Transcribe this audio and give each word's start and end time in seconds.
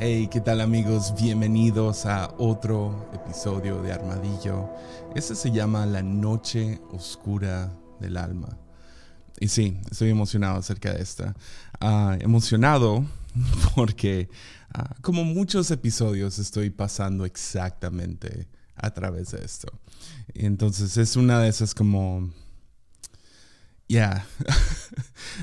Hey, 0.00 0.28
¿qué 0.30 0.40
tal 0.40 0.60
amigos? 0.60 1.12
Bienvenidos 1.20 2.06
a 2.06 2.32
otro 2.38 3.10
episodio 3.12 3.82
de 3.82 3.90
Armadillo. 3.90 4.70
Este 5.16 5.34
se 5.34 5.50
llama 5.50 5.86
La 5.86 6.04
Noche 6.04 6.80
Oscura 6.92 7.76
del 7.98 8.16
Alma. 8.16 8.56
Y 9.40 9.48
sí, 9.48 9.76
estoy 9.90 10.10
emocionado 10.10 10.58
acerca 10.58 10.92
de 10.92 11.02
esta. 11.02 11.34
Ah, 11.80 12.16
emocionado 12.20 13.04
porque, 13.74 14.28
ah, 14.72 14.94
como 15.00 15.24
muchos 15.24 15.68
episodios, 15.72 16.38
estoy 16.38 16.70
pasando 16.70 17.24
exactamente 17.24 18.46
a 18.76 18.94
través 18.94 19.32
de 19.32 19.44
esto. 19.44 19.66
Entonces 20.32 20.96
es 20.96 21.16
una 21.16 21.40
de 21.40 21.48
esas 21.48 21.74
como... 21.74 22.30
Ya. 23.88 24.26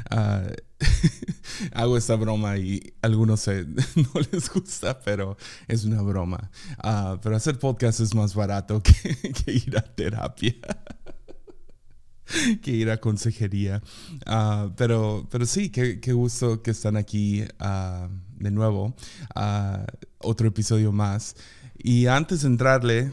Ah, 0.09 0.43
hago 1.73 1.97
esta 1.97 2.15
broma 2.15 2.57
y 2.57 2.93
algunos 3.01 3.47
no 3.47 4.21
les 4.31 4.49
gusta, 4.49 4.99
pero 4.99 5.37
es 5.67 5.85
una 5.85 6.01
broma. 6.01 6.51
Uh, 6.83 7.17
pero 7.21 7.35
hacer 7.35 7.59
podcast 7.59 8.01
es 8.01 8.13
más 8.13 8.35
barato 8.35 8.83
que, 8.83 9.51
ir 9.51 9.77
a 9.77 9.81
terapia. 9.81 10.55
que 12.61 12.71
ir 12.71 12.89
a 12.89 12.99
consejería. 12.99 13.81
Uh, 14.27 14.71
pero, 14.75 15.27
pero 15.31 15.45
sí, 15.45 15.69
qué, 15.69 15.99
qué, 15.99 16.13
gusto 16.13 16.61
que 16.61 16.71
están 16.71 16.97
aquí 16.97 17.43
de 18.37 18.51
nuevo. 18.51 18.95
otro 20.19 20.47
episodio 20.47 20.91
más. 20.91 21.35
Y 21.77 22.07
antes 22.07 22.41
de 22.41 22.47
entrarle, 22.47 23.11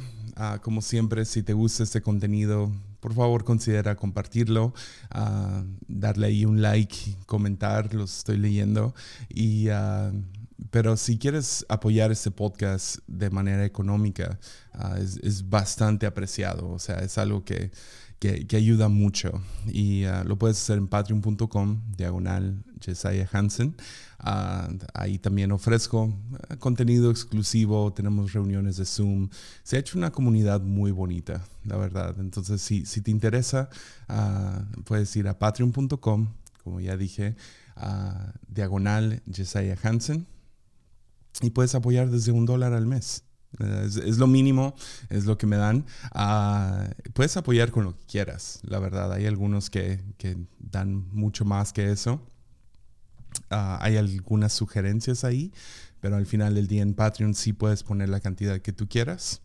como 0.62 0.82
siempre, 0.82 1.24
si 1.24 1.42
te 1.42 1.52
gusta 1.52 1.84
este 1.84 2.02
contenido, 2.02 2.72
por 3.02 3.14
favor 3.14 3.42
considera 3.42 3.96
compartirlo, 3.96 4.72
uh, 5.12 5.64
darle 5.88 6.28
ahí 6.28 6.44
un 6.44 6.62
like, 6.62 6.96
comentar, 7.26 7.92
los 7.94 8.18
estoy 8.18 8.38
leyendo. 8.38 8.94
Y, 9.28 9.68
uh, 9.70 10.22
pero 10.70 10.96
si 10.96 11.18
quieres 11.18 11.66
apoyar 11.68 12.12
este 12.12 12.30
podcast 12.30 12.98
de 13.08 13.28
manera 13.28 13.64
económica, 13.64 14.38
uh, 14.74 14.98
es, 14.98 15.16
es, 15.16 15.50
bastante 15.50 16.06
apreciado. 16.06 16.68
O 16.70 16.78
sea, 16.78 17.00
es 17.00 17.18
algo 17.18 17.44
que, 17.44 17.72
que, 18.22 18.56
ayuda 18.56 18.88
mucho. 18.88 19.42
Y 19.66 20.04
lo 20.24 20.38
puedes 20.38 20.60
hacer 20.60 20.78
en 20.78 20.86
patreon.com, 20.86 21.80
diagonal 21.96 22.62
Jesiah 22.80 23.28
Hansen. 23.32 23.74
Ah, 24.20 24.68
ahí 24.94 25.18
también 25.18 25.50
ofrezco 25.50 26.14
eh, 26.48 26.56
contenido 26.58 27.10
exclusivo, 27.10 27.92
tenemos 27.92 28.32
reuniones 28.32 28.76
de 28.76 28.84
Zoom. 28.84 29.28
Se 29.64 29.76
ha 29.76 29.80
hecho 29.80 29.98
una 29.98 30.12
comunidad 30.12 30.60
muy 30.60 30.92
bonita, 30.92 31.44
la 31.64 31.76
verdad. 31.76 32.14
Entonces, 32.20 32.62
si, 32.62 32.86
si 32.86 33.00
te 33.00 33.10
interesa, 33.10 33.68
puedes 34.84 35.14
ir 35.16 35.26
a 35.26 35.38
patreon.com, 35.40 36.28
como 36.62 36.80
ya 36.80 36.96
dije, 36.96 37.34
diagonal 38.46 39.22
Jesiah 39.32 39.76
Hansen, 39.82 40.28
y 41.40 41.50
puedes 41.50 41.74
apoyar 41.74 42.08
desde 42.08 42.30
un 42.30 42.46
dólar 42.46 42.72
al 42.72 42.86
mes. 42.86 43.24
Es, 43.58 43.96
es, 43.96 44.18
lo 44.18 44.26
mínimo, 44.26 44.74
es 45.10 45.26
lo 45.26 45.36
que 45.36 45.46
me 45.46 45.56
dan. 45.56 45.84
puedes 47.12 47.36
apoyar 47.36 47.70
con 47.70 47.84
lo 47.84 47.98
que 47.98 48.06
quieras, 48.06 48.60
la 48.62 48.78
verdad. 48.78 49.12
Hay 49.12 49.26
algunos 49.26 49.70
que, 49.70 50.00
que 50.18 50.36
dan 50.58 51.08
mucho 51.12 51.44
más 51.44 51.72
que 51.72 51.90
eso. 51.90 52.20
Ah, 53.50 53.78
hay 53.80 53.96
algunas 53.96 54.52
sugerencias 54.52 55.24
ahí, 55.24 55.52
pero 56.00 56.16
al 56.16 56.26
final 56.26 56.54
del 56.54 56.66
día 56.66 56.82
en 56.82 56.94
Patreon 56.94 57.34
sí 57.34 57.52
puedes 57.52 57.82
poner 57.82 58.08
la 58.08 58.20
cantidad 58.20 58.60
que 58.60 58.72
tú 58.72 58.88
quieras. 58.88 59.42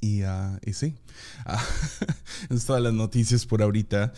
Y, 0.00 0.24
uh, 0.24 0.58
y 0.66 0.72
sí, 0.72 0.96
uh, 1.46 2.54
es 2.54 2.66
todas 2.66 2.82
las 2.82 2.92
noticias 2.92 3.46
por 3.46 3.62
ahorita. 3.62 4.12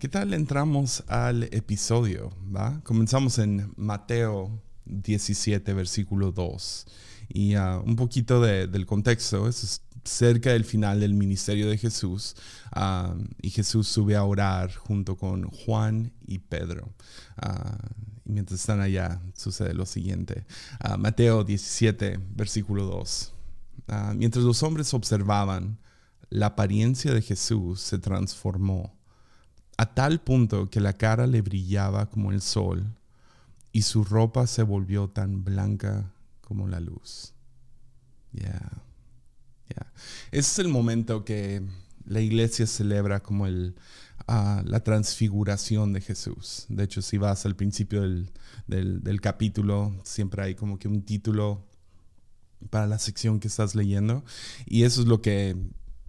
¿Qué 0.00 0.08
tal 0.08 0.34
entramos 0.34 1.04
al 1.06 1.44
episodio? 1.44 2.32
¿va? 2.54 2.80
Comenzamos 2.82 3.38
en 3.38 3.72
Mateo 3.76 4.60
17, 4.86 5.72
versículo 5.72 6.32
2. 6.32 6.86
Y 7.28 7.54
un 7.56 7.96
poquito 7.96 8.40
de, 8.40 8.66
del 8.66 8.86
contexto, 8.86 9.48
es 9.48 9.82
cerca 10.08 10.52
del 10.52 10.64
final 10.64 11.00
del 11.00 11.14
ministerio 11.14 11.68
de 11.68 11.78
Jesús 11.78 12.34
y 13.42 13.50
Jesús 13.50 13.88
sube 13.88 14.16
a 14.16 14.24
orar 14.24 14.74
junto 14.74 15.16
con 15.16 15.50
Juan 15.50 16.12
y 16.26 16.38
Pedro. 16.38 16.92
y 18.24 18.32
mientras 18.32 18.60
están 18.60 18.80
allá 18.80 19.20
sucede 19.34 19.74
lo 19.74 19.86
siguiente. 19.86 20.46
Mateo 20.98 21.44
17, 21.44 22.18
versículo 22.34 22.84
2. 22.84 23.32
mientras 24.16 24.44
los 24.44 24.62
hombres 24.62 24.92
observaban, 24.94 25.78
la 26.30 26.46
apariencia 26.46 27.14
de 27.14 27.22
Jesús 27.22 27.80
se 27.80 27.98
transformó 27.98 28.94
a 29.78 29.94
tal 29.94 30.20
punto 30.20 30.68
que 30.68 30.80
la 30.80 30.92
cara 30.92 31.26
le 31.26 31.40
brillaba 31.40 32.06
como 32.06 32.32
el 32.32 32.42
sol 32.42 32.84
y 33.72 33.82
su 33.82 34.04
ropa 34.04 34.46
se 34.46 34.62
volvió 34.62 35.08
tan 35.08 35.44
blanca 35.44 36.12
como 36.48 36.66
la 36.66 36.80
luz. 36.80 37.34
Yeah. 38.32 38.82
Ese 40.30 40.50
es 40.50 40.58
el 40.58 40.68
momento 40.68 41.24
que 41.24 41.62
la 42.06 42.20
iglesia 42.20 42.66
celebra 42.66 43.20
como 43.20 43.46
el, 43.46 43.76
ah, 44.26 44.62
la 44.64 44.80
transfiguración 44.80 45.92
de 45.92 46.00
Jesús. 46.00 46.64
De 46.68 46.84
hecho, 46.84 47.02
si 47.02 47.18
vas 47.18 47.44
al 47.44 47.54
principio 47.54 48.02
del, 48.02 48.32
del, 48.66 49.20
capítulo, 49.20 49.94
siempre 50.04 50.42
hay 50.42 50.54
como 50.54 50.78
que 50.78 50.88
un 50.88 51.02
título 51.02 51.66
para 52.70 52.86
la 52.86 52.98
sección 52.98 53.40
que 53.40 53.48
estás 53.48 53.74
leyendo. 53.74 54.24
Y 54.66 54.84
eso 54.84 55.02
es 55.02 55.06
lo 55.06 55.20
que 55.20 55.54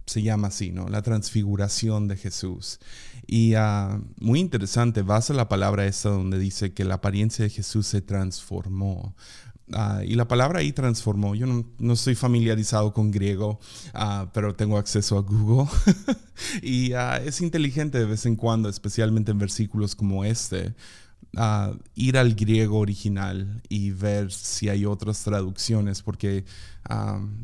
se 0.06 0.22
llama 0.22 0.48
así, 0.48 0.72
¿no? 0.72 0.88
La 0.88 1.02
transfiguración 1.02 2.08
de 2.08 2.16
Jesús. 2.16 2.80
Y 3.26 3.54
ah, 3.54 4.00
muy 4.18 4.40
interesante, 4.40 5.02
vas 5.02 5.30
a 5.30 5.34
la 5.34 5.48
palabra 5.48 5.86
esta 5.86 6.08
donde 6.08 6.38
dice 6.38 6.72
que 6.72 6.84
la 6.84 6.96
apariencia 6.96 7.44
de 7.44 7.50
Jesús 7.50 7.86
se 7.86 8.00
transformó. 8.00 9.14
Ah, 9.72 10.02
y 10.04 10.14
la 10.14 10.26
palabra 10.26 10.60
ahí 10.60 10.72
transformó. 10.72 11.34
Yo 11.34 11.46
no, 11.46 11.92
estoy 11.92 12.14
familiarizado 12.14 12.92
con 12.92 13.10
griego, 13.10 13.60
ah, 13.94 14.30
pero 14.32 14.54
tengo 14.54 14.78
acceso 14.78 15.18
a 15.18 15.22
Google. 15.22 15.68
y 16.62 16.92
ah, 16.92 17.20
es 17.24 17.40
inteligente 17.40 17.98
de 17.98 18.06
vez 18.06 18.26
en 18.26 18.36
cuando, 18.36 18.68
especialmente 18.68 19.30
en 19.30 19.38
versículos 19.38 19.94
como 19.94 20.24
este, 20.24 20.74
ir 21.94 22.18
al 22.18 22.34
griego 22.34 22.78
original 22.78 23.62
y 23.68 23.90
ver 23.92 24.32
si 24.32 24.68
hay 24.68 24.84
otras 24.84 25.22
traducciones, 25.22 26.02
porque 26.02 26.44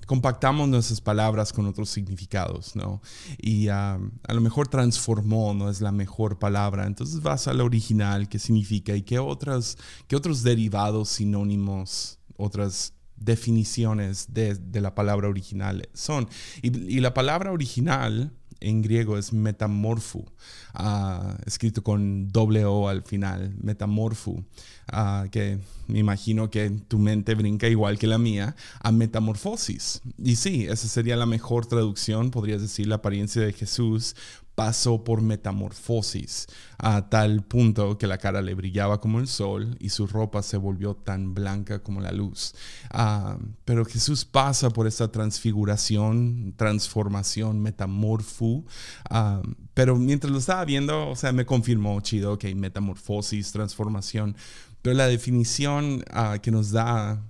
compactamos 0.06 0.68
nuestras 0.68 1.00
palabras 1.00 1.52
con 1.52 1.66
otros 1.66 1.90
significados, 1.90 2.74
¿no? 2.74 3.00
Y 3.38 3.68
a 3.68 4.00
lo 4.28 4.40
mejor 4.40 4.66
transformó 4.66 5.54
no 5.54 5.70
es 5.70 5.80
la 5.80 5.92
mejor 5.92 6.40
palabra, 6.40 6.86
entonces 6.86 7.22
vas 7.22 7.46
al 7.46 7.60
original, 7.60 8.28
qué 8.28 8.40
significa 8.40 8.96
y 8.96 9.02
qué, 9.02 9.20
otras, 9.20 9.78
qué 10.08 10.16
otros 10.16 10.42
derivados 10.42 11.10
sinónimos 11.10 12.15
otras 12.36 12.92
definiciones 13.16 14.32
de, 14.32 14.58
la 14.80 14.94
palabra 14.94 15.28
original 15.28 15.88
son. 15.94 16.28
Y, 16.62 17.00
la 17.00 17.14
palabra 17.14 17.52
original 17.52 18.32
en 18.60 18.80
griego 18.82 19.18
es 19.18 19.32
metamorfo, 19.32 20.24
ah, 20.72 21.36
escrito 21.44 21.82
con 21.82 22.28
doble 22.28 22.64
O 22.64 22.88
al 22.88 23.02
final, 23.02 23.54
metamorfo, 23.60 24.44
ah, 24.88 25.26
que 25.30 25.58
me 25.88 25.98
imagino 25.98 26.50
que 26.50 26.70
tu 26.70 26.98
mente 26.98 27.34
brinca 27.34 27.68
igual 27.68 27.98
que 27.98 28.06
la 28.06 28.18
mía, 28.18 28.56
a 28.80 28.92
metamorfosis. 28.92 30.00
Y 30.18 30.36
sí, 30.36 30.66
esa 30.66 30.88
sería 30.88 31.16
la 31.16 31.26
mejor 31.26 31.66
traducción, 31.66 32.30
podrías 32.30 32.62
decir, 32.62 32.86
la 32.86 32.96
apariencia 32.96 33.42
de 33.42 33.52
Jesús 33.52 34.16
pasó 34.56 35.04
por 35.04 35.20
metamorfosis 35.20 36.46
a 36.78 37.08
tal 37.10 37.44
punto 37.44 37.98
que 37.98 38.06
la 38.06 38.16
cara 38.16 38.40
le 38.40 38.54
brillaba 38.54 39.00
como 39.00 39.20
el 39.20 39.28
sol 39.28 39.76
y 39.78 39.90
su 39.90 40.06
ropa 40.06 40.42
se 40.42 40.56
volvió 40.56 40.94
tan 40.96 41.34
blanca 41.34 41.82
como 41.82 42.00
la 42.00 42.10
luz. 42.10 42.54
Ah, 42.90 43.38
pero 43.66 43.84
Jesús 43.84 44.24
pasa 44.24 44.70
por 44.70 44.86
esta 44.86 45.12
transfiguración, 45.12 46.54
transformación, 46.56 47.60
metamorfo. 47.60 48.64
Ah, 49.10 49.42
pero 49.74 49.96
mientras 49.96 50.32
lo 50.32 50.38
estaba 50.38 50.64
viendo, 50.64 51.10
o 51.10 51.16
sea, 51.16 51.32
me 51.32 51.44
confirmó, 51.44 52.00
chido, 52.00 52.38
hay 52.42 52.54
metamorfosis, 52.54 53.52
transformación. 53.52 54.36
Pero 54.80 54.96
la 54.96 55.06
definición 55.06 56.02
ah, 56.10 56.38
que 56.40 56.50
nos 56.50 56.70
da 56.70 57.22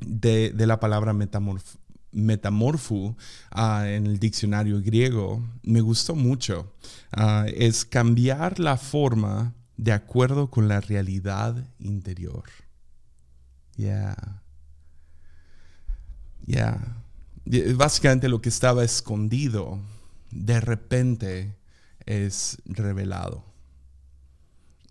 de, 0.00 0.50
de 0.50 0.66
la 0.66 0.78
palabra 0.78 1.12
metamorfosis 1.12 1.85
metamorfo 2.16 3.16
ah, 3.50 3.84
en 3.88 4.06
el 4.06 4.18
diccionario 4.18 4.80
griego 4.82 5.44
me 5.62 5.80
gustó 5.80 6.14
mucho. 6.14 6.72
Ah, 7.12 7.46
es 7.54 7.84
cambiar 7.84 8.58
la 8.58 8.76
forma 8.76 9.54
de 9.76 9.92
acuerdo 9.92 10.50
con 10.50 10.68
la 10.68 10.80
realidad 10.80 11.68
interior. 11.78 12.44
Ya. 13.76 14.42
Ya. 16.46 17.02
Básicamente 17.76 18.28
lo 18.28 18.40
que 18.40 18.48
estaba 18.48 18.82
escondido, 18.82 19.78
de 20.30 20.60
repente 20.60 21.54
es 22.06 22.58
revelado. 22.64 23.44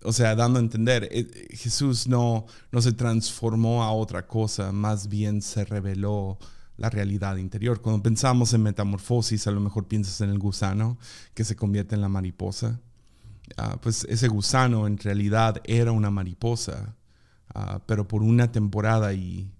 O 0.03 0.13
sea, 0.13 0.35
dando 0.35 0.59
a 0.59 0.61
entender, 0.61 1.09
eh, 1.11 1.47
Jesús 1.51 2.07
no, 2.07 2.45
no 2.71 2.81
se 2.81 2.91
transformó 2.91 3.83
a 3.83 3.91
otra 3.91 4.27
cosa, 4.27 4.71
más 4.71 5.09
bien 5.09 5.41
se 5.41 5.65
reveló 5.65 6.37
la 6.77 6.89
realidad 6.89 7.37
interior. 7.37 7.81
Cuando 7.81 8.03
pensamos 8.03 8.53
en 8.53 8.63
metamorfosis, 8.63 9.47
a 9.47 9.51
lo 9.51 9.59
mejor 9.59 9.87
piensas 9.87 10.21
en 10.21 10.29
el 10.29 10.39
gusano 10.39 10.97
que 11.33 11.43
se 11.43 11.55
convierte 11.55 11.95
en 11.95 12.01
la 12.01 12.09
mariposa. 12.09 12.79
Ah, 13.57 13.77
pues 13.81 14.05
ese 14.09 14.27
gusano 14.27 14.87
en 14.87 14.97
realidad 14.97 15.61
era 15.65 15.91
una 15.91 16.09
mariposa, 16.09 16.95
ah, 17.53 17.79
pero 17.85 18.07
por 18.07 18.23
una 18.23 18.51
temporada 18.51 19.13
y 19.13 19.51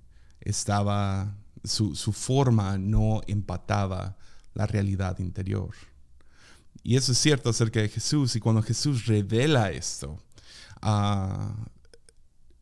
estaba, 0.42 1.36
su, 1.64 1.94
forma 2.14 2.78
no 2.78 3.22
empataba 3.28 4.18
la 4.54 4.66
realidad 4.66 5.20
interior. 5.20 5.72
Y 6.84 6.98
eso 6.98 7.14
es 7.14 7.18
cierto 7.18 7.50
acerca 7.50 7.80
de 7.80 7.90
Jesús. 7.90 8.36
Y 8.36 8.40
cuando 8.40 8.62
Jesús 8.62 9.06
revela 9.06 9.72
esto, 9.72 10.20
ah, 10.82 11.56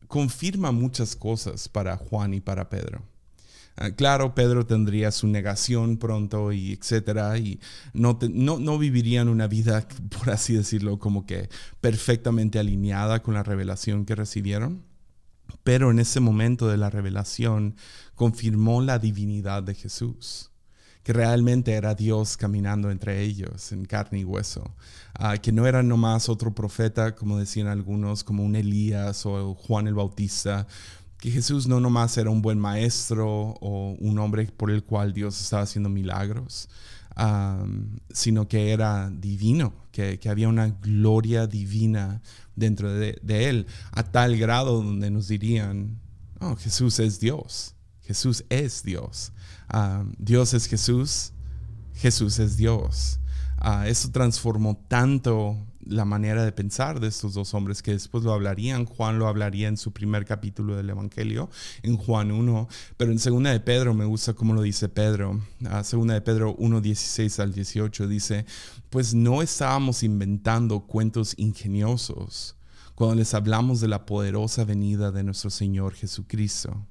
confirma 0.06 0.72
muchas 0.72 1.16
cosas 1.16 1.68
para 1.68 1.96
Juan 1.96 2.34
y 2.34 2.40
para 2.40 2.68
Pedro. 2.68 3.02
Ah, 3.76 3.90
claro, 3.90 4.34
Pedro 4.34 4.66
tendría 4.66 5.10
su 5.10 5.26
negación 5.26 5.96
pronto 5.96 6.52
y 6.52 6.72
etcétera, 6.72 7.36
y 7.38 7.58
no, 7.92 8.18
no, 8.30 8.58
no, 8.58 8.78
vivirían 8.78 9.28
una 9.28 9.48
vida, 9.48 9.86
por 10.18 10.30
así 10.30 10.54
decirlo, 10.54 10.98
como 10.98 11.26
que 11.26 11.48
perfectamente 11.80 12.58
alineada 12.58 13.22
con 13.22 13.34
la 13.34 13.42
revelación 13.42 14.04
que 14.04 14.14
recibieron. 14.14 14.84
Pero 15.62 15.90
en 15.90 15.98
ese 15.98 16.20
momento 16.20 16.68
de 16.68 16.76
la 16.76 16.90
revelación 16.90 17.76
confirmó 18.14 18.80
la 18.80 18.98
divinidad 18.98 19.62
de 19.62 19.74
Jesús 19.74 20.50
que 21.04 21.12
realmente 21.12 21.74
era 21.74 21.94
Dios 21.94 22.36
caminando 22.38 22.90
entre 22.90 23.20
ellos 23.20 23.70
en 23.72 23.84
carne 23.84 24.20
y 24.20 24.24
hueso, 24.24 24.74
ah, 25.12 25.36
que 25.36 25.52
no 25.52 25.66
era 25.66 25.82
nomás 25.82 26.30
otro 26.30 26.54
profeta, 26.54 27.14
como 27.14 27.38
decían 27.38 27.66
algunos, 27.66 28.24
como 28.24 28.42
un 28.42 28.56
Elías 28.56 29.26
o 29.26 29.54
Juan 29.54 29.86
el 29.86 29.94
Bautista, 29.94 30.66
que 31.24 31.30
Jesús 31.30 31.66
no 31.66 31.80
nomás 31.80 32.18
era 32.18 32.28
un 32.28 32.42
buen 32.42 32.58
maestro 32.58 33.54
o 33.58 33.96
un 33.98 34.18
hombre 34.18 34.44
por 34.44 34.70
el 34.70 34.84
cual 34.84 35.14
Dios 35.14 35.40
estaba 35.40 35.62
haciendo 35.62 35.88
milagros, 35.88 36.68
sino 38.12 38.46
que 38.46 38.72
era 38.72 39.08
divino, 39.08 39.72
que, 39.90 40.20
había 40.28 40.50
una 40.50 40.68
gloria 40.68 41.46
divina 41.46 42.20
dentro 42.56 42.92
de, 42.92 43.18
él, 43.26 43.66
a 43.92 44.02
tal 44.02 44.36
grado 44.36 44.82
donde 44.82 45.10
nos 45.10 45.26
dirían, 45.28 45.98
oh, 46.40 46.56
Jesús 46.56 46.98
es 46.98 47.20
Dios, 47.20 47.74
Jesús 48.02 48.44
es 48.50 48.82
Dios, 48.82 49.32
Dios 50.18 50.52
es 50.52 50.66
Jesús, 50.66 51.32
Jesús 51.94 52.38
es 52.38 52.58
Dios. 52.58 53.18
Ah, 53.56 53.88
eso 53.88 54.10
transformó 54.10 54.76
tanto 54.88 55.56
la 55.86 56.04
manera 56.04 56.44
de 56.44 56.52
pensar 56.52 57.00
de 57.00 57.08
estos 57.08 57.34
dos 57.34 57.54
hombres 57.54 57.82
que 57.82 57.92
después 57.92 58.24
lo 58.24 58.32
hablarían. 58.32 58.84
Juan 58.84 59.18
lo 59.18 59.28
hablaría 59.28 59.68
en 59.68 59.76
su 59.76 59.92
primer 59.92 60.24
capítulo 60.24 60.76
del 60.76 60.90
Evangelio, 60.90 61.50
en 61.82 61.96
Juan 61.96 62.30
1, 62.30 62.68
pero 62.96 63.12
en 63.12 63.18
segunda 63.18 63.50
de 63.50 63.60
Pedro 63.60 63.94
me 63.94 64.04
gusta 64.04 64.34
cómo 64.34 64.54
lo 64.54 64.62
dice 64.62 64.88
Pedro. 64.88 65.40
Uh, 65.60 65.84
segunda 65.84 66.14
de 66.14 66.20
Pedro 66.20 66.54
1, 66.58 66.80
16 66.80 67.40
al 67.40 67.52
18 67.52 68.08
dice, 68.08 68.46
pues 68.90 69.14
no 69.14 69.42
estábamos 69.42 70.02
inventando 70.02 70.80
cuentos 70.80 71.34
ingeniosos 71.36 72.56
cuando 72.94 73.16
les 73.16 73.34
hablamos 73.34 73.80
de 73.80 73.88
la 73.88 74.06
poderosa 74.06 74.64
venida 74.64 75.10
de 75.10 75.24
nuestro 75.24 75.50
Señor 75.50 75.94
Jesucristo. 75.94 76.86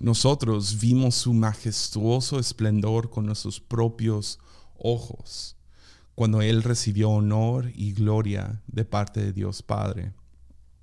Nosotros 0.00 0.80
vimos 0.80 1.14
su 1.14 1.34
majestuoso 1.34 2.38
esplendor 2.38 3.10
con 3.10 3.26
nuestros 3.26 3.60
propios 3.60 4.40
ojos 4.78 5.56
cuando 6.20 6.42
él 6.42 6.62
recibió 6.62 7.08
honor 7.08 7.72
y 7.74 7.94
gloria 7.94 8.60
de 8.66 8.84
parte 8.84 9.24
de 9.24 9.32
Dios 9.32 9.62
Padre. 9.62 10.12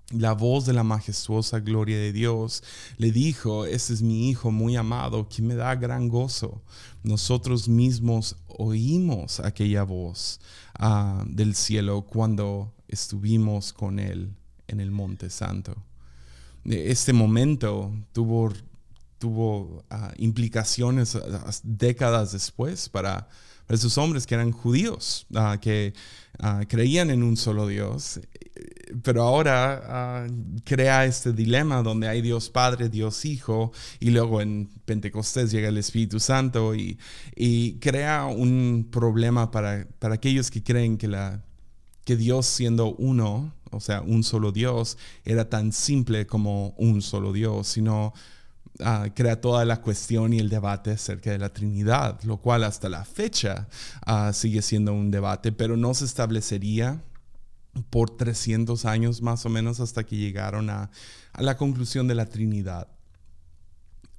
La 0.10 0.34
voz 0.34 0.66
de 0.66 0.74
la 0.74 0.82
majestuosa 0.82 1.60
gloria 1.60 1.96
de 1.96 2.12
Dios 2.12 2.64
le 2.98 3.12
dijo, 3.12 3.68
este 3.68 3.94
es 3.94 4.02
mi 4.02 4.32
Hijo 4.32 4.50
muy 4.50 4.76
amado, 4.76 5.30
que 5.30 5.44
me 5.44 5.54
da 5.54 5.76
gran 5.76 6.10
gozo. 6.10 6.64
Nosotros 7.04 7.70
mismos 7.70 8.36
oímos 8.48 9.40
aquella 9.40 9.84
voz 9.84 10.40
ah, 10.74 11.24
del 11.28 11.54
cielo 11.54 12.08
cuando 12.08 12.74
estuvimos 12.88 13.74
con 13.74 14.00
Él 14.00 14.34
en 14.68 14.80
el 14.80 14.90
Monte 14.90 15.30
Santo. 15.30 15.76
Este 16.66 17.14
momento 17.14 17.94
tuvo, 18.12 19.84
ah, 19.92 20.12
implicaciones 20.18 21.16
ah, 21.16 21.52
décadas 21.62 22.32
después 22.32 22.90
para 22.90 23.30
esos 23.70 23.98
hombres 23.98 24.26
que 24.26 24.36
eran 24.36 24.52
judíos, 24.52 25.26
ah, 25.36 25.58
que 25.60 25.94
ah, 26.40 26.64
creían 26.68 27.10
en 27.10 27.24
un 27.24 27.36
solo 27.36 27.68
Dios, 27.68 28.20
pero 29.04 29.24
ahora 29.24 29.82
ah, 29.86 30.28
crea 30.64 31.06
este 31.06 31.34
dilema 31.34 31.84
donde 31.84 32.08
hay 32.08 32.22
Dios 32.22 32.50
Padre, 32.50 32.90
Dios 32.90 33.26
Hijo, 33.26 33.72
y 34.00 34.12
luego 34.12 34.42
en 34.42 34.70
Pentecostés 34.86 35.52
llega 35.52 35.68
el 35.70 35.78
Espíritu 35.78 36.20
Santo 36.20 36.74
y, 36.76 36.98
crea 37.80 38.26
un 38.26 38.88
problema 38.90 39.52
para, 39.52 39.88
para 40.00 40.16
aquellos 40.16 40.50
que 40.50 40.64
creen 40.64 40.98
que, 40.98 41.08
la, 41.08 41.44
que 42.06 42.16
Dios 42.16 42.46
siendo 42.46 42.96
uno, 42.96 43.54
o 43.72 43.80
sea, 43.80 44.02
un 44.02 44.24
solo 44.24 44.52
Dios, 44.52 44.98
era 45.26 45.50
tan 45.50 45.72
simple 45.74 46.26
como 46.26 46.74
un 46.78 47.02
solo 47.02 47.34
Dios, 47.34 47.68
sino 47.68 48.14
Ah, 48.80 49.08
crea 49.14 49.42
toda 49.42 49.66
la 49.66 49.82
cuestión 49.82 50.34
y 50.34 50.40
el 50.40 50.50
debate 50.50 50.92
acerca 50.92 51.32
de 51.32 51.40
la 51.40 51.50
Trinidad, 51.50 52.22
lo 52.24 52.38
cual 52.38 52.64
hasta 52.64 52.90
la 52.90 53.06
fecha 53.06 53.68
ah, 54.06 54.32
sigue 54.34 54.62
siendo 54.62 54.94
un 54.94 55.10
debate, 55.10 55.52
pero 55.52 55.78
no 55.78 55.94
se 55.96 56.06
establecería 56.06 57.02
por 57.90 58.12
300 58.16 58.86
años 58.86 59.22
más 59.22 59.46
o 59.46 59.50
menos 59.50 59.80
hasta 59.80 60.04
que 60.04 60.16
llegaron 60.16 60.70
a, 60.70 60.92
la 61.38 61.58
conclusión 61.58 62.08
de 62.08 62.16
la 62.16 62.26
Trinidad. 62.26 62.88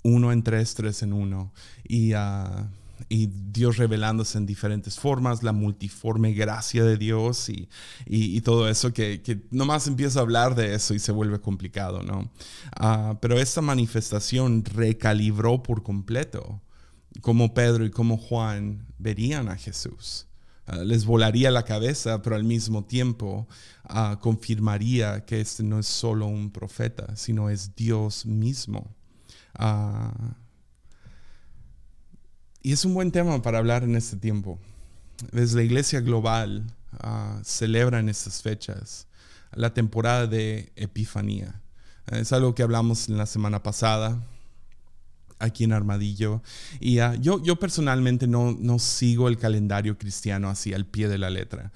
Uno 0.04 0.32
en 0.32 0.42
tres, 0.42 0.74
tres 0.74 1.02
en 1.02 1.12
uno. 1.12 1.52
Y 1.84 2.14
uh, 2.14 2.66
y 3.08 3.26
Dios 3.26 3.76
revelándose 3.76 4.38
en 4.38 4.46
diferentes 4.46 4.98
formas, 4.98 5.42
la 5.42 5.52
multiforme 5.52 6.32
gracia 6.32 6.84
de 6.84 6.96
Dios 6.96 7.48
y, 7.48 7.68
y, 8.06 8.40
todo 8.40 8.68
eso, 8.68 8.92
que, 8.92 9.22
que, 9.22 9.40
nomás 9.50 9.86
empiezo 9.86 10.18
a 10.18 10.22
hablar 10.22 10.54
de 10.54 10.74
eso 10.74 10.94
y 10.94 10.98
se 10.98 11.12
vuelve 11.12 11.40
complicado, 11.40 12.02
¿no? 12.02 12.30
Ah, 12.76 13.18
pero 13.20 13.38
esta 13.38 13.60
manifestación 13.60 14.64
recalibró 14.64 15.62
por 15.62 15.82
completo 15.82 16.60
cómo 17.20 17.54
Pedro 17.54 17.84
y 17.84 17.90
cómo 17.90 18.16
Juan 18.16 18.86
verían 18.98 19.48
a 19.48 19.56
Jesús. 19.56 20.26
Ah, 20.66 20.84
les 20.84 21.06
volaría 21.06 21.50
la 21.50 21.64
cabeza, 21.64 22.20
pero 22.20 22.36
al 22.36 22.44
mismo 22.44 22.84
tiempo 22.84 23.48
ah, 23.84 24.18
confirmaría 24.20 25.24
que 25.24 25.40
este 25.40 25.62
no 25.62 25.78
es 25.78 25.86
solo 25.86 26.26
un 26.26 26.50
profeta, 26.50 27.16
sino 27.16 27.48
es 27.48 27.74
Dios 27.74 28.26
mismo. 28.26 28.94
Y 32.68 32.72
es 32.72 32.84
un 32.84 32.92
buen 32.92 33.10
tema 33.12 33.40
para 33.40 33.56
hablar 33.56 33.82
en 33.82 33.96
este 33.96 34.18
tiempo. 34.18 34.58
Desde 35.32 35.56
la 35.56 35.62
iglesia 35.62 36.02
global 36.02 36.66
uh, 37.02 37.42
celebra 37.42 37.98
en 37.98 38.10
estas 38.10 38.42
fechas 38.42 39.06
la 39.54 39.72
temporada 39.72 40.26
de 40.26 40.70
Epifanía. 40.76 41.62
Es 42.12 42.30
algo 42.30 42.54
que 42.54 42.62
hablamos 42.62 43.08
en 43.08 43.16
la 43.16 43.24
semana 43.24 43.62
pasada 43.62 44.22
aquí 45.38 45.64
en 45.64 45.72
Armadillo. 45.72 46.42
Y 46.80 46.98
ah, 46.98 47.14
yo, 47.14 47.42
yo 47.42 47.56
personalmente 47.56 48.26
no, 48.26 48.56
no 48.58 48.78
sigo 48.78 49.28
el 49.28 49.38
calendario 49.38 49.96
cristiano 49.96 50.48
así 50.48 50.74
al 50.74 50.84
pie 50.84 51.08
de 51.08 51.18
la 51.18 51.30
letra, 51.30 51.72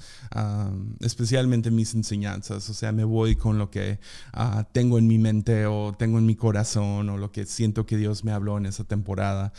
especialmente 1.00 1.70
mis 1.70 1.94
enseñanzas. 1.94 2.68
O 2.68 2.74
sea, 2.74 2.92
me 2.92 3.04
voy 3.04 3.36
con 3.36 3.58
lo 3.58 3.70
que 3.70 3.98
ah, 4.32 4.66
tengo 4.72 4.98
en 4.98 5.06
mi 5.06 5.18
mente 5.18 5.66
o 5.66 5.94
tengo 5.96 6.18
en 6.18 6.26
mi 6.26 6.36
corazón 6.36 7.08
o 7.08 7.16
lo 7.16 7.32
que 7.32 7.46
siento 7.46 7.86
que 7.86 7.96
Dios 7.96 8.24
me 8.24 8.32
habló 8.32 8.58
en 8.58 8.66
esa 8.66 8.84
temporada. 8.84 9.52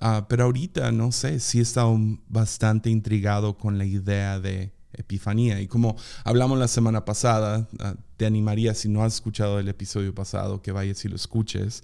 Ah, 0.00 0.26
pero 0.28 0.44
ahorita, 0.44 0.92
no 0.92 1.12
sé, 1.12 1.40
sí 1.40 1.58
he 1.58 1.62
estado 1.62 1.98
bastante 2.28 2.90
intrigado 2.90 3.56
con 3.56 3.78
la 3.78 3.84
idea 3.84 4.40
de 4.40 4.72
Epifanía. 4.92 5.60
Y 5.60 5.68
como 5.68 5.96
hablamos 6.24 6.58
la 6.58 6.68
semana 6.68 7.04
pasada, 7.04 7.68
ah, 7.80 7.94
te 8.16 8.26
animaría, 8.26 8.74
si 8.74 8.88
no 8.88 9.04
has 9.04 9.14
escuchado 9.14 9.58
el 9.58 9.68
episodio 9.68 10.14
pasado, 10.14 10.62
que 10.62 10.72
vayas 10.72 11.04
y 11.04 11.08
lo 11.08 11.16
escuches. 11.16 11.82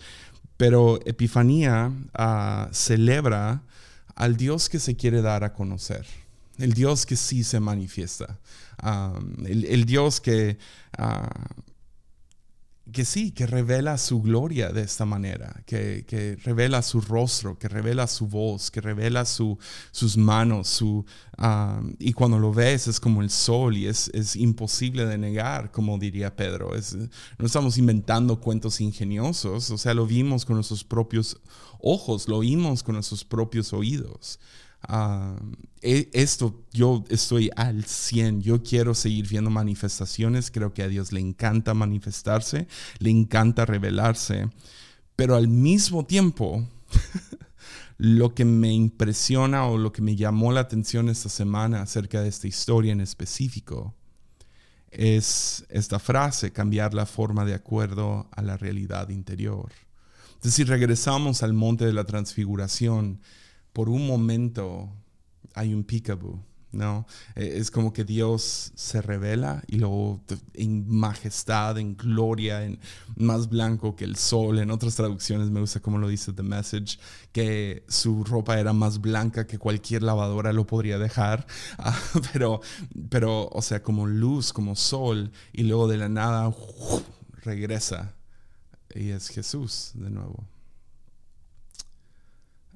Pero 0.57 1.00
Epifanía 1.07 1.93
ah, 2.15 2.69
celebra 2.73 3.62
al 4.15 4.37
Dios 4.37 4.69
que 4.69 4.81
se 4.81 4.97
quiere 4.97 5.23
dar 5.23 5.45
a 5.45 5.53
conocer, 5.53 6.05
el 6.59 6.73
Dios 6.73 7.07
que 7.07 7.15
sí 7.15 7.45
se 7.45 7.61
manifiesta, 7.61 8.41
el, 9.47 9.85
Dios 9.85 10.21
que 10.21 10.59
que 12.92 13.04
sí, 13.04 13.33
que 13.33 13.47
revela 13.47 13.99
su 13.99 14.23
gloria 14.23 14.71
de 14.71 14.83
esta 14.83 15.04
manera, 15.04 15.62
que, 15.66 16.38
revela 16.42 16.83
su 16.83 17.00
rostro, 17.00 17.59
que 17.59 17.68
revela 17.68 18.07
su 18.07 18.26
voz, 18.26 18.71
que 18.71 18.80
revela 18.80 19.25
su, 19.25 19.59
sus 19.90 20.16
manos, 20.16 20.68
su, 20.68 21.04
y 21.99 22.12
cuando 22.12 22.38
lo 22.38 22.52
ves 22.52 22.88
es 22.88 23.00
como 23.00 23.23
el 23.23 23.30
sol 23.30 23.76
y 23.76 23.87
es, 23.87 24.11
es 24.14 24.37
imposible 24.37 25.07
de 25.07 25.18
negar, 25.18 25.71
como 25.71 25.99
diría 25.99 26.35
Pedro. 26.35 26.75
Es, 26.75 26.95
no 26.95 27.47
estamos 27.47 27.78
inventando 27.78 28.40
cuentos 28.40 28.80
ingeniosos, 28.80 29.71
o 29.71 29.78
sea, 29.78 29.95
lo 29.95 30.07
vimos 30.07 30.45
con 30.45 30.57
nuestros 30.57 30.85
propios 30.85 31.38
ojos, 31.80 32.28
lo 32.28 32.38
oímos 32.38 32.83
con 32.83 32.95
nuestros 32.95 33.25
propios 33.25 33.73
oídos. 33.73 34.38
E, 35.80 36.08
esto 36.12 36.64
yo 36.73 37.04
estoy 37.08 37.50
al 37.56 37.85
100, 37.85 38.42
yo 38.42 38.62
quiero 38.62 38.94
seguir 38.94 39.28
viendo 39.28 39.50
manifestaciones, 39.50 40.50
creo 40.50 40.73
que 40.73 40.82
a 40.82 40.88
Dios 40.88 41.12
le 41.12 41.20
encanta 41.20 41.75
manifestarse, 41.75 42.66
le 42.99 43.11
encanta 43.11 43.66
revelarse, 43.66 44.49
pero 45.16 45.37
al 45.37 45.49
mismo 45.49 46.06
tiempo, 46.06 46.66
lo 47.99 48.35
que 48.35 48.44
me 48.44 48.73
impresiona 48.73 49.66
o 49.66 49.78
lo 49.78 49.92
que 49.92 50.02
me 50.02 50.16
llamó 50.16 50.52
la 50.52 50.61
atención 50.61 51.08
esta 51.08 51.28
semana 51.28 51.82
acerca 51.82 52.23
de 52.23 52.28
esta 52.28 52.47
historia 52.47 52.92
en 52.92 53.00
específico 53.00 53.94
es 54.90 55.66
esta 55.68 55.99
frase, 55.99 56.52
cambiar 56.52 56.94
la 56.94 57.06
forma 57.06 57.44
de 57.44 57.54
acuerdo 57.54 58.28
a 58.30 58.42
la 58.42 58.56
realidad 58.56 59.11
interior. 59.11 59.70
Entonces, 60.28 60.54
si 60.54 60.64
regresamos 60.64 61.42
al 61.42 61.52
monte 61.52 61.85
de 61.85 61.92
la 61.92 62.04
transfiguración, 62.04 63.20
por 63.78 63.90
un 63.90 64.08
momento 64.08 64.90
hay 65.54 65.73
un 65.73 65.85
peekaboo, 65.85 66.44
¿no? 66.73 67.06
E, 67.37 67.58
es 67.58 67.70
como 67.70 67.92
que 67.92 68.02
Dios 68.02 68.73
se 68.75 69.00
revela 69.00 69.62
y 69.68 69.76
luego 69.76 70.20
en 70.54 70.88
majestad, 70.88 71.78
en 71.78 71.97
gloria, 71.97 72.64
en 72.64 72.80
más 73.14 73.49
blanco 73.49 73.94
que 73.94 74.04
el 74.04 74.16
sol. 74.16 74.58
En 74.58 74.73
otras 74.73 74.97
traducciones 74.97 75.50
me 75.50 75.61
gusta 75.61 75.78
como 75.78 75.99
lo 75.99 76.08
dice 76.08 76.32
The 76.32 76.42
Message, 76.42 76.99
que 77.30 77.85
su 77.87 78.25
ropa 78.25 78.58
era 78.58 78.73
más 78.73 79.00
blanca 79.00 79.47
que 79.47 79.58
cualquier 79.58 80.02
lavadora 80.02 80.52
lo 80.52 80.66
podría 80.66 80.99
dejar. 80.99 81.47
Ah, 81.78 81.97
pero, 82.32 82.61
pero, 83.11 83.49
o 83.52 83.62
sea, 83.62 83.80
como 83.80 84.08
luz, 84.08 84.52
como 84.52 84.75
sol, 84.75 85.30
y 85.52 85.62
luego 85.62 85.87
de 85.87 85.99
la 85.99 86.08
nada 86.08 86.52
regresa. 87.44 88.16
Y 88.92 89.11
es 89.11 89.28
Jesús 89.28 89.92
de 89.94 90.11
nuevo. 90.11 90.44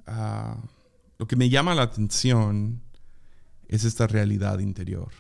Ah, 0.07 0.57
lo 1.23 1.29
que 1.29 1.37
me 1.37 1.49
llama 1.49 1.77
la 1.77 1.83
atención 1.83 2.83
es 3.69 3.85
esta 3.85 4.09
realidad 4.09 4.59
interior. 4.59 5.13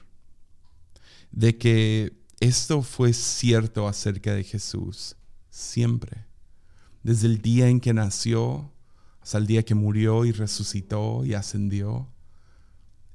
De 1.30 1.56
que 1.56 2.24
esto 2.40 2.82
fue 2.82 3.12
cierto 3.12 3.86
acerca 3.86 4.34
de 4.34 4.42
Jesús 4.42 5.14
siempre. 5.48 6.26
Desde 7.04 7.28
el 7.28 7.40
día 7.40 7.68
en 7.68 7.78
que 7.78 7.94
nació 7.94 8.72
hasta 9.20 9.38
el 9.38 9.46
día 9.46 9.62
que 9.62 9.76
murió 9.76 10.24
y 10.24 10.32
resucitó 10.32 11.24
y 11.24 11.34
ascendió. 11.34 12.08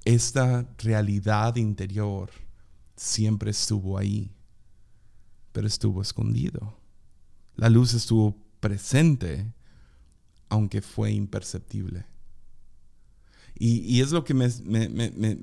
Esta 0.06 0.65
realidad 0.77 1.58
interior 1.58 2.32
siempre 2.96 3.51
estuvo 3.51 3.98
ahí, 3.98 4.32
pero 5.51 5.67
estuvo 5.67 6.01
escondido. 6.01 6.79
La 7.58 7.67
luz 7.67 7.94
estuvo 7.94 8.38
presente, 8.62 9.53
aunque 10.48 10.82
fue 10.82 11.12
imperceptible. 11.12 12.06
Y, 13.60 14.02
es 14.02 14.12
lo 14.12 14.24
que 14.24 14.34
me, 14.34 14.46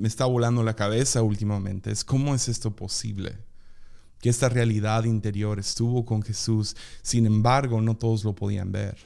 está 0.04 0.24
volando 0.24 0.62
la 0.62 0.76
cabeza 0.76 1.22
últimamente, 1.22 1.90
es 1.90 2.04
cómo 2.04 2.34
es 2.34 2.48
esto 2.48 2.74
posible. 2.74 3.38
Que 4.20 4.30
esta 4.30 4.48
realidad 4.48 5.04
interior 5.04 5.58
estuvo 5.58 6.04
con 6.04 6.22
Jesús, 6.22 6.76
sin 7.02 7.26
embargo 7.26 7.80
no 7.80 7.96
todos 7.96 8.24
lo 8.24 8.34
podían 8.34 8.72
ver. 8.72 8.96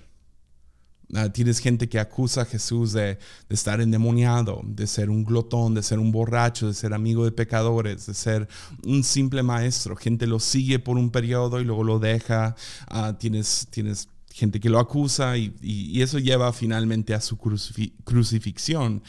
Ah, 1.15 1.33
tienes 1.33 1.59
gente 1.61 1.88
que 1.88 1.99
acusa 1.99 2.43
a 2.43 2.45
Jesús 2.45 2.93
de, 2.93 3.19
estar 3.49 3.81
endemoniado, 3.81 4.61
de 4.65 4.87
ser 4.87 5.09
un 5.09 5.25
glotón, 5.25 5.75
de 5.75 5.83
ser 5.83 5.99
un 5.99 6.12
borracho, 6.12 6.67
de 6.67 6.75
ser 6.75 6.93
amigo 6.93 7.25
de 7.25 7.33
pecadores, 7.33 8.07
de 8.07 8.12
ser 8.12 8.47
un 8.85 9.03
simple 9.03 9.43
maestro. 9.43 9.97
Gente 9.97 10.27
lo 10.27 10.38
sigue 10.38 10.79
por 10.79 10.99
un 10.99 11.11
periodo 11.11 11.61
y 11.61 11.65
luego 11.65 11.83
lo 11.83 11.99
deja. 11.99 12.55
Ah, 12.88 13.17
tienes, 13.19 13.69
tienes 13.71 14.09
gente 14.38 14.61
que 14.61 14.71
lo 14.71 14.78
acusa 14.78 15.37
y, 15.37 16.00
eso 16.00 16.18
lleva 16.18 16.52
finalmente 16.52 17.12
a 17.12 17.21
su 17.21 17.37
crucifixión. 18.04 19.02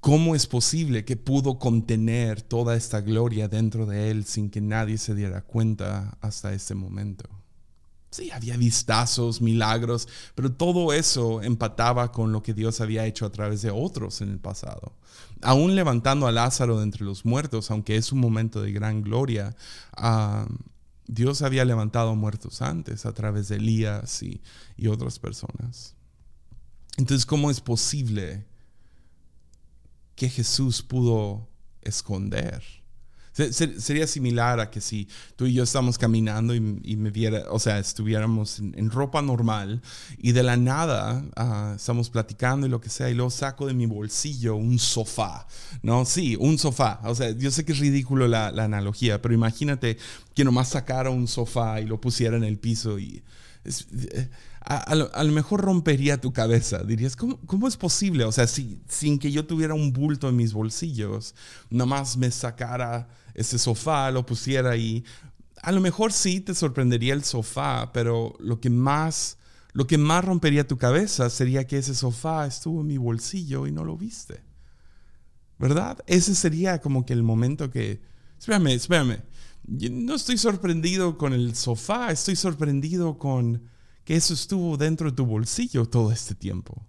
¿Cómo 0.00 0.36
es 0.36 0.46
posible 0.46 1.04
que 1.04 1.16
pudo 1.16 1.58
contener 1.58 2.42
toda 2.42 2.76
esta 2.76 3.00
gloria 3.00 3.48
dentro 3.48 3.86
de 3.86 4.10
él 4.10 4.24
sin 4.26 4.50
que 4.50 4.60
nadie 4.60 4.98
se 4.98 5.14
diera 5.14 5.40
cuenta 5.40 6.16
hasta 6.20 6.52
ese 6.52 6.74
momento? 6.74 7.28
Sí, 8.10 8.30
había 8.30 8.56
vistazos, 8.56 9.40
milagros, 9.40 10.08
pero 10.34 10.52
todo 10.52 10.92
eso 10.92 11.42
empataba 11.42 12.12
con 12.12 12.30
lo 12.32 12.42
que 12.42 12.54
Dios 12.54 12.80
había 12.80 13.06
hecho 13.06 13.26
a 13.26 13.30
través 13.30 13.60
de 13.62 13.70
otros 13.70 14.20
en 14.20 14.30
el 14.30 14.38
pasado. 14.38 14.92
Aún 15.42 15.74
levantando 15.74 16.26
a 16.26 16.32
Lázaro 16.32 16.78
de 16.78 16.84
entre 16.84 17.04
los 17.04 17.24
muertos, 17.24 17.70
aunque 17.70 17.96
es 17.96 18.12
un 18.12 18.20
momento 18.20 18.62
de 18.62 18.72
gran 18.72 19.02
gloria, 19.02 19.54
uh, 19.98 20.46
Dios 21.08 21.40
había 21.40 21.64
levantado 21.64 22.14
muertos 22.14 22.60
antes 22.60 23.06
a 23.06 23.14
través 23.14 23.48
de 23.48 23.56
Elías 23.56 24.22
y, 24.22 24.40
otras 24.86 25.18
personas. 25.18 25.96
Entonces, 26.98 27.24
¿cómo 27.26 27.50
es 27.50 27.60
posible 27.60 28.46
que 30.14 30.28
Jesús 30.28 30.82
pudo 30.82 31.48
esconder 31.80 32.62
Sería 33.38 34.08
similar 34.08 34.58
a 34.58 34.68
que 34.68 34.80
si 34.80 35.06
tú 35.36 35.46
y 35.46 35.54
yo 35.54 35.62
estamos 35.62 35.96
caminando 35.96 36.56
y, 36.56 36.60
me 36.60 37.10
viera, 37.10 37.44
o 37.50 37.60
sea, 37.60 37.78
estuviéramos 37.78 38.58
en, 38.58 38.90
ropa 38.90 39.22
normal 39.22 39.80
y 40.18 40.32
de 40.32 40.42
la 40.42 40.56
nada 40.56 41.24
ah, 41.36 41.74
estamos 41.76 42.10
platicando 42.10 42.66
y 42.66 42.70
lo 42.70 42.80
que 42.80 42.88
sea, 42.88 43.10
y 43.10 43.14
luego 43.14 43.30
saco 43.30 43.66
de 43.66 43.74
mi 43.74 43.86
bolsillo 43.86 44.56
un 44.56 44.80
sofá, 44.80 45.46
¿no? 45.82 46.04
Sí, 46.04 46.36
un 46.40 46.58
sofá. 46.58 47.00
O 47.04 47.14
sea, 47.14 47.30
yo 47.30 47.52
sé 47.52 47.64
que 47.64 47.72
es 47.72 47.78
ridículo 47.78 48.26
la, 48.26 48.48
analogía, 48.48 49.22
pero 49.22 49.34
imagínate 49.34 49.98
que 50.34 50.44
nomás 50.44 50.70
sacara 50.70 51.10
un 51.10 51.28
sofá 51.28 51.80
y 51.80 51.86
lo 51.86 52.00
pusiera 52.00 52.36
en 52.36 52.44
el 52.44 52.58
piso 52.58 52.98
y... 52.98 53.22
Eh, 53.64 54.28
a, 54.68 54.94
lo, 54.94 55.32
mejor 55.32 55.62
rompería 55.62 56.20
tu 56.20 56.32
cabeza. 56.32 56.82
Dirías, 56.84 57.16
¿cómo, 57.16 57.38
cómo 57.46 57.68
es 57.68 57.76
posible? 57.76 58.24
O 58.24 58.32
sea, 58.32 58.46
si, 58.46 58.78
sin 58.88 59.18
que 59.18 59.32
yo 59.32 59.46
tuviera 59.46 59.72
un 59.72 59.92
bulto 59.92 60.28
en 60.28 60.36
mis 60.36 60.52
bolsillos, 60.52 61.34
nomás 61.70 62.16
me 62.18 62.30
sacara 62.30 63.08
ese 63.38 63.58
sofá, 63.58 64.10
lo 64.10 64.26
pusiera 64.26 64.70
ahí. 64.70 65.04
A 65.62 65.70
lo 65.70 65.80
mejor 65.80 66.12
sí 66.12 66.40
te 66.40 66.54
sorprendería 66.54 67.14
el 67.14 67.22
sofá, 67.22 67.92
pero 67.92 68.34
lo 68.40 68.60
que 68.60 68.68
más, 68.68 69.38
lo 69.72 69.86
que 69.86 69.96
más 69.96 70.24
rompería 70.24 70.66
tu 70.66 70.76
cabeza 70.76 71.30
sería 71.30 71.66
que 71.66 71.78
ese 71.78 71.94
sofá 71.94 72.46
estuvo 72.46 72.80
en 72.80 72.88
mi 72.88 72.98
bolsillo 72.98 73.68
y 73.68 73.72
no 73.72 73.84
lo 73.84 73.96
viste. 73.96 74.42
¿Verdad? 75.58 75.98
Ese 76.06 76.34
sería 76.34 76.80
como 76.80 77.06
que 77.06 77.12
el 77.12 77.22
momento 77.22 77.70
que... 77.70 78.00
Espérame, 78.38 78.68
espérame. 78.68 79.22
no 79.66 80.14
estoy 80.14 80.36
sorprendido 80.36 81.16
con 81.16 81.32
el 81.32 81.54
sofá, 81.54 82.10
estoy 82.10 82.34
sorprendido 82.34 83.18
con 83.18 83.62
que 84.04 84.16
eso 84.16 84.34
estuvo 84.34 84.76
dentro 84.76 85.10
de 85.10 85.16
tu 85.16 85.26
bolsillo 85.26 85.86
todo 85.86 86.10
este 86.10 86.34
tiempo. 86.34 86.84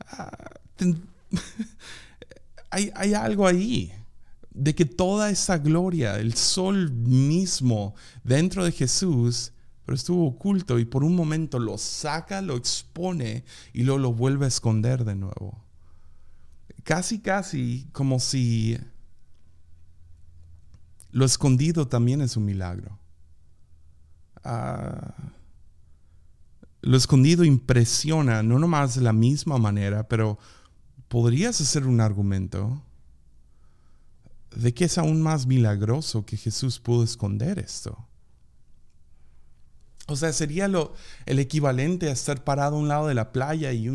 Ah, 0.00 0.50
hay, 2.70 2.90
hay 2.94 3.14
algo 3.14 3.46
ahí 3.46 3.92
de 4.50 4.74
que 4.74 4.84
toda 4.84 5.30
esa 5.30 5.58
gloria, 5.58 6.18
el 6.18 6.34
sol 6.34 6.90
mismo 6.92 7.94
dentro 8.24 8.64
de 8.64 8.72
Jesús, 8.72 9.52
pero 9.84 9.96
estuvo 9.96 10.26
oculto 10.26 10.78
y 10.78 10.84
por 10.84 11.04
un 11.04 11.14
momento 11.14 11.58
lo 11.58 11.78
saca, 11.78 12.42
lo 12.42 12.56
expone 12.56 13.44
y 13.72 13.82
luego 13.82 13.98
lo 13.98 14.12
vuelve 14.12 14.44
a 14.44 14.48
esconder 14.48 15.04
de 15.04 15.14
nuevo. 15.14 15.64
Casi, 16.84 17.20
casi 17.20 17.88
como 17.92 18.18
si 18.20 18.78
lo 21.10 21.24
escondido 21.24 21.88
también 21.88 22.20
es 22.20 22.36
un 22.36 22.44
milagro. 22.44 22.98
Ah, 24.42 25.14
lo 26.82 26.96
escondido 26.96 27.44
impresiona, 27.44 28.42
no 28.42 28.58
nomás 28.58 28.94
de 28.94 29.02
la 29.02 29.12
misma 29.12 29.58
manera, 29.58 30.08
pero 30.08 30.38
podrías 31.08 31.60
hacer 31.60 31.86
un 31.86 32.00
argumento 32.00 32.82
de 34.54 34.74
que 34.74 34.86
es 34.86 34.98
aún 34.98 35.22
más 35.22 35.46
milagroso 35.46 36.24
que 36.24 36.36
Jesús 36.36 36.78
pudo 36.78 37.04
esconder 37.04 37.58
esto. 37.58 38.06
O 40.06 40.16
sea, 40.16 40.32
sería 40.32 40.68
el 41.26 41.38
equivalente 41.38 42.08
a 42.08 42.12
estar 42.12 42.42
parado 42.42 42.76
a 42.76 42.80
un 42.80 42.88
lado 42.88 43.06
de 43.06 43.14
la 43.14 43.32
playa 43.32 43.72
y 43.72 43.88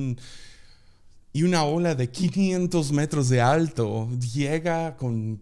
una 1.44 1.64
ola 1.64 1.94
de 1.94 2.10
500 2.10 2.92
metros 2.94 3.28
de 3.28 3.42
alto 3.42 4.10
llega 4.34 4.96
con 4.96 5.42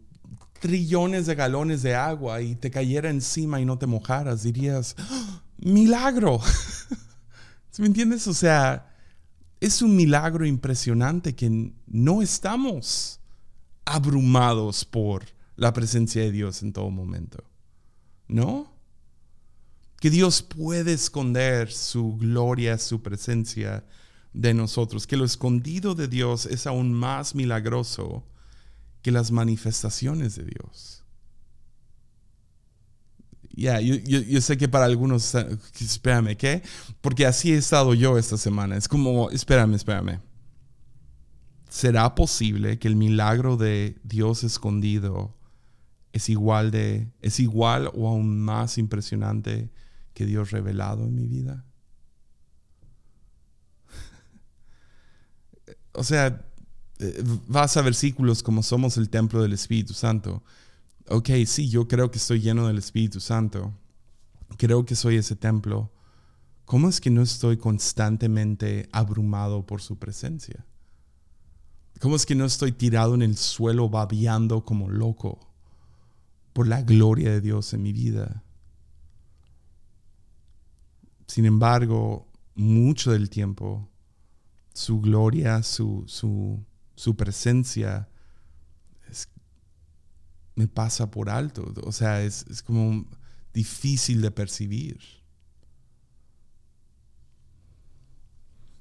trillones 0.60 1.26
de 1.26 1.36
galones 1.36 1.84
de 1.84 1.94
agua 1.94 2.42
y 2.42 2.56
te 2.56 2.72
cayera 2.72 3.10
encima 3.10 3.60
y 3.62 3.66
no 3.66 3.78
te 3.78 3.86
mojaras. 3.86 4.44
Dirías, 4.44 4.96
¡Ah! 4.98 5.44
milagro. 5.58 6.40
¿Me 7.78 7.88
entiendes? 7.88 8.28
O 8.28 8.34
sea, 8.34 8.96
es 9.60 9.82
un 9.82 9.96
milagro 9.96 10.46
impresionante 10.46 11.36
que 11.36 11.74
no 11.86 12.22
estamos 12.22 13.20
abrumados 13.86 14.86
por 14.86 15.26
la 15.56 15.74
presencia 15.74 16.22
de 16.22 16.32
Dios 16.32 16.64
en 16.64 16.74
todo 16.74 16.90
momento. 16.90 17.44
¿No? 18.28 18.72
Que 20.00 20.10
Dios 20.10 20.42
puede 20.42 20.94
esconder 20.94 21.72
su 21.72 22.18
gloria, 22.18 22.78
su 22.78 23.02
presencia 23.02 23.86
de 24.34 24.54
nosotros. 24.54 25.08
Que 25.08 25.18
lo 25.18 25.26
escondido 25.26 25.96
de 25.96 26.08
Dios 26.08 26.46
es 26.46 26.68
aún 26.68 26.94
más 26.94 27.36
milagroso 27.36 28.26
que 29.02 29.12
las 29.12 29.32
manifestaciones 29.32 30.36
de 30.36 30.44
Dios. 30.46 31.04
Ya, 33.56 33.80
yo, 33.80 33.96
yo, 33.96 34.42
sé 34.42 34.58
que 34.58 34.68
para 34.68 34.86
algunos, 34.86 35.36
espérame, 35.80 36.36
¿qué? 36.36 36.64
Porque 37.02 37.28
así 37.28 37.54
he 37.54 37.58
estado 37.58 37.94
yo 37.94 38.18
esta 38.18 38.38
semana. 38.38 38.78
Es 38.78 38.88
como, 38.88 39.30
espérame, 39.30 39.76
espérame. 39.76 40.20
¿Será 41.74 42.14
posible 42.14 42.78
que 42.78 42.88
el 42.88 42.96
milagro 42.96 43.58
de 43.58 44.00
Dios 44.04 44.44
escondido 44.44 45.36
es 46.12 46.30
igual 46.30 46.70
de 46.70 47.12
es 47.22 47.40
igual 47.40 47.90
o 47.96 48.08
aún 48.08 48.40
más 48.40 48.78
impresionante 48.78 49.72
que 50.14 50.28
Dios 50.28 50.52
revelado 50.52 51.06
en 51.06 51.16
mi 51.16 51.26
vida? 51.26 51.66
o 55.94 56.04
sea, 56.04 56.46
eh, 57.00 57.24
vas 57.48 57.76
a 57.76 57.82
versículos 57.82 58.44
como 58.44 58.62
somos 58.62 58.98
el 58.98 59.10
templo 59.10 59.42
del 59.42 59.54
Espíritu 59.54 59.96
Santo 59.96 60.44
ok, 61.10 61.30
sí, 61.46 61.70
yo 61.70 61.88
creo 61.88 62.12
que 62.12 62.18
estoy 62.18 62.42
lleno 62.42 62.68
del 62.68 62.78
Espíritu 62.78 63.20
Santo, 63.20 63.74
creo 64.58 64.86
que 64.86 64.96
soy 64.96 65.18
ese 65.18 65.36
templo, 65.36 65.92
¿cómo 66.66 66.90
es 66.90 67.02
que 67.02 67.10
no 67.10 67.22
estoy 67.22 67.58
constantemente 67.58 68.88
abrumado 68.92 69.66
por 69.66 69.82
su 69.82 69.98
presencia? 69.98 70.66
¿Cómo 72.00 72.16
es 72.16 72.26
que 72.26 72.36
no 72.36 72.46
estoy 72.46 72.72
tirado 72.72 73.16
en 73.16 73.22
el 73.22 73.38
suelo 73.38 73.90
babeando 73.90 74.66
como 74.66 74.90
loco 74.90 75.40
por 76.52 76.68
la 76.68 76.82
gloria 76.82 77.32
de 77.32 77.42
Dios 77.42 77.74
en 77.74 77.82
mi 77.82 77.94
vida? 77.94 78.44
Sin 81.28 81.46
embargo, 81.46 82.28
mucho 82.56 83.12
del 83.12 83.30
tiempo, 83.30 83.90
su 84.74 85.00
gloria, 85.02 85.64
su, 85.64 86.04
su, 86.08 87.16
presencia 87.16 88.10
me 90.56 90.68
pasa 90.68 91.10
por 91.10 91.30
alto. 91.30 91.74
O 91.84 91.92
sea, 91.92 92.22
es, 92.22 92.46
es 92.50 92.62
como 92.62 93.06
difícil 93.54 94.22
de 94.22 94.32
percibir. 94.32 95.00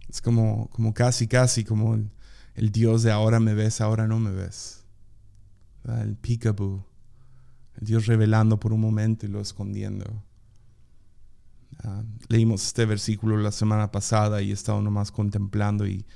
Es 0.08 0.20
como, 0.20 0.68
como 0.70 0.92
casi, 0.92 1.26
casi 1.26 1.64
como 1.64 1.94
el, 1.94 2.10
Dios 2.54 3.02
de 3.02 3.10
ahora 3.10 3.40
me 3.40 3.54
ves, 3.54 3.80
ahora 3.80 4.06
no 4.06 4.18
me 4.18 4.30
ves. 4.30 4.84
El 5.84 6.16
peekaboo. 6.16 6.86
El 7.80 7.86
Dios 7.86 8.06
revelando 8.06 8.60
por 8.60 8.72
un 8.72 8.80
momento 8.80 9.26
y 9.26 9.28
lo 9.28 9.40
escondiendo. 9.40 10.22
Leímos 12.28 12.64
este 12.66 12.84
versículo 12.84 13.36
la 13.38 13.50
semana 13.50 13.90
pasada 13.90 14.42
y 14.42 14.50
he 14.50 14.52
estado 14.52 14.80
nomás 14.82 15.10
contemplando 15.10 15.86
y, 15.86 16.06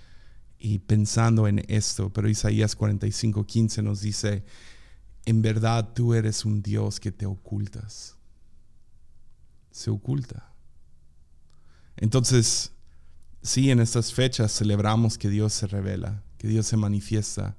y 0.58 0.78
pensando 0.80 1.48
en 1.48 1.64
esto, 1.68 2.12
pero 2.12 2.28
Isaías 2.28 2.76
45, 2.76 3.44
15 3.46 3.82
nos 3.82 4.00
dice, 4.00 4.44
en 5.24 5.42
verdad 5.42 5.92
tú 5.92 6.14
eres 6.14 6.44
un 6.44 6.62
Dios 6.62 7.00
que 7.00 7.12
te 7.12 7.26
ocultas. 7.26 8.16
Se 9.70 9.90
oculta. 9.90 10.52
Entonces, 11.96 12.72
sí, 13.42 13.70
en 13.70 13.80
estas 13.80 14.12
fechas 14.12 14.52
celebramos 14.52 15.18
que 15.18 15.28
Dios 15.28 15.52
se 15.52 15.66
revela, 15.66 16.22
que 16.38 16.48
Dios 16.48 16.66
se 16.66 16.76
manifiesta, 16.76 17.56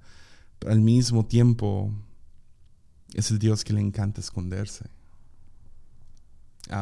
pero 0.59 0.71
al 0.71 0.81
mismo 0.81 1.25
tiempo 1.25 1.93
es 3.13 3.31
el 3.31 3.39
Dios 3.39 3.63
que 3.63 3.73
le 3.73 3.81
encanta 3.81 4.21
esconderse. 4.21 4.89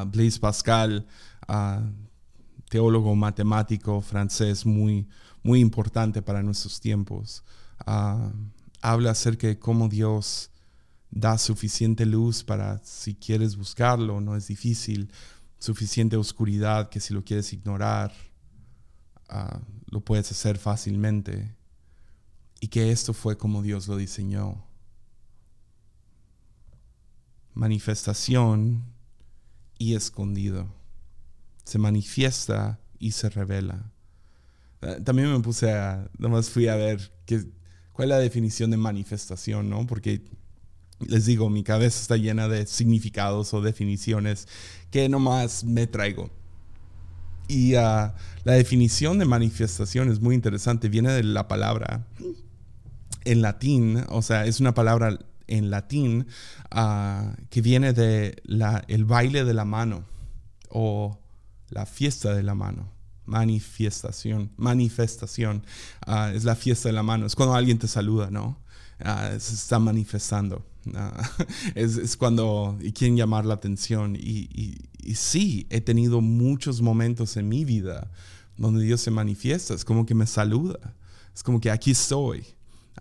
Blaise 0.07 0.39
Pascal, 0.39 1.05
teólogo 2.69 3.15
matemático 3.15 4.01
francés 4.01 4.65
muy, 4.65 5.07
muy 5.43 5.59
importante 5.59 6.21
para 6.21 6.41
nuestros 6.41 6.79
tiempos, 6.79 7.43
habla 8.81 9.11
acerca 9.11 9.47
de 9.47 9.59
cómo 9.59 9.87
Dios 9.87 10.49
da 11.11 11.37
suficiente 11.37 12.05
luz 12.05 12.43
para 12.43 12.79
si 12.83 13.15
quieres 13.15 13.55
buscarlo, 13.55 14.19
no 14.21 14.35
es 14.35 14.47
difícil, 14.47 15.11
suficiente 15.59 16.17
oscuridad 16.17 16.89
que 16.89 16.99
si 16.99 17.13
lo 17.13 17.23
quieres 17.23 17.53
ignorar, 17.53 18.11
Ah, 19.29 19.59
lo 19.89 20.01
puedes 20.01 20.31
hacer 20.31 20.57
fácilmente 20.57 21.55
y 22.65 22.67
que 22.67 22.91
esto 22.91 23.13
fue 23.13 23.38
como 23.38 23.62
Dios 23.62 23.88
lo 23.88 23.95
diseñó. 23.95 24.65
Manifestación 27.53 28.84
y 29.77 29.93
escondido. 29.93 30.74
Se 31.63 31.77
manifiesta 31.77 32.79
y 32.98 33.12
se 33.12 33.29
revela. 33.29 33.91
Ah, 34.81 34.95
también 35.03 35.31
me 35.31 35.39
puse 35.41 35.72
a, 35.74 36.10
nomás 36.17 36.50
fui 36.50 36.67
a 36.67 36.75
ver 36.75 37.13
qué, 37.27 37.45
cuál 37.93 38.10
es 38.10 38.15
la 38.15 38.19
definición 38.19 38.72
de 38.72 38.77
manifestación, 38.77 39.69
¿no? 39.69 39.86
Porque 39.86 40.24
les 41.07 41.27
digo, 41.27 41.51
mi 41.51 41.63
cabeza 41.63 42.01
está 42.01 42.18
llena 42.18 42.48
de 42.48 42.66
significados 42.66 43.53
o 43.53 43.61
definiciones 43.61 44.48
que 44.89 45.07
nomás 45.07 45.63
me 45.63 45.85
traigo. 45.85 46.31
Y 47.48 47.75
ah, 47.75 48.16
la 48.44 48.53
definición 48.53 49.20
de 49.20 49.25
manifestación 49.25 50.09
es 50.09 50.20
muy 50.20 50.33
interesante, 50.33 50.89
viene 50.89 51.11
de 51.11 51.22
la 51.22 51.48
palabra 51.48 52.07
en 53.25 53.42
latín, 53.42 54.03
o 54.09 54.22
sea, 54.22 54.46
es 54.46 54.59
una 54.59 54.74
palabra 54.74 55.20
en 55.48 55.70
latín 55.70 56.27
ah, 56.72 57.35
que 57.50 57.61
viene 57.61 57.94
de 57.94 58.42
la, 58.46 58.83
el 58.88 59.05
baile 59.05 59.44
de 59.44 59.53
la 59.53 59.66
mano 59.66 60.05
o 60.70 61.20
la 61.70 61.85
fiesta 61.85 62.33
de 62.33 62.44
la 62.44 62.55
mano. 62.55 62.92
Manifestación, 63.25 64.51
manifestación, 64.55 65.66
ah, 66.05 66.31
es 66.33 66.44
la 66.44 66.55
fiesta 66.55 66.90
de 66.90 66.94
la 66.94 67.03
mano, 67.03 67.25
es 67.25 67.35
cuando 67.35 67.55
alguien 67.55 67.79
te 67.79 67.88
saluda, 67.88 68.29
¿no? 68.29 68.64
se 69.00 69.53
está 69.53 69.77
manifestando. 69.77 70.64
es, 71.75 72.16
cuando 72.18 72.77
y 72.81 72.92
quieren 72.92 73.18
llamar 73.18 73.46
la 73.46 73.55
atención. 73.55 74.16
Y, 74.16 74.77
sí, 75.16 75.68
he 75.70 75.81
tenido 75.81 76.22
muchos 76.22 76.81
momentos 76.81 77.38
en 77.38 77.50
mi 77.50 77.66
vida 77.66 78.11
donde 78.57 78.83
Dios 78.83 79.01
se 79.01 79.11
manifiesta, 79.11 79.74
es 79.74 79.83
como 79.83 80.05
que 80.05 80.16
me 80.16 80.25
saluda, 80.25 80.96
es 81.33 81.44
como 81.44 81.59
que 81.59 81.72
aquí 81.72 81.92
estoy. 81.92 82.46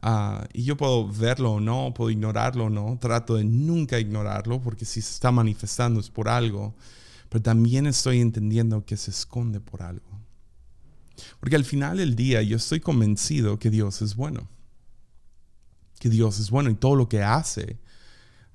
Ah, 0.02 0.46
y 0.52 0.64
yo 0.64 0.76
puedo 0.76 1.08
verlo 1.08 1.52
o 1.52 1.60
no, 1.60 1.94
puedo 1.94 2.10
ignorarlo 2.10 2.64
o 2.64 2.70
no, 2.70 2.98
trato 3.00 3.36
de 3.36 3.44
nunca 3.44 3.98
ignorarlo 3.98 4.60
porque 4.60 4.84
si 4.84 5.00
se 5.00 5.12
está 5.12 5.30
manifestando 5.30 6.00
es 6.00 6.10
por 6.10 6.28
algo, 6.28 6.74
pero 7.28 7.42
también 7.42 7.86
estoy 7.86 8.20
entendiendo 8.20 8.84
que 8.84 8.96
se 8.96 9.10
esconde 9.10 9.60
por 9.60 9.82
algo. 9.82 10.06
Porque 11.40 11.56
al 11.56 11.64
final 11.64 11.98
del 11.98 12.16
día 12.16 12.42
yo 12.42 12.56
estoy 12.56 12.80
convencido 12.80 13.58
que 13.58 13.70
Dios 13.70 14.02
es 14.02 14.16
bueno 14.16 14.48
que 16.04 16.10
Dios 16.10 16.38
es 16.38 16.50
bueno 16.50 16.68
y 16.68 16.74
todo 16.74 16.96
lo 16.96 17.08
que 17.08 17.22
hace 17.22 17.78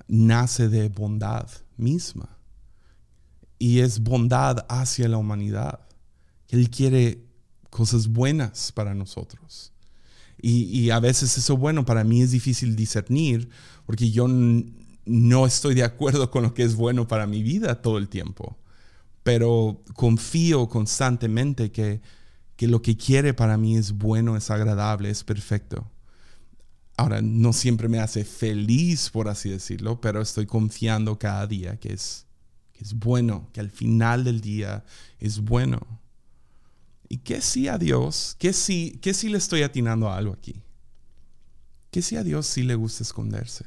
nace 0.08 0.69
de 0.69 0.88
bondad 0.88 1.49
misma. 1.78 2.38
Y 3.58 3.80
es 3.80 4.02
bondad 4.04 4.67
hacia 4.69 5.08
la 5.08 5.17
humanidad. 5.17 5.80
Él 6.49 6.69
quiere 6.69 7.25
cosas 7.71 8.08
buenas 8.08 8.71
para 8.71 8.93
nosotros. 8.93 9.73
Y, 10.41 10.89
a 10.89 10.99
veces 10.99 11.38
eso 11.38 11.58
bueno 11.58 11.86
para 11.86 12.04
mí 12.04 12.21
es 12.21 12.32
difícil 12.32 12.75
discernir 12.75 13.49
porque 13.86 14.10
yo 14.10 14.28
no 15.06 15.45
estoy 15.45 15.75
de 15.75 15.84
acuerdo 15.84 16.32
con 16.32 16.43
lo 16.43 16.54
que 16.54 16.63
es 16.63 16.75
bueno 16.75 17.08
para 17.08 17.28
mi 17.28 17.43
vida 17.43 17.82
todo 17.82 17.97
el 17.97 18.08
tiempo. 18.08 18.58
Pero 19.23 19.84
confío 19.95 20.69
constantemente 20.69 21.71
que, 21.71 22.02
que 22.56 22.67
lo 22.67 22.82
que 22.82 22.95
quiere 22.95 23.34
para 23.34 23.58
mí 23.58 23.75
es 23.75 23.91
bueno, 23.91 24.38
es 24.38 24.49
agradable, 24.49 25.10
es 25.10 25.23
perfecto. 25.23 25.91
Ahora, 26.99 27.21
no 27.21 27.54
siempre 27.54 27.88
me 27.88 27.99
hace 27.99 28.25
feliz, 28.25 29.10
por 29.10 29.30
así 29.30 29.49
decirlo, 29.49 30.02
pero 30.02 30.21
estoy 30.21 30.45
confiando 30.45 31.17
cada 31.17 31.47
día 31.47 31.78
que 31.78 31.93
es, 31.93 32.25
es 32.78 32.93
bueno, 32.93 33.47
que 33.54 33.62
al 33.62 33.69
final 33.69 34.25
del 34.25 34.41
día 34.41 34.84
es 35.19 35.39
bueno. 35.39 35.80
¿Y 37.09 37.17
qué 37.17 37.41
si 37.41 37.67
a 37.67 37.77
Dios, 37.77 38.35
qué 38.39 38.53
si, 38.53 38.99
qué 39.01 39.13
si 39.13 39.27
le 39.27 39.37
estoy 39.37 39.63
atinando 39.63 40.09
a 40.09 40.15
algo 40.15 40.31
aquí? 40.31 40.61
¿Qué 41.91 42.01
si 42.01 42.15
a 42.15 42.23
Dios 42.23 42.45
sí 42.45 42.63
le 42.63 42.75
gusta 42.75 43.03
esconderse? 43.03 43.65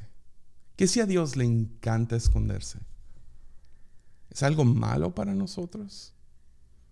¿Qué 0.75 0.87
si 0.87 1.01
a 1.01 1.05
Dios 1.05 1.35
le 1.35 1.43
encanta 1.43 2.15
esconderse? 2.15 2.79
¿Es 4.31 4.41
algo 4.41 4.65
malo 4.65 5.13
para 5.13 5.35
nosotros? 5.35 6.13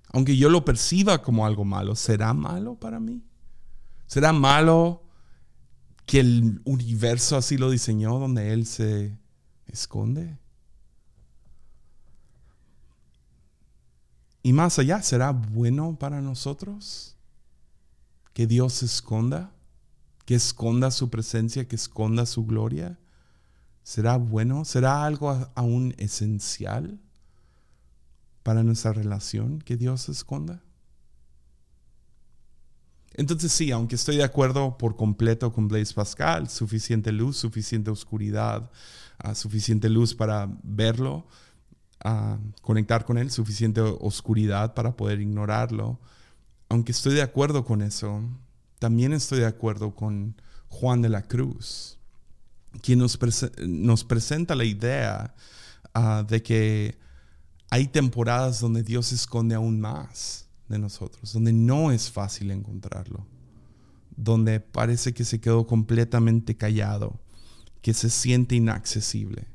Aunque 0.10 0.38
yo 0.38 0.50
lo 0.50 0.64
perciba 0.66 1.24
como 1.24 1.46
algo 1.46 1.66
malo, 1.66 1.96
¿será 1.96 2.34
malo 2.34 2.76
para 2.76 3.00
mí? 3.00 3.24
¿Será 4.06 4.34
malo 4.34 5.02
que 6.06 6.20
el 6.20 6.62
universo 6.66 7.38
así 7.38 7.58
lo 7.58 7.70
diseñó, 7.70 8.20
donde 8.20 8.52
Él 8.52 8.66
se 8.66 9.18
esconde. 9.68 10.38
Y 14.44 14.54
más 14.54 14.80
allá, 14.80 15.02
¿será 15.02 15.32
bueno 15.32 15.98
para 16.00 16.22
nosotros 16.22 17.16
que 18.34 18.48
Dios 18.48 18.82
esconda? 18.84 19.52
Que 20.26 20.36
esconda 20.36 20.92
su 20.92 21.10
presencia, 21.10 21.68
que 21.68 21.76
esconda 21.76 22.26
su 22.26 22.46
gloria. 22.46 22.98
¿Será 23.84 24.18
bueno? 24.18 24.66
¿Será 24.66 25.06
algo 25.06 25.50
aún 25.56 25.94
esencial 25.98 27.00
para 28.44 28.64
nuestra 28.64 28.94
relación 28.94 29.60
que 29.60 29.78
Dios 29.78 30.10
esconda? 30.10 30.62
Entonces 33.14 33.52
sí, 33.52 33.72
aunque 33.72 33.96
estoy 33.96 34.18
de 34.18 34.24
acuerdo 34.24 34.78
por 34.78 34.96
completo 34.96 35.52
con 35.52 35.68
Blaise 35.68 35.94
Pascal, 35.94 36.50
suficiente 36.50 37.12
luz, 37.12 37.38
suficiente 37.38 37.92
oscuridad, 37.92 38.72
ah, 39.18 39.36
suficiente 39.36 39.90
luz 39.90 40.16
para 40.16 40.50
verlo, 40.64 41.28
uh, 42.06 42.38
conectar 42.62 43.06
con 43.06 43.18
él, 43.18 43.32
suficiente 43.32 43.82
oscuridad 43.82 44.74
para 44.74 44.96
poder 44.96 45.22
ignorarlo, 45.22 46.00
aunque 46.70 46.92
estoy 46.94 47.16
de 47.16 47.22
acuerdo 47.22 47.66
con 47.66 47.82
eso, 47.82 48.22
también 48.80 49.14
estoy 49.14 49.40
de 49.40 49.46
acuerdo 49.46 49.94
con 49.94 50.36
Juan 50.70 51.02
de 51.02 51.10
la 51.10 51.24
Cruz, 51.24 52.00
quien 52.82 53.00
nos, 53.00 53.20
nos 53.68 54.04
presenta 54.04 54.56
la 54.56 54.64
idea 54.64 55.36
ah, 55.94 56.24
de 56.28 56.42
que 56.42 56.98
hay 57.70 57.88
temporadas 57.88 58.60
donde 58.60 58.84
Dios 58.84 59.12
esconde 59.12 59.56
aún 59.56 59.82
más 59.82 60.48
de 60.70 60.80
nosotros, 60.80 61.34
donde 61.34 61.54
no 61.54 61.92
es 61.92 62.10
fácil 62.10 62.52
encontrarlo, 62.52 63.28
donde 64.16 64.60
parece 64.60 65.14
que 65.14 65.26
se 65.26 65.42
quedó 65.42 65.68
completamente 65.68 66.56
callado, 66.56 67.20
que 67.82 67.94
se 67.94 68.10
siente 68.10 68.56
inaccesible. 68.56 69.48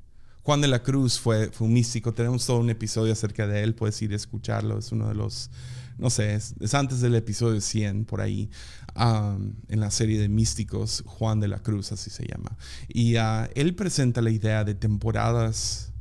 Juan 0.46 0.60
de 0.60 0.68
la 0.68 0.80
Cruz 0.80 1.18
fue, 1.18 1.50
fue 1.50 1.66
un 1.66 1.72
místico, 1.72 2.14
tenemos 2.14 2.46
todo 2.46 2.60
un 2.60 2.70
episodio 2.70 3.12
acerca 3.12 3.48
de 3.48 3.64
él, 3.64 3.74
puedes 3.74 4.00
ir 4.00 4.12
a 4.12 4.14
escucharlo, 4.14 4.78
es 4.78 4.92
uno 4.92 5.08
de 5.08 5.16
los, 5.16 5.50
no 5.98 6.08
sé, 6.08 6.36
es, 6.36 6.54
antes 6.72 7.00
del 7.00 7.16
episodio 7.16 7.60
100 7.60 8.04
por 8.04 8.20
ahí, 8.20 8.48
en 8.94 9.80
la 9.80 9.90
serie 9.90 10.20
de 10.20 10.28
místicos, 10.28 11.02
Juan 11.04 11.40
de 11.40 11.48
la 11.48 11.58
Cruz, 11.58 11.90
así 11.90 12.10
se 12.10 12.28
llama. 12.28 12.56
Y 12.86 13.16
uh, 13.16 13.48
él 13.56 13.74
presenta 13.74 14.22
la 14.22 14.30
idea 14.30 14.62
de 14.62 14.76
temporadas 14.76 15.92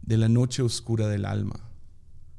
de 0.00 0.16
la 0.16 0.30
noche 0.30 0.62
oscura 0.62 1.08
del 1.08 1.26
alma. 1.26 1.65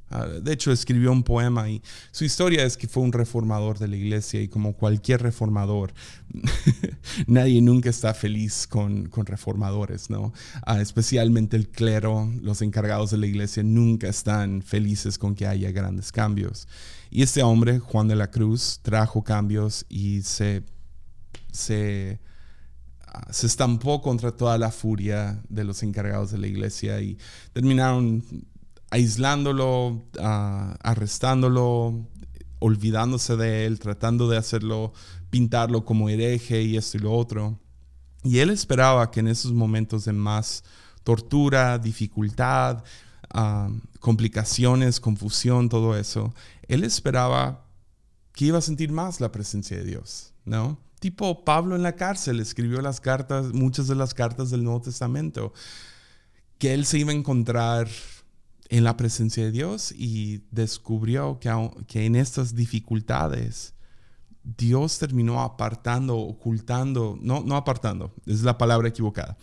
Ah, 0.09 0.25
de 0.25 0.53
hecho, 0.53 0.71
escribió 0.71 1.11
un 1.11 1.23
poema 1.23 1.69
y 1.69 1.81
su 2.11 2.23
historia 2.23 2.63
es 2.63 2.77
que 2.77 2.87
fue 2.87 3.03
un 3.03 3.11
reformador 3.11 3.77
de 3.77 3.89
la 3.89 3.97
iglesia 3.97 4.41
y 4.41 4.47
como 4.47 4.73
cualquier 4.73 5.21
reformador, 5.21 5.93
nadie 7.27 7.61
nunca 7.61 7.89
está 7.89 8.13
feliz 8.13 8.67
con, 8.67 9.09
reformadores, 9.11 10.09
¿no? 10.09 10.31
Ah, 10.65 10.79
especialmente 10.79 11.57
el 11.57 11.67
clero, 11.67 12.31
los 12.41 12.61
encargados 12.61 13.11
de 13.11 13.17
la 13.17 13.27
iglesia 13.27 13.63
nunca 13.63 14.07
están 14.07 14.61
felices 14.61 15.17
con 15.17 15.35
que 15.35 15.45
haya 15.45 15.71
grandes 15.71 16.11
cambios. 16.13 16.69
Y 17.09 17.21
este 17.21 17.43
hombre, 17.43 17.79
Juan 17.79 18.07
de 18.07 18.15
la 18.15 18.31
Cruz, 18.31 18.79
trajo 18.81 19.23
cambios 19.23 19.85
y 19.89 20.21
se, 20.21 20.63
se, 21.51 22.21
ah, 23.07 23.27
se 23.29 23.47
estampó 23.47 24.01
contra 24.01 24.31
toda 24.31 24.57
la 24.57 24.71
furia 24.71 25.41
de 25.49 25.65
los 25.65 25.83
encargados 25.83 26.31
de 26.31 26.37
la 26.37 26.47
iglesia 26.47 27.01
y 27.01 27.17
terminaron 27.51 28.23
aislándolo, 28.89 30.05
ah, 30.19 30.75
arrestándolo, 30.81 32.07
olvidándose 32.59 33.35
de 33.35 33.65
él, 33.65 33.79
tratando 33.79 34.29
de 34.29 34.37
hacerlo, 34.37 34.93
pintarlo 35.29 35.85
como 35.85 36.09
hereje 36.09 36.61
y 36.63 36.77
esto 36.77 36.97
y 36.97 37.01
lo 37.01 37.13
otro. 37.13 37.59
Y 38.23 38.39
él 38.39 38.49
esperaba 38.49 39.11
que 39.11 39.19
en 39.19 39.27
esos 39.27 39.53
momentos 39.53 40.05
de 40.05 40.13
más 40.13 40.63
tortura, 41.03 41.77
dificultad, 41.77 42.83
ah, 43.29 43.69
complicaciones, 43.99 44.99
confusión, 44.99 45.69
todo 45.69 45.97
eso, 45.97 46.33
él 46.67 46.83
esperaba 46.83 47.65
que 48.33 48.45
iba 48.45 48.57
a 48.57 48.61
sentir 48.61 48.91
más 48.91 49.19
la 49.19 49.31
presencia 49.31 49.77
de 49.77 49.83
Dios, 49.83 50.33
¿no? 50.45 50.77
Tipo 50.99 51.45
Pablo 51.45 51.75
en 51.75 51.83
la 51.83 51.95
cárcel 51.95 52.39
escribió 52.39 52.81
las 52.81 52.99
cartas, 53.01 53.53
muchas 53.53 53.87
de 53.87 53.95
las 53.95 54.13
cartas 54.13 54.49
del 54.49 54.63
Nuevo 54.63 54.81
Testamento, 54.81 55.53
que 56.57 56.73
él 56.73 56.85
se 56.85 56.97
iba 56.97 57.11
a 57.11 57.15
encontrar 57.15 57.87
en 58.69 58.83
la 58.83 58.97
presencia 58.97 59.43
de 59.45 59.51
Dios 59.51 59.91
y 59.91 60.43
descubrió 60.51 61.39
que, 61.39 62.05
en 62.05 62.15
estas 62.15 62.55
dificultades 62.55 63.73
Dios 64.43 64.99
terminó 64.99 65.41
apartando, 65.41 66.17
ocultando, 66.17 67.17
no, 67.21 67.43
no 67.43 67.55
apartando, 67.55 68.13
es 68.25 68.43
la 68.43 68.57
palabra 68.57 68.87
equivocada, 68.87 69.37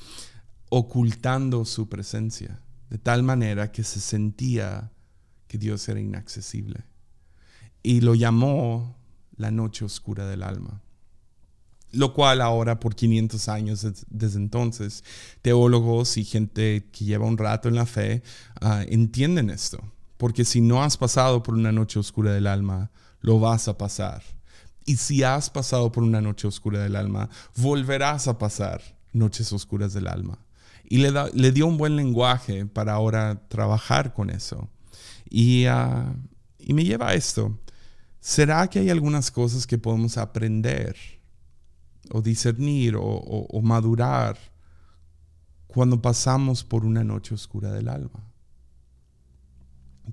ocultando 0.70 1.64
su 1.64 1.88
presencia, 1.88 2.60
de 2.88 2.98
tal 2.98 3.22
manera 3.22 3.70
que 3.70 3.84
se 3.84 4.00
sentía 4.00 4.92
que 5.46 5.58
Dios 5.58 5.88
era 5.88 6.00
inaccesible. 6.00 6.84
Y 7.82 8.00
lo 8.00 8.14
llamó 8.14 8.96
la 9.36 9.50
noche 9.50 9.84
oscura 9.84 10.26
del 10.26 10.42
alma 10.42 10.83
lo 11.94 12.12
cual 12.12 12.40
ahora 12.40 12.80
por 12.80 12.94
500 12.94 13.48
años 13.48 13.86
desde 14.08 14.38
entonces, 14.38 15.04
teólogos 15.42 16.16
y 16.16 16.24
gente 16.24 16.88
que 16.92 17.04
lleva 17.04 17.26
un 17.26 17.38
rato 17.38 17.68
en 17.68 17.74
la 17.74 17.86
fe 17.86 18.22
ah, 18.60 18.84
entienden 18.86 19.50
esto, 19.50 19.78
porque 20.16 20.44
si 20.44 20.60
no 20.60 20.82
has 20.82 20.96
pasado 20.96 21.42
por 21.42 21.54
una 21.54 21.72
noche 21.72 21.98
oscura 21.98 22.32
del 22.32 22.46
alma, 22.46 22.90
lo 23.20 23.40
vas 23.40 23.68
a 23.68 23.78
pasar. 23.78 24.22
Y 24.86 24.96
si 24.96 25.22
has 25.22 25.48
pasado 25.48 25.90
por 25.90 26.02
una 26.02 26.20
noche 26.20 26.46
oscura 26.46 26.80
del 26.80 26.96
alma, 26.96 27.30
volverás 27.56 28.28
a 28.28 28.38
pasar 28.38 28.82
noches 29.12 29.52
oscuras 29.52 29.94
del 29.94 30.08
alma. 30.08 30.38
Y 30.86 30.98
le, 30.98 31.10
le 31.32 31.52
dio 31.52 31.66
un 31.66 31.78
buen 31.78 31.96
lenguaje 31.96 32.66
para 32.66 32.92
ahora 32.92 33.40
trabajar 33.48 34.12
con 34.12 34.28
eso. 34.28 34.68
Y, 35.30 35.64
ah, 35.66 36.14
y 36.58 36.74
me 36.74 36.84
lleva 36.84 37.08
a 37.08 37.14
esto. 37.14 37.58
¿Será 38.20 38.68
que 38.68 38.78
hay 38.78 38.90
algunas 38.90 39.30
cosas 39.30 39.66
que 39.66 39.78
podemos 39.78 40.18
aprender? 40.18 40.96
O 42.10 42.22
discernir 42.22 42.96
o, 42.98 43.60
madurar 43.62 44.36
cuando 45.66 46.00
pasamos 46.00 46.62
por 46.64 46.84
una 46.84 47.02
noche 47.02 47.34
oscura 47.34 47.72
del 47.72 47.88
alma. 47.88 48.30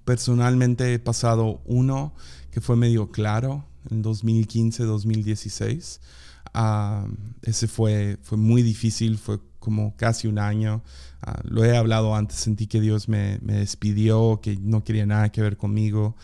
Personalmente 0.06 0.94
he 0.94 1.00
pasado 1.00 1.62
uno 1.66 2.14
que 2.50 2.62
fue 2.62 2.76
medio 2.76 3.12
claro 3.12 3.66
en 3.90 4.04
2015-2016. 4.04 6.00
Ah, 6.54 7.08
ese 7.44 7.68
fue, 7.68 8.18
fue 8.22 8.38
muy 8.38 8.62
difícil, 8.62 9.18
fue 9.18 9.40
como 9.60 9.96
casi 9.96 10.28
un 10.28 10.40
año. 10.40 10.84
Ah, 11.22 11.40
lo 11.44 11.64
he 11.64 11.78
hablado 11.78 12.16
antes, 12.16 12.38
sentí 12.38 12.68
que 12.68 12.82
Dios 12.82 13.08
me, 13.08 13.38
me, 13.42 13.54
despidió, 13.54 14.40
que 14.42 14.58
no 14.58 14.84
quería 14.84 15.06
nada 15.06 15.32
que 15.32 15.42
ver 15.42 15.56
conmigo. 15.56 16.16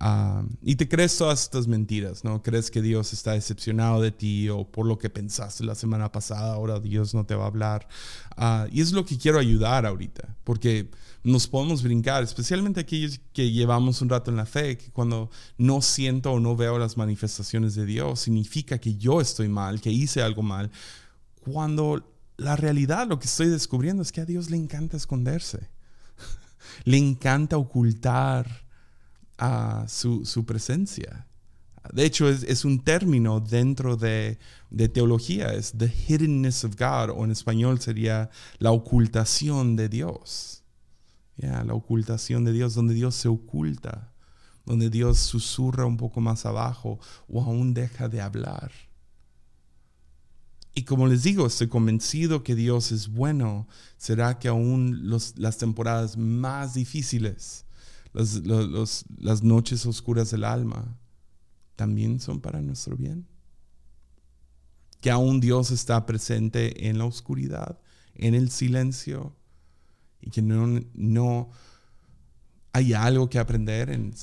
Ah, 0.00 0.44
y 0.62 0.76
te 0.76 0.88
crees 0.88 1.16
todas 1.16 1.42
estas 1.42 1.66
mentiras, 1.66 2.24
¿no? 2.24 2.42
Crees 2.42 2.70
que 2.70 2.82
Dios 2.82 3.12
está 3.12 3.32
decepcionado 3.32 4.00
de 4.00 4.10
ti 4.10 4.48
o 4.48 4.64
por 4.64 4.86
lo 4.86 4.98
que 4.98 5.10
pensaste 5.10 5.64
la 5.64 5.74
semana 5.74 6.10
pasada, 6.10 6.54
ahora 6.54 6.80
Dios 6.80 7.14
no 7.14 7.24
te 7.26 7.34
va 7.34 7.44
a 7.44 7.48
hablar. 7.48 7.88
Ah, 8.36 8.66
y 8.70 8.80
es 8.80 8.92
lo 8.92 9.04
que 9.04 9.18
quiero 9.18 9.38
ayudar 9.38 9.86
ahorita, 9.86 10.36
porque 10.44 10.90
nos 11.22 11.46
podemos 11.46 11.82
brincar, 11.82 12.22
especialmente 12.22 12.80
aquellos 12.80 13.20
que 13.32 13.50
llevamos 13.50 14.02
un 14.02 14.08
rato 14.08 14.30
en 14.30 14.36
la 14.36 14.46
fe, 14.46 14.76
que 14.76 14.90
cuando 14.90 15.30
no 15.56 15.80
siento 15.80 16.32
o 16.32 16.40
no 16.40 16.56
veo 16.56 16.78
las 16.78 16.96
manifestaciones 16.96 17.74
de 17.74 17.86
Dios, 17.86 18.20
significa 18.20 18.78
que 18.78 18.96
yo 18.96 19.20
estoy 19.20 19.48
mal, 19.48 19.80
que 19.80 19.90
hice 19.90 20.22
algo 20.22 20.42
mal, 20.42 20.70
cuando 21.40 22.10
la 22.36 22.56
realidad, 22.56 23.06
lo 23.06 23.18
que 23.18 23.26
estoy 23.26 23.48
descubriendo 23.48 24.02
es 24.02 24.12
que 24.12 24.20
a 24.20 24.26
Dios 24.26 24.50
le 24.50 24.56
encanta 24.56 24.96
esconderse, 24.96 25.70
le 26.84 26.98
encanta 26.98 27.56
ocultar 27.56 28.63
a 29.38 29.86
su, 29.88 30.44
presencia. 30.46 31.26
De 31.92 32.04
hecho, 32.04 32.28
es, 32.28 32.64
un 32.64 32.82
término 32.82 33.40
dentro 33.40 33.96
de, 33.96 34.38
teología, 34.92 35.52
es 35.52 35.72
the 35.76 35.92
hiddenness 36.08 36.64
of 36.64 36.76
God, 36.76 37.10
o 37.10 37.24
en 37.24 37.30
español 37.30 37.80
sería 37.80 38.30
la 38.58 38.70
ocultación 38.70 39.76
de 39.76 39.88
Dios. 39.88 40.62
la 41.36 41.74
ocultación 41.74 42.44
de 42.44 42.52
Dios, 42.52 42.74
donde 42.74 42.94
Dios 42.94 43.14
se 43.14 43.28
oculta, 43.28 44.12
donde 44.64 44.88
Dios 44.88 45.18
susurra 45.18 45.84
un 45.84 45.96
poco 45.96 46.20
más 46.20 46.46
abajo 46.46 46.98
o 47.28 47.42
aún 47.42 47.74
deja 47.74 48.08
de 48.08 48.20
hablar. 48.20 48.70
Y 50.74 50.82
como 50.82 51.06
les 51.06 51.22
digo, 51.22 51.46
estoy 51.46 51.68
convencido 51.68 52.42
que 52.42 52.56
Dios 52.56 52.90
es 52.90 53.08
bueno. 53.08 53.68
Será 53.96 54.38
que 54.40 54.48
aún 54.48 55.08
las 55.36 55.58
temporadas 55.58 56.16
más 56.16 56.74
difíciles, 56.74 57.64
las 58.14 59.42
noches 59.42 59.84
oscuras 59.86 60.30
del 60.30 60.44
alma 60.44 60.96
también 61.76 62.20
son 62.20 62.40
para 62.40 62.62
nuestro 62.62 62.96
bien. 62.96 63.26
Que 65.00 65.10
aún 65.10 65.40
Dios 65.40 65.70
está 65.70 66.06
presente 66.06 66.88
en 66.88 66.98
la 66.98 67.04
oscuridad, 67.04 67.78
en 68.14 68.34
el 68.34 68.50
silencio, 68.50 69.36
y 70.20 70.30
que 70.30 70.40
no, 70.40 70.80
no 70.94 71.50
hay 72.72 72.94
algo 72.94 73.28
que 73.28 73.38
aprender 73.38 73.90
en 73.90 74.14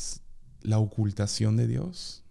la 0.61 0.79
ocultación 0.79 1.57
de 1.57 1.67
Dios. 1.67 2.23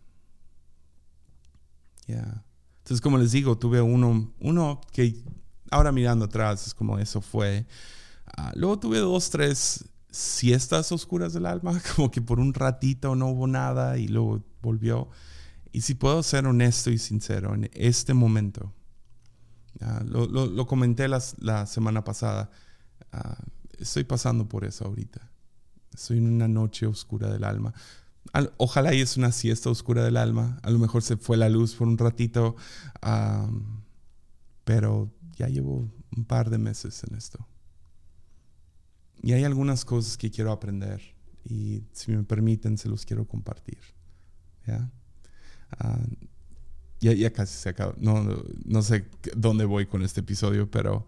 Ya. 2.06 2.44
Entonces, 2.78 3.00
como 3.00 3.18
les 3.18 3.32
digo, 3.32 3.56
tuve 3.56 3.80
uno, 3.80 4.32
uno 4.40 4.80
que 4.92 5.22
ahora 5.70 5.92
mirando 5.92 6.24
atrás 6.24 6.66
es 6.66 6.74
como 6.74 6.98
eso 6.98 7.20
fue. 7.20 7.66
Ah, 8.36 8.52
luego 8.56 8.78
tuve 8.80 8.98
dos, 8.98 9.30
tres 9.30 9.84
siestas 10.10 10.92
oscuras 10.92 11.32
del 11.32 11.46
alma, 11.46 11.80
como 11.96 12.10
que 12.10 12.20
por 12.20 12.40
un 12.40 12.54
ratito 12.54 13.14
no 13.14 13.28
hubo 13.28 13.46
nada 13.46 13.98
y 13.98 14.08
luego 14.08 14.42
volvió. 14.62 15.08
Y 15.72 15.82
si 15.82 15.94
puedo 15.94 16.22
ser 16.22 16.46
honesto 16.46 16.90
y 16.90 16.98
sincero, 16.98 17.54
en 17.54 17.70
este 17.74 18.12
momento, 18.14 18.72
ah, 19.80 20.02
lo, 20.04 20.66
comenté 20.66 21.06
la 21.08 21.66
semana 21.66 22.02
pasada, 22.02 22.50
ah, 23.12 23.38
estoy 23.78 24.04
pasando 24.04 24.48
por 24.48 24.64
eso 24.64 24.84
ahorita. 24.84 25.30
Estoy 25.94 26.18
en 26.18 26.32
una 26.32 26.48
noche 26.48 26.86
oscura 26.86 27.30
del 27.30 27.44
alma. 27.44 27.74
ojalá 28.58 28.94
y 28.94 29.00
es 29.00 29.16
una 29.16 29.32
siesta 29.32 29.70
oscura 29.70 30.04
del 30.04 30.16
alma. 30.16 30.58
A 30.62 30.70
lo 30.70 30.78
mejor 30.78 31.02
se 31.02 31.16
fue 31.16 31.36
la 31.36 31.48
luz 31.48 31.74
por 31.74 31.88
un 31.88 31.98
ratito, 31.98 32.56
pero 34.64 35.10
ya 35.36 35.48
llevo 35.48 35.90
un 36.16 36.24
par 36.24 36.50
de 36.50 36.58
meses 36.58 37.02
en 37.04 37.16
esto. 37.16 37.46
Y 39.22 39.32
hay 39.32 39.44
algunas 39.44 39.84
cosas 39.84 40.16
que 40.16 40.30
quiero 40.30 40.52
aprender 40.52 41.00
y 41.44 41.82
si 41.92 42.12
me 42.12 42.22
permiten 42.22 42.78
se 42.78 42.88
los 42.88 43.04
quiero 43.04 43.26
compartir. 43.26 43.78
¿ya? 44.66 44.90
Ah, 45.78 46.00
ya, 47.00 47.32
casi 47.32 47.56
se 47.56 47.70
acabó. 47.70 47.94
No, 47.98 48.24
no, 48.64 48.82
sé 48.82 49.06
dónde 49.36 49.64
voy 49.64 49.86
con 49.86 50.02
este 50.02 50.20
episodio, 50.20 50.70
pero 50.70 51.06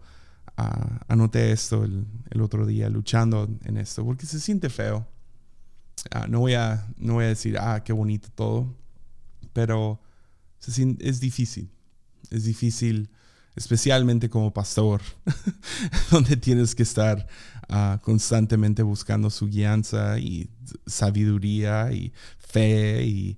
uh, 0.57 0.97
anoté 1.07 1.51
esto 1.51 1.83
el, 1.83 2.05
el, 2.31 2.41
otro 2.41 2.65
día 2.65 2.89
luchando 2.89 3.47
en 3.63 3.77
esto 3.77 4.03
porque 4.03 4.25
se 4.25 4.39
siente 4.39 4.69
feo. 4.69 5.07
Ah, 6.11 6.25
no, 6.27 6.39
voy 6.39 6.53
a, 6.55 6.87
no 6.97 7.13
voy 7.13 7.25
a 7.25 7.29
decir, 7.29 7.57
ah, 7.59 7.83
qué 7.83 7.93
bonito 7.93 8.29
todo, 8.33 8.75
pero 9.53 10.01
se 10.59 10.95
es 10.99 11.19
difícil. 11.19 11.69
Es 12.31 12.45
difícil 12.45 13.09
especialmente 13.55 14.29
como 14.29 14.53
pastor, 14.53 15.01
donde 16.11 16.37
tienes 16.37 16.75
que 16.75 16.83
estar 16.83 17.27
ah, 17.69 17.99
constantemente 18.03 18.83
buscando 18.83 19.29
su 19.29 19.47
guianza 19.47 20.19
y 20.19 20.49
sabiduría 20.85 21.91
y 21.91 22.13
fe 22.37 23.05
y 23.05 23.37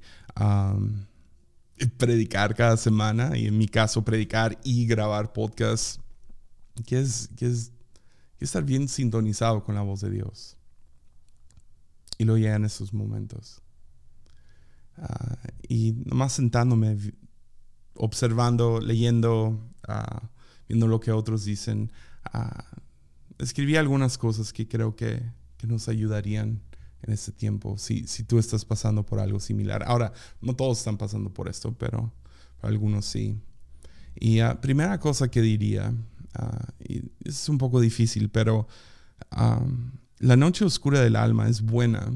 predicar 1.97 2.55
cada 2.55 2.77
semana, 2.77 3.37
y 3.37 3.47
en 3.47 3.57
mi 3.57 3.67
caso 3.67 4.03
predicar 4.03 4.57
y 4.63 4.85
grabar 4.85 5.33
podcast, 5.33 5.99
que 6.85 6.99
es, 6.99 7.29
que 7.35 7.47
es, 7.47 7.71
estar 8.39 8.63
bien 8.63 8.87
sintonizado 8.87 9.63
con 9.63 9.75
la 9.75 9.81
voz 9.81 10.01
de 10.01 10.11
Dios. 10.11 10.55
Y 12.17 12.25
lo 12.25 12.37
llegan 12.37 12.63
esos 12.63 12.93
momentos. 12.93 13.61
Ah, 14.97 15.37
y 15.67 15.93
nomás 16.05 16.33
sentándome, 16.33 16.95
observando, 17.95 18.79
leyendo, 18.79 19.59
ah, 19.87 20.29
viendo 20.67 20.87
lo 20.87 20.99
que 20.99 21.11
otros 21.11 21.45
dicen, 21.45 21.91
uh, 22.33 22.81
escribí 23.37 23.75
algunas 23.75 24.17
cosas 24.17 24.53
que 24.53 24.67
creo 24.67 24.95
que, 24.95 25.21
que 25.57 25.67
nos 25.67 25.87
ayudarían 25.87 26.61
en 27.01 27.13
este 27.13 27.31
tiempo, 27.31 27.77
si, 27.77 28.07
si 28.07 28.23
tú 28.23 28.39
estás 28.39 28.65
pasando 28.65 29.05
por 29.05 29.19
algo 29.19 29.39
similar. 29.39 29.83
Ahora, 29.85 30.13
no 30.41 30.55
todos 30.55 30.79
están 30.79 30.97
pasando 30.97 31.33
por 31.33 31.47
esto, 31.47 31.73
pero 31.77 32.11
algunos 32.61 33.05
sí. 33.05 33.39
Y 34.15 34.41
uh, 34.41 34.59
primera 34.59 34.99
cosa 34.99 35.29
que 35.29 35.41
diría, 35.41 35.93
y 36.79 37.03
es 37.23 37.47
un 37.47 37.57
poco 37.57 37.79
difícil, 37.79 38.29
pero 38.29 38.67
la 40.19 40.35
noche 40.35 40.65
oscura 40.65 40.99
del 41.01 41.15
alma 41.15 41.47
es 41.47 41.61
buena 41.61 42.11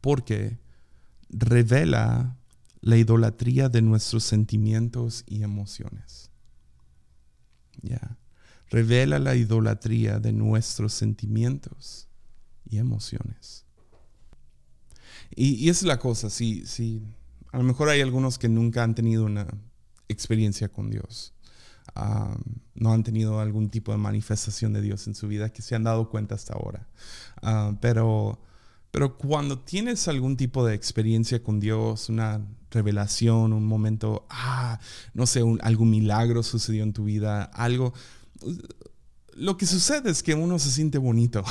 porque 0.00 0.58
revela 1.30 2.37
la 2.80 2.96
idolatría 2.96 3.68
de 3.68 3.82
nuestros 3.82 4.24
sentimientos 4.24 5.24
y 5.26 5.42
emociones. 5.42 6.30
Ya. 7.82 8.18
Revela 8.70 9.18
la 9.18 9.34
idolatría 9.34 10.18
de 10.20 10.32
nuestros 10.32 10.92
sentimientos 10.92 12.08
y 12.68 12.78
emociones. 12.78 13.64
Y, 15.34 15.68
esa 15.68 15.80
es 15.80 15.88
la 15.88 15.98
cosa, 15.98 16.30
si, 16.30 16.66
si 16.66 17.02
a 17.52 17.58
lo 17.58 17.64
mejor 17.64 17.88
hay 17.88 18.00
algunos 18.00 18.38
que 18.38 18.48
nunca 18.48 18.82
han 18.82 18.94
tenido 18.94 19.24
una 19.24 19.46
experiencia 20.08 20.68
con 20.68 20.90
Dios, 20.90 21.34
no 22.74 22.92
han 22.92 23.02
tenido 23.02 23.40
algún 23.40 23.70
tipo 23.70 23.92
de 23.92 23.98
manifestación 23.98 24.72
de 24.72 24.80
Dios 24.80 25.06
en 25.06 25.14
su 25.14 25.26
vida, 25.28 25.50
que 25.50 25.62
se 25.62 25.74
han 25.74 25.84
dado 25.84 26.10
cuenta 26.10 26.34
hasta 26.34 26.54
ahora. 26.54 26.86
Ah, 27.42 27.76
pero, 27.80 28.40
pero 28.90 29.16
cuando 29.18 29.58
tienes 29.58 30.08
algún 30.08 30.36
tipo 30.36 30.64
de 30.64 30.74
experiencia 30.74 31.42
con 31.42 31.60
Dios, 31.60 32.08
una 32.08 32.44
revelación, 32.70 33.52
un 33.52 33.66
momento, 33.66 34.26
ah, 34.30 34.80
no 35.14 35.26
sé, 35.26 35.42
algún 35.60 35.90
milagro 35.90 36.42
sucedió 36.42 36.82
en 36.82 36.92
tu 36.92 37.04
vida, 37.04 37.44
algo, 37.44 37.92
lo 39.34 39.56
que 39.56 39.66
sucede 39.66 40.10
es 40.10 40.22
que 40.22 40.34
uno 40.34 40.58
se 40.58 40.70
siente 40.70 40.98
bonito. 40.98 41.44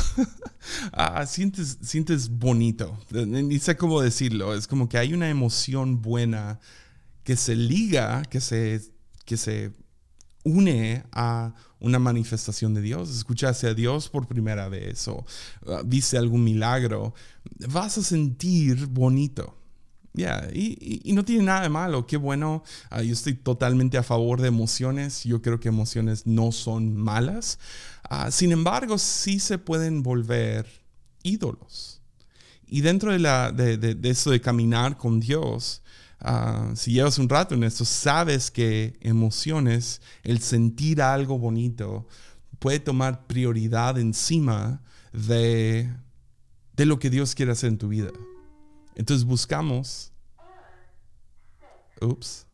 ah, 0.91 1.25
sientes, 1.25 1.77
sientes 1.81 2.29
bonito. 2.29 2.99
Ni 3.11 3.59
sé 3.59 3.77
cómo 3.77 4.01
decirlo. 4.01 4.53
Es 4.53 4.67
como 4.67 4.89
que 4.89 4.97
hay 4.97 5.13
una 5.13 5.29
emoción 5.29 6.01
buena 6.01 6.59
que 7.23 7.37
se 7.37 7.55
liga, 7.55 8.23
que 8.23 8.41
se, 8.41 8.81
que 9.25 9.37
se 9.37 9.71
une 10.47 11.03
a 11.11 11.53
una 11.79 11.99
manifestación 11.99 12.73
de 12.73 12.81
Dios. 12.81 13.09
Escuchaste 13.09 13.67
a 13.67 13.73
Dios 13.73 14.09
por 14.09 14.27
primera 14.27 14.69
vez 14.69 15.07
o 15.07 15.25
uh, 15.65 15.83
viste 15.85 16.17
algún 16.17 16.43
milagro. 16.43 17.13
Vas 17.67 17.97
a 17.97 18.03
sentir 18.03 18.87
bonito. 18.87 19.55
Yeah, 20.13 20.49
y, 20.51 21.13
no 21.13 21.23
tiene 21.23 21.43
nada 21.43 21.61
de 21.61 21.69
malo, 21.69 22.07
qué 22.07 22.17
bueno. 22.17 22.63
Ah, 22.89 23.03
yo 23.03 23.13
estoy 23.13 23.35
totalmente 23.35 23.99
a 23.99 24.03
favor 24.03 24.41
de 24.41 24.47
emociones. 24.47 25.23
Yo 25.23 25.43
creo 25.43 25.59
que 25.59 25.67
emociones 25.67 26.25
no 26.25 26.51
son 26.51 26.95
malas. 26.97 27.59
Ah, 28.09 28.31
sin 28.31 28.51
embargo, 28.51 28.97
sí 28.97 29.39
se 29.39 29.59
pueden 29.59 30.01
volver 30.01 30.65
ídolos. 31.21 32.01
Y 32.65 32.81
dentro 32.81 33.11
de, 33.11 33.19
la, 33.19 33.51
de, 33.51 33.97
eso 34.03 34.31
de 34.31 34.41
caminar 34.41 34.97
con 34.97 35.19
Dios, 35.19 35.83
ah, 36.19 36.71
si 36.75 36.93
llevas 36.93 37.17
un 37.17 37.29
rato 37.29 37.55
en 37.55 37.63
esto, 37.63 37.85
sabes 37.85 38.51
que 38.51 38.97
emociones, 39.01 40.01
el 40.23 40.39
sentir 40.39 41.01
algo 41.01 41.37
bonito, 41.37 42.07
puede 42.59 42.79
tomar 42.79 43.27
prioridad 43.27 43.97
encima 43.97 44.81
de, 45.13 45.89
de 46.73 46.85
lo 46.85 46.99
que 46.99 47.09
Dios 47.09 47.35
quiere 47.35 47.51
hacer 47.51 47.69
en 47.69 47.77
tu 47.77 47.87
vida. 47.87 48.11
Entonces 48.95 49.25
buscamos. 49.25 50.11
Ups. 52.01 52.45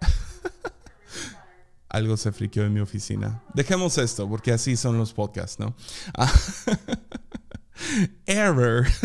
Algo 1.88 2.16
se 2.16 2.32
friqueó 2.32 2.64
en 2.64 2.72
mi 2.72 2.80
oficina. 2.80 3.42
Dejemos 3.54 3.98
esto, 3.98 4.28
porque 4.28 4.52
así 4.52 4.76
son 4.76 4.96
los 4.96 5.12
podcasts, 5.12 5.58
¿no? 5.58 5.74
error. 8.26 8.86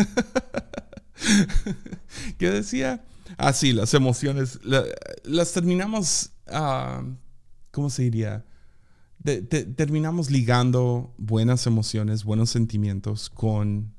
¿Qué 2.38 2.50
decía? 2.50 3.04
Ah, 3.38 3.52
sí, 3.52 3.72
las 3.72 3.94
emociones. 3.94 4.60
las 5.24 5.52
terminamos. 5.52 6.30
Ah, 6.46 7.02
¿Cómo 7.70 7.90
se 7.90 8.02
diría? 8.02 8.44
terminamos 9.76 10.30
ligando 10.30 11.12
buenas 11.18 11.66
emociones, 11.66 12.22
buenos 12.22 12.48
sentimientos 12.50 13.28
con 13.28 13.92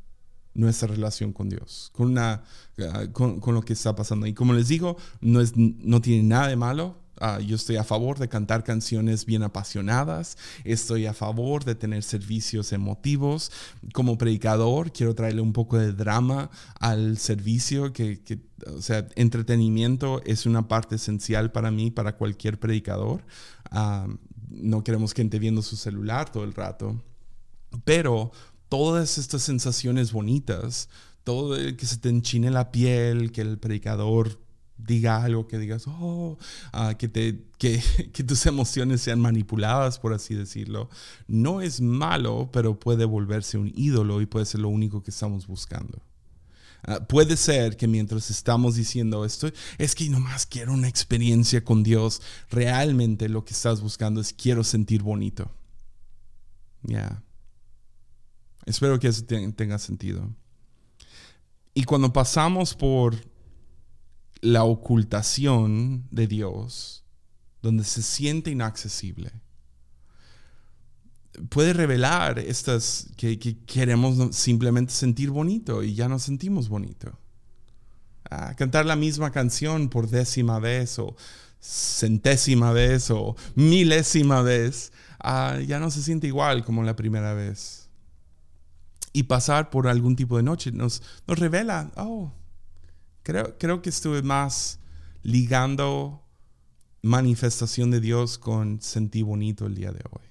nuestra 0.54 0.88
relación 0.88 1.34
con 1.34 1.50
Dios, 1.50 1.92
con, 1.94 2.08
una, 2.08 2.44
ah, 2.80 3.08
con, 3.12 3.42
lo 3.54 3.62
que 3.62 3.74
está 3.74 3.96
pasando. 3.96 4.26
Y 4.26 4.34
como 4.34 4.54
les 4.54 4.70
digo, 4.70 4.98
no, 5.22 5.42
es, 5.42 5.54
no 5.56 6.02
tiene 6.02 6.24
nada 6.24 6.48
de 6.48 6.56
malo. 6.56 6.98
Ah, 7.20 7.40
yo 7.40 7.56
estoy 7.56 7.78
a 7.78 7.84
favor 7.84 8.20
de 8.20 8.30
cantar 8.30 8.64
canciones 8.64 9.26
bien 9.26 9.44
apasionadas, 9.44 10.38
estoy 10.64 11.06
a 11.06 11.14
favor 11.14 11.64
de 11.64 11.76
tener 11.76 12.04
servicios 12.04 12.74
emotivos. 12.74 13.52
Como 13.94 14.18
predicador, 14.18 14.92
quiero 14.92 15.16
traerle 15.16 15.42
un 15.42 15.54
poco 15.54 15.78
de 15.78 15.94
drama 15.94 16.50
al 16.80 17.18
servicio, 17.18 17.94
que, 17.94 18.22
o 18.68 18.82
sea, 18.82 19.08
entretenimiento 19.16 20.22
es 20.26 20.46
una 20.46 20.68
parte 20.68 20.96
esencial 20.96 21.52
para 21.52 21.72
mí, 21.72 21.92
para 21.92 22.16
cualquier 22.16 22.60
predicador. 22.60 23.26
Ah, 23.72 24.08
no 24.50 24.84
queremos 24.84 25.14
gente 25.14 25.40
viendo 25.40 25.62
su 25.62 25.76
celular 25.76 26.32
todo 26.32 26.44
el 26.44 26.54
rato, 26.54 27.02
pero 27.84 28.32
todas 28.70 29.18
estas 29.18 29.42
sensaciones 29.42 30.12
bonitas, 30.12 30.90
todo 31.24 31.56
que 31.76 31.86
se 31.86 31.98
te 31.98 32.10
enchine 32.10 32.52
la 32.52 32.72
piel, 32.72 33.32
que 33.32 33.42
el 33.42 33.58
predicador 33.58 34.40
diga 34.78 35.24
algo, 35.24 35.48
que 35.48 35.58
digas, 35.58 35.86
oh, 35.88 36.38
ah, 36.72 36.96
que, 36.98 37.08
te, 37.08 37.44
que, 37.58 38.24
tus 38.24 38.46
emociones 38.46 39.02
sean 39.02 39.20
manipuladas, 39.20 40.00
por 40.00 40.14
así 40.14 40.36
decirlo, 40.36 40.90
no 41.28 41.62
es 41.62 41.82
malo, 41.82 42.50
pero 42.52 42.80
puede 42.80 43.06
volverse 43.06 43.58
un 43.58 43.72
ídolo 43.76 44.22
y 44.22 44.26
puede 44.26 44.46
ser 44.46 44.62
lo 44.62 44.70
único 44.70 45.04
que 45.04 45.12
estamos 45.12 45.48
buscando. 45.48 46.02
Ah, 46.84 47.00
puede 47.00 47.38
ser 47.38 47.76
que 47.76 47.88
mientras 47.88 48.30
estamos 48.30 48.76
diciendo 48.76 49.26
esto, 49.26 49.50
es 49.78 49.96
que 49.96 50.10
nomás 50.10 50.46
quiero 50.46 50.74
una 50.74 50.88
experiencia 50.88 51.64
con 51.64 51.84
Dios, 51.84 52.22
realmente 52.50 53.30
lo 53.30 53.44
que 53.44 53.54
estás 53.54 53.82
buscando 53.82 54.22
es 54.22 54.32
quiero 54.34 54.64
sentir 54.64 55.02
bonito. 55.02 55.52
Ya. 56.84 57.24
Espero 58.66 59.00
que 59.00 59.08
eso 59.08 59.24
tenga 59.26 59.80
sentido. 59.80 60.30
Y 61.74 61.84
cuando 61.84 62.12
pasamos 62.12 62.74
por 62.74 63.16
la 64.42 64.64
ocultación 64.64 66.08
de 66.12 66.28
Dios, 66.28 67.04
donde 67.62 67.84
se 67.84 68.02
siente 68.02 68.52
inaccesible, 68.52 69.32
puede 71.50 71.74
revelar 71.74 72.40
estas 72.40 73.10
que, 73.16 73.38
queremos 73.66 74.36
simplemente 74.36 74.94
sentir 74.94 75.30
bonito 75.30 75.84
y 75.84 75.94
ya 75.94 76.08
no 76.08 76.20
sentimos 76.20 76.70
bonito. 76.70 77.18
Ah, 78.30 78.56
cantar 78.56 78.86
la 78.86 78.96
misma 78.96 79.32
canción 79.32 79.90
por 79.90 80.10
décima 80.10 80.60
vez 80.60 81.00
o 81.00 81.16
centésima 81.62 82.72
vez 82.74 83.10
o 83.10 83.36
milésima 83.56 84.42
vez, 84.42 84.92
ah, 85.20 85.60
ya 85.66 85.80
no 85.80 85.92
se 85.92 86.04
siente 86.04 86.28
igual 86.28 86.66
como 86.66 86.84
la 86.84 86.96
primera 86.96 87.34
vez 87.34 87.88
y 89.14 89.24
pasar 89.24 89.70
por 89.72 89.88
algún 89.88 90.16
tipo 90.16 90.38
de 90.38 90.44
noche 90.44 90.72
nos, 90.72 91.02
nos 91.26 91.40
revela, 91.40 91.92
oh, 91.96 92.34
creo, 93.28 93.58
creo 93.58 93.82
que 93.82 93.90
estuve 93.90 94.22
más 94.22 94.80
ligando 95.22 96.24
manifestación 97.02 97.92
de 97.92 98.00
Dios 98.00 98.38
con 98.38 98.82
sentir 98.82 99.26
bonito 99.26 99.66
el 99.66 99.76
día 99.76 99.92
de 99.92 100.00
hoy. 100.12 100.24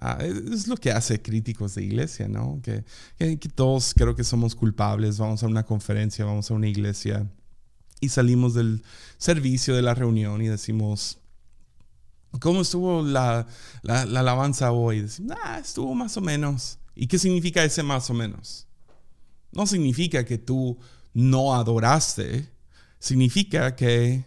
Ah, 0.00 0.18
es 0.20 0.66
lo 0.66 0.76
que 0.76 0.90
hace 0.90 1.22
críticos 1.22 1.76
de 1.76 1.84
iglesia, 1.84 2.26
¿no? 2.26 2.60
Que, 2.60 2.84
que, 3.18 3.48
todos 3.48 3.94
creo 3.94 4.16
que 4.16 4.24
somos 4.24 4.56
culpables, 4.56 5.18
vamos 5.18 5.44
a 5.44 5.46
una 5.46 5.64
conferencia, 5.64 6.24
vamos 6.24 6.50
a 6.50 6.54
una 6.54 6.66
iglesia 6.66 7.30
y 8.00 8.08
salimos 8.08 8.54
del 8.54 8.82
servicio, 9.16 9.76
de 9.76 9.82
la 9.82 9.94
reunión 9.94 10.42
y 10.42 10.48
decimos, 10.48 11.18
¿cómo 12.40 12.62
estuvo 12.62 13.02
la, 13.02 13.46
la, 13.82 14.02
alabanza 14.02 14.72
hoy? 14.72 15.02
Decimos, 15.02 15.36
ah, 15.44 15.60
estuvo 15.60 15.94
más 15.94 16.16
o 16.16 16.20
menos. 16.20 16.80
¿Y 16.96 17.06
qué 17.06 17.16
significa 17.16 17.62
ese 17.62 17.84
más 17.84 18.10
o 18.10 18.14
menos? 18.14 18.66
No 19.52 19.68
significa 19.68 20.24
que 20.24 20.36
tú 20.36 20.78
no 21.14 21.54
adoraste, 21.54 22.48
significa 22.98 23.76
que 23.76 24.24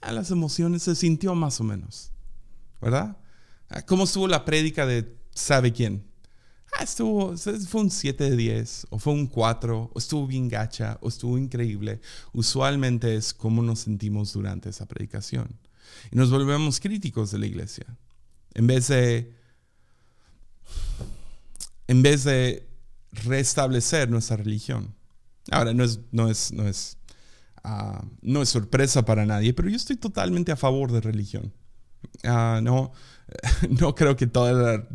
a 0.00 0.12
las 0.12 0.30
emociones 0.30 0.82
se 0.82 0.94
sintió 0.94 1.34
más 1.34 1.60
o 1.60 1.64
menos, 1.64 2.12
¿verdad? 2.80 3.16
Ah, 3.68 3.82
¿Cómo 3.82 4.04
estuvo 4.04 4.28
la 4.28 4.44
prédica 4.44 4.86
de 4.86 5.16
sabe 5.34 5.72
quién? 5.72 6.08
Ah, 6.72 6.84
estuvo, 6.84 7.36
fue 7.36 7.80
un 7.80 7.90
7 7.90 8.30
de 8.30 8.36
10, 8.36 8.88
o 8.90 8.98
fue 8.98 9.12
un 9.12 9.26
4, 9.26 9.90
o 9.92 9.98
estuvo 9.98 10.26
bien 10.26 10.48
gacha, 10.48 10.98
o 11.00 11.08
estuvo 11.08 11.38
increíble. 11.38 12.00
Usualmente 12.32 13.16
es 13.16 13.32
cómo 13.32 13.62
nos 13.62 13.80
sentimos 13.80 14.32
durante 14.32 14.68
esa 14.68 14.86
predicación. 14.86 15.58
Y 16.12 16.16
nos 16.16 16.30
volvemos 16.30 16.78
críticos 16.78 17.30
de 17.30 17.38
la 17.38 17.46
iglesia. 17.46 17.86
En 18.54 18.66
vez 18.66 18.88
de, 18.88 19.34
en 21.86 22.02
vez 22.02 22.24
de 22.24 22.68
restablecer 23.12 24.10
nuestra 24.10 24.36
religión. 24.36 24.94
Ahora, 25.50 25.72
no 25.74 25.84
es, 25.84 26.00
no 26.12 26.28
es, 26.28 26.52
no 26.52 26.66
es, 26.66 26.98
ah, 27.64 28.04
no 28.22 28.42
es 28.42 28.48
sorpresa 28.48 29.04
para 29.04 29.26
nadie, 29.26 29.54
pero 29.54 29.68
yo 29.68 29.76
estoy 29.76 29.96
totalmente 29.96 30.52
a 30.52 30.56
favor 30.56 30.92
de 30.92 31.00
religión. 31.00 31.52
Ah, 32.24 32.60
no, 32.62 32.92
no 33.80 33.94
creo 33.94 34.16
que 34.16 34.26
toda 34.26 34.52
la, 34.52 34.88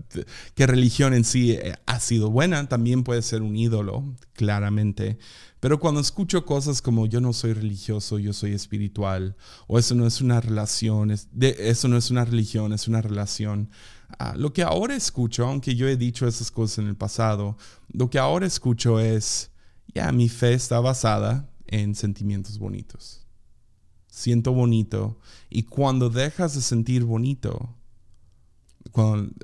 que 0.55 0.67
religión 0.67 1.13
en 1.13 1.23
sí 1.23 1.51
eh, 1.51 1.73
ha 1.85 1.99
sido 1.99 2.29
buena, 2.29 2.67
también 2.67 3.03
puede 3.03 3.21
ser 3.21 3.41
un 3.41 3.55
ídolo, 3.55 4.15
claramente. 4.33 5.17
Pero 5.59 5.79
cuando 5.79 6.01
escucho 6.01 6.45
cosas 6.45 6.81
como 6.81 7.05
yo 7.05 7.21
no 7.21 7.31
soy 7.31 7.53
religioso, 7.53 8.19
yo 8.19 8.33
soy 8.33 8.53
espiritual, 8.53 9.37
o 9.67 9.79
eso 9.79 9.95
no 9.95 10.05
es 10.05 10.19
una 10.19 10.41
relación, 10.41 11.11
eso 11.11 11.87
no 11.87 11.97
es 11.97 12.11
una 12.11 12.25
religión, 12.25 12.73
es 12.73 12.87
una 12.87 13.01
relación. 13.01 13.69
Ah, 14.19 14.33
lo 14.35 14.51
que 14.51 14.63
ahora 14.63 14.95
escucho, 14.95 15.45
aunque 15.45 15.75
yo 15.75 15.87
he 15.87 15.95
dicho 15.95 16.27
esas 16.27 16.51
cosas 16.51 16.79
en 16.79 16.87
el 16.87 16.95
pasado, 16.95 17.57
lo 17.93 18.09
que 18.09 18.19
ahora 18.19 18.45
escucho 18.45 18.99
es, 18.99 19.51
ya, 19.87 20.11
mi 20.11 20.29
fe 20.29 20.53
está 20.53 20.79
basada 20.79 21.49
en 21.67 21.95
sentimientos 21.95 22.59
bonitos. 22.59 23.25
Siento 24.07 24.53
bonito. 24.53 25.19
Y 25.49 25.63
cuando 25.63 26.09
dejas 26.09 26.55
de 26.55 26.61
sentir 26.61 27.03
bonito, 27.03 27.75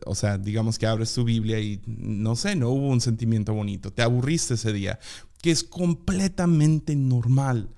o 0.06 0.15
sea, 0.15 0.38
digamos 0.38 0.78
que 0.78 0.86
abres 0.86 1.13
tu 1.13 1.23
Biblia 1.23 1.60
y 1.60 1.82
no 1.88 2.36
sé, 2.36 2.56
no 2.56 2.69
hubo 2.69 2.89
un 2.89 3.02
sentimiento 3.02 3.54
bonito, 3.54 3.91
te 3.91 4.02
aburriste 4.02 4.56
ese 4.56 4.73
día, 4.73 4.99
que 5.41 5.52
es 5.52 5.63
completamente 5.63 6.95
normal. 6.95 7.69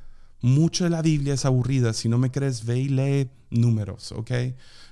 Mucho 0.42 0.86
de 0.86 0.90
la 0.90 1.02
Biblia 1.02 1.36
es 1.36 1.46
aburrida. 1.46 1.94
Si 1.94 2.10
no 2.10 2.18
me 2.18 2.32
crees, 2.32 2.66
ve 2.66 2.80
y 2.80 2.90
lee 2.90 3.30
números, 3.52 4.12
¿ok? 4.12 4.32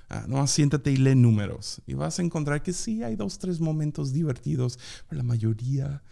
Ah, 0.08 0.24
no, 0.28 0.46
siéntate 0.46 0.92
y 0.92 0.96
lee 0.96 1.16
números. 1.16 1.82
Y 1.86 1.94
vas 1.94 2.18
a 2.18 2.22
encontrar 2.22 2.62
que 2.62 2.72
sí, 2.72 3.02
hay 3.02 3.16
dos, 3.16 3.38
tres 3.38 3.60
momentos 3.60 4.12
divertidos, 4.12 4.78
pero 5.08 5.18
la 5.18 5.24
mayoría 5.24 6.02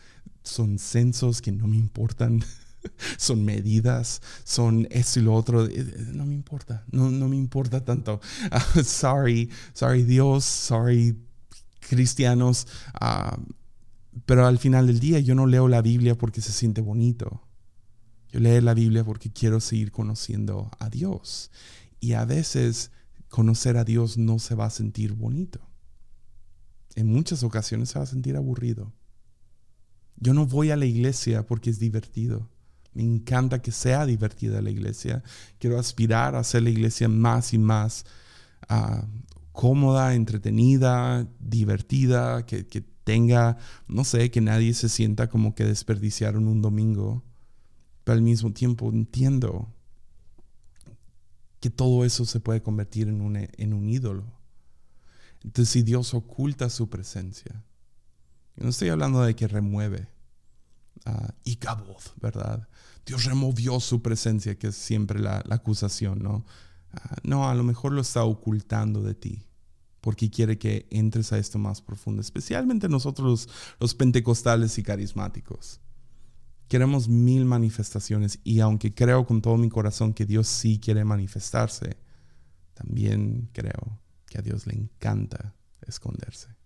son 0.48 0.78
censos 0.78 1.40
que 1.40 1.52
no 1.52 1.66
me 1.66 1.76
importan. 1.76 2.42
son 3.16 3.44
medidas, 3.44 4.22
son 4.44 4.86
esto 4.90 5.20
y 5.20 5.22
lo 5.22 5.34
otro. 5.34 5.66
Eh, 5.66 5.72
eh, 5.76 6.06
no 6.12 6.26
me 6.26 6.34
importa, 6.34 6.84
no, 6.90 7.10
no 7.10 7.28
me 7.28 7.36
importa 7.36 7.84
tanto. 7.84 8.20
sorry, 8.84 9.50
sorry 9.72 10.04
Dios, 10.04 10.44
sorry 10.44 11.16
cristianos. 11.80 12.66
Ah, 12.94 13.38
pero 14.26 14.46
al 14.46 14.58
final 14.58 14.86
del 14.86 15.00
día 15.00 15.20
yo 15.20 15.34
no 15.34 15.46
leo 15.46 15.68
la 15.68 15.82
Biblia 15.82 16.16
porque 16.16 16.40
se 16.40 16.52
siente 16.52 16.80
bonito. 16.80 17.42
Yo 18.30 18.40
leo 18.40 18.60
la 18.60 18.74
Biblia 18.74 19.04
porque 19.04 19.32
quiero 19.32 19.60
seguir 19.60 19.90
conociendo 19.90 20.70
a 20.78 20.90
Dios. 20.90 21.50
Y 22.00 22.12
a 22.12 22.24
veces 22.24 22.90
conocer 23.28 23.76
a 23.76 23.84
Dios 23.84 24.18
no 24.18 24.38
se 24.38 24.54
va 24.54 24.66
a 24.66 24.70
sentir 24.70 25.14
bonito. 25.14 25.60
En 26.94 27.06
muchas 27.06 27.42
ocasiones 27.42 27.90
se 27.90 27.98
va 27.98 28.04
a 28.04 28.08
sentir 28.08 28.36
aburrido. 28.36 28.92
Yo 30.20 30.34
no 30.34 30.46
voy 30.46 30.70
a 30.70 30.76
la 30.76 30.86
iglesia 30.86 31.46
porque 31.46 31.70
es 31.70 31.78
divertido. 31.78 32.48
Me 32.94 33.02
encanta 33.02 33.62
que 33.62 33.70
sea 33.70 34.06
divertida 34.06 34.60
la 34.60 34.70
iglesia. 34.70 35.22
Quiero 35.58 35.78
aspirar 35.78 36.34
a 36.34 36.40
hacer 36.40 36.62
la 36.62 36.70
iglesia 36.70 37.08
más 37.08 37.54
y 37.54 37.58
más 37.58 38.04
ah, 38.68 39.06
cómoda, 39.52 40.14
entretenida, 40.14 41.28
divertida, 41.38 42.44
que, 42.46 42.66
que, 42.66 42.84
tenga, 43.08 43.56
no 43.86 44.04
sé, 44.04 44.30
que 44.30 44.42
nadie 44.42 44.74
se 44.74 44.90
sienta 44.90 45.30
como 45.30 45.54
que 45.54 45.64
desperdiciaron 45.64 46.46
un 46.46 46.60
domingo. 46.60 47.24
Pero 48.04 48.16
al 48.16 48.22
mismo 48.22 48.52
tiempo 48.52 48.90
entiendo 48.90 49.72
que 51.60 51.70
todo 51.70 52.04
eso 52.04 52.24
se 52.24 52.40
puede 52.40 52.62
convertir 52.62 53.08
en 53.08 53.20
un, 53.20 53.36
en 53.36 53.72
un 53.72 53.88
ídolo. 53.88 54.24
Entonces, 55.42 55.70
si 55.70 55.82
Dios 55.82 56.14
oculta 56.14 56.68
su 56.68 56.90
presencia, 56.90 57.64
no 58.60 58.70
estoy 58.70 58.88
hablando 58.88 59.22
de 59.22 59.34
que 59.36 59.48
remueve, 59.48 60.08
uh, 61.06 61.32
y 61.44 61.58
¿verdad? 62.20 62.68
Dios 63.06 63.24
removió 63.24 63.80
su 63.80 64.02
presencia, 64.02 64.58
que 64.58 64.68
es 64.68 64.76
siempre 64.76 65.18
la, 65.18 65.42
acusación, 65.48 66.22
¿no? 66.22 66.44
Ah, 66.92 67.16
no, 67.22 67.48
a 67.48 67.54
lo 67.54 67.64
mejor 67.64 67.92
lo 67.92 68.02
está 68.02 68.24
ocultando 68.24 69.02
de 69.02 69.14
ti, 69.14 69.46
porque 70.00 70.30
quiere 70.30 70.58
que 70.58 70.86
entres 70.90 71.32
a 71.32 71.38
esto 71.38 71.58
más 71.58 71.80
profundo, 71.80 72.20
especialmente 72.20 72.88
nosotros 72.88 73.48
los, 73.80 73.94
pentecostales 73.94 74.76
y 74.78 74.82
carismáticos. 74.82 75.80
Queremos 76.68 77.08
mil 77.08 77.46
manifestaciones 77.46 78.40
y 78.44 78.60
aunque 78.60 78.92
creo 78.92 79.24
con 79.24 79.40
todo 79.40 79.56
mi 79.56 79.70
corazón 79.70 80.12
que 80.12 80.26
Dios 80.26 80.48
sí 80.48 80.78
quiere 80.78 81.02
manifestarse, 81.02 81.96
también 82.74 83.48
creo 83.54 84.02
que 84.26 84.38
a 84.38 84.42
Dios 84.42 84.66
le 84.66 84.74
encanta 84.74 85.54
esconderse. 85.80 86.57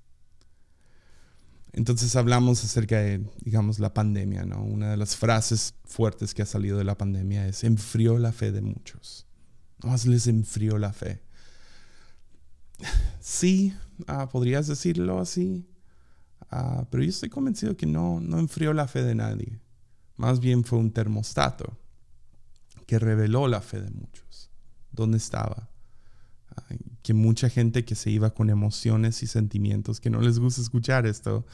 Entonces 1.73 2.15
hablamos 2.17 2.63
acerca 2.65 2.99
de, 2.99 3.25
digamos, 3.41 3.79
la 3.79 3.95
pandemia, 3.95 4.45
¿no? 4.45 4.63
Una 4.63 4.91
de 4.91 4.97
las 4.99 5.17
frases 5.17 5.75
fuertes 5.85 6.35
que 6.35 6.43
ha 6.43 6.47
salido 6.47 6.77
de 6.77 6.85
la 6.85 6.99
pandemia 6.99 7.47
es, 7.47 7.65
enfrió 7.65 8.19
la 8.19 8.33
fe 8.33 8.53
de 8.53 8.61
muchos. 8.61 9.27
Más 9.83 10.07
les 10.07 10.27
enfrió 10.27 10.79
la 10.79 10.93
fe. 10.93 11.23
Sí, 13.21 13.73
ah, 14.09 14.29
podrías 14.29 14.67
decirlo 14.67 15.21
así, 15.21 15.65
ah, 16.51 16.89
pero 16.91 17.05
yo 17.05 17.11
estoy 17.11 17.29
convencido 17.29 17.77
que 17.77 17.87
no, 17.87 18.19
no 18.21 18.41
enfrió 18.41 18.73
la 18.73 18.89
fe 18.89 19.05
de 19.05 19.15
nadie. 19.15 19.61
Más 20.17 20.41
bien 20.41 20.65
fue 20.65 20.81
un 20.81 20.91
termostato 20.91 21.79
que 22.85 22.99
reveló 22.99 23.47
la 23.47 23.61
fe 23.61 23.81
de 23.81 23.91
muchos. 23.91 24.51
¿Dónde 24.91 25.19
estaba? 25.19 25.71
Que 27.03 27.15
mucha 27.15 27.49
gente 27.49 27.85
que 27.85 27.95
se 27.95 28.11
iba 28.11 28.31
con 28.31 28.51
emociones 28.51 29.23
y 29.23 29.27
sentimientos, 29.27 30.01
que 30.01 30.11
no 30.11 30.21
les 30.21 30.39
gusta 30.39 30.61
escuchar 30.61 31.07
esto, 31.07 31.45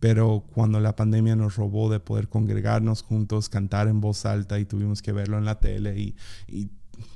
pero 0.00 0.44
cuando 0.52 0.80
la 0.80 0.96
pandemia 0.96 1.36
nos 1.36 1.56
robó 1.56 1.90
de 1.90 2.00
poder 2.00 2.28
congregarnos 2.28 3.02
juntos, 3.02 3.48
cantar 3.48 3.88
en 3.88 4.00
voz 4.00 4.26
alta 4.26 4.58
y 4.58 4.66
tuvimos 4.66 5.00
que 5.00 5.12
verlo 5.12 5.38
en 5.38 5.46
la 5.46 5.60
tele 5.60 5.98
y, 5.98 6.70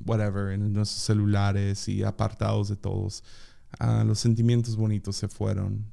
whatever, 0.07 0.53
en 0.53 0.73
nuestros 0.73 1.03
celulares 1.03 1.89
y 1.89 2.03
apartados 2.03 2.69
de 2.69 2.77
todos, 2.77 3.23
ah, 3.79 4.03
los 4.05 4.19
sentimientos 4.19 4.77
bonitos 4.77 5.17
se 5.17 5.29
fueron, 5.29 5.85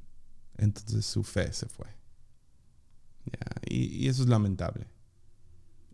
entonces 0.56 1.04
su 1.04 1.22
fe 1.22 1.52
se 1.52 1.66
fue. 1.66 1.86
y 3.68 4.08
eso 4.08 4.22
es 4.22 4.28
lamentable. 4.28 4.86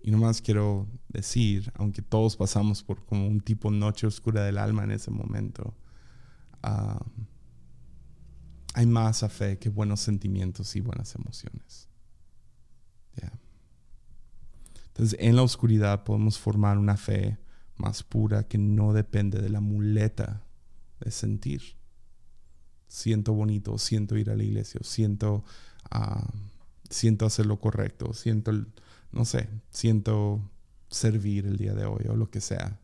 Y 0.03 0.11
nomás 0.11 0.43
quiero 0.43 0.89
decir, 1.09 1.71
aunque 1.75 2.03
todos 2.03 2.37
pasamos 2.37 2.83
por 2.83 3.05
como 3.05 3.29
un 3.29 3.41
tipo 3.41 3.71
noche 3.71 4.07
oscura 4.07 4.45
del 4.45 4.59
alma 4.59 4.83
en 4.85 4.91
ese 4.91 5.11
momento, 5.11 5.75
hay 8.75 8.87
más 8.87 9.23
a 9.23 9.29
fe 9.29 9.59
que 9.59 9.69
buenos 9.69 10.01
sentimientos 10.01 10.75
y 10.77 10.81
buenas 10.81 11.15
emociones. 11.15 11.89
Entonces, 14.89 15.19
en 15.21 15.37
la 15.37 15.43
oscuridad 15.43 16.05
podemos 16.05 16.39
formar 16.39 16.77
una 16.77 16.97
fe 16.99 17.39
más 17.77 18.03
pura 18.03 18.47
que 18.47 18.59
no 18.59 18.93
depende 18.93 19.41
de 19.41 19.49
la 19.49 19.61
muleta 19.61 20.45
de 21.01 21.11
sentir. 21.11 21.63
Siento 22.89 23.33
bonito, 23.33 23.79
siento 23.79 24.19
ir 24.19 24.31
a 24.31 24.37
la 24.37 24.43
iglesia, 24.43 24.81
siento, 24.85 25.45
ah, 25.91 26.31
siento 26.91 27.25
hacer 27.25 27.47
lo 27.47 27.59
correcto, 27.59 28.13
siento 28.13 28.51
el, 28.51 28.67
no 29.13 29.25
sé, 29.25 29.49
siento 29.71 30.51
servir 30.89 31.47
el 31.47 31.57
día 31.57 31.75
de 31.75 31.85
hoy 31.85 32.05
o 32.09 32.17
lo 32.17 32.31
que 32.31 32.41
sea. 32.41 32.81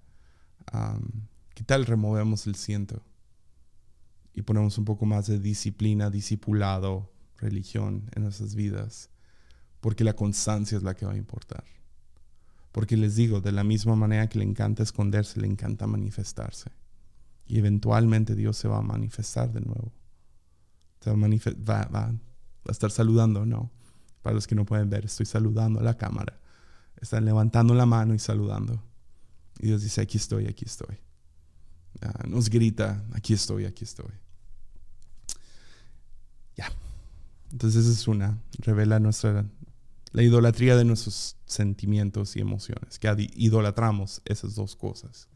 ¿Qué 1.55 1.65
tal 1.65 1.87
removemos 1.87 2.47
el 2.47 2.55
siento? 2.55 3.03
Y 4.35 4.43
ponemos 4.43 4.79
un 4.79 4.85
poco 4.85 5.07
más 5.07 5.27
de 5.27 5.39
disciplina, 5.39 6.11
discipulado, 6.11 7.11
religión 7.39 8.09
en 8.15 8.23
nuestras 8.23 8.55
vidas. 8.55 9.11
Porque 9.81 10.05
la 10.05 10.15
constancia 10.15 10.77
es 10.77 10.83
la 10.83 10.95
que 10.95 11.07
va 11.07 11.13
a 11.13 11.17
importar. 11.17 11.65
Porque 12.73 12.97
les 12.97 13.17
digo, 13.17 13.41
de 13.41 13.53
la 13.53 13.65
misma 13.65 13.97
manera 13.97 14.29
que 14.29 14.39
le 14.39 14.45
encanta 14.45 14.83
esconderse, 14.83 15.41
le 15.41 15.47
encanta 15.47 15.87
manifestarse. 15.87 16.71
Y 17.47 17.59
eventualmente 17.59 18.35
Dios 18.35 18.57
se 18.57 18.69
va 18.69 18.79
a 18.79 18.83
manifestar 18.83 19.53
de 19.53 19.61
nuevo. 19.61 19.93
Se 21.01 21.11
va, 21.11 21.85
va 21.87 22.13
a 22.67 22.71
estar 22.71 22.91
saludando, 22.91 23.47
¿no? 23.47 23.71
Para 24.23 24.35
los 24.35 24.47
que 24.47 24.55
no 24.55 24.65
pueden 24.65 24.91
ver, 24.91 25.05
estoy 25.05 25.27
saludando 25.27 25.81
a 25.81 25.83
la 25.83 25.97
cámara. 25.97 26.39
Están 27.01 27.25
levantando 27.25 27.75
la 27.75 27.87
mano 27.87 28.15
y 28.15 28.19
saludando. 28.19 28.83
Y 29.59 29.67
Dios 29.67 29.83
dice, 29.83 30.01
aquí 30.01 30.17
estoy, 30.17 30.47
aquí 30.47 30.65
estoy. 30.65 30.99
nos 32.27 32.49
grita, 32.49 33.05
aquí 33.13 33.35
estoy, 33.35 33.65
aquí 33.65 33.85
estoy. 33.85 34.13
Ya. 36.57 36.71
Entonces 37.53 37.85
esa 37.87 37.93
es 37.93 38.09
una. 38.09 38.39
Revela 38.59 38.99
nuestra, 38.99 39.45
La 40.13 40.23
idolatría 40.23 40.77
de 40.77 40.85
nuestros 40.85 41.37
sentimientos 41.47 42.37
y 42.37 42.41
emociones, 42.41 42.99
que 42.99 43.15
idolatramos 43.35 44.23
esas 44.25 44.55
dos 44.55 44.77
cosas. 44.77 45.29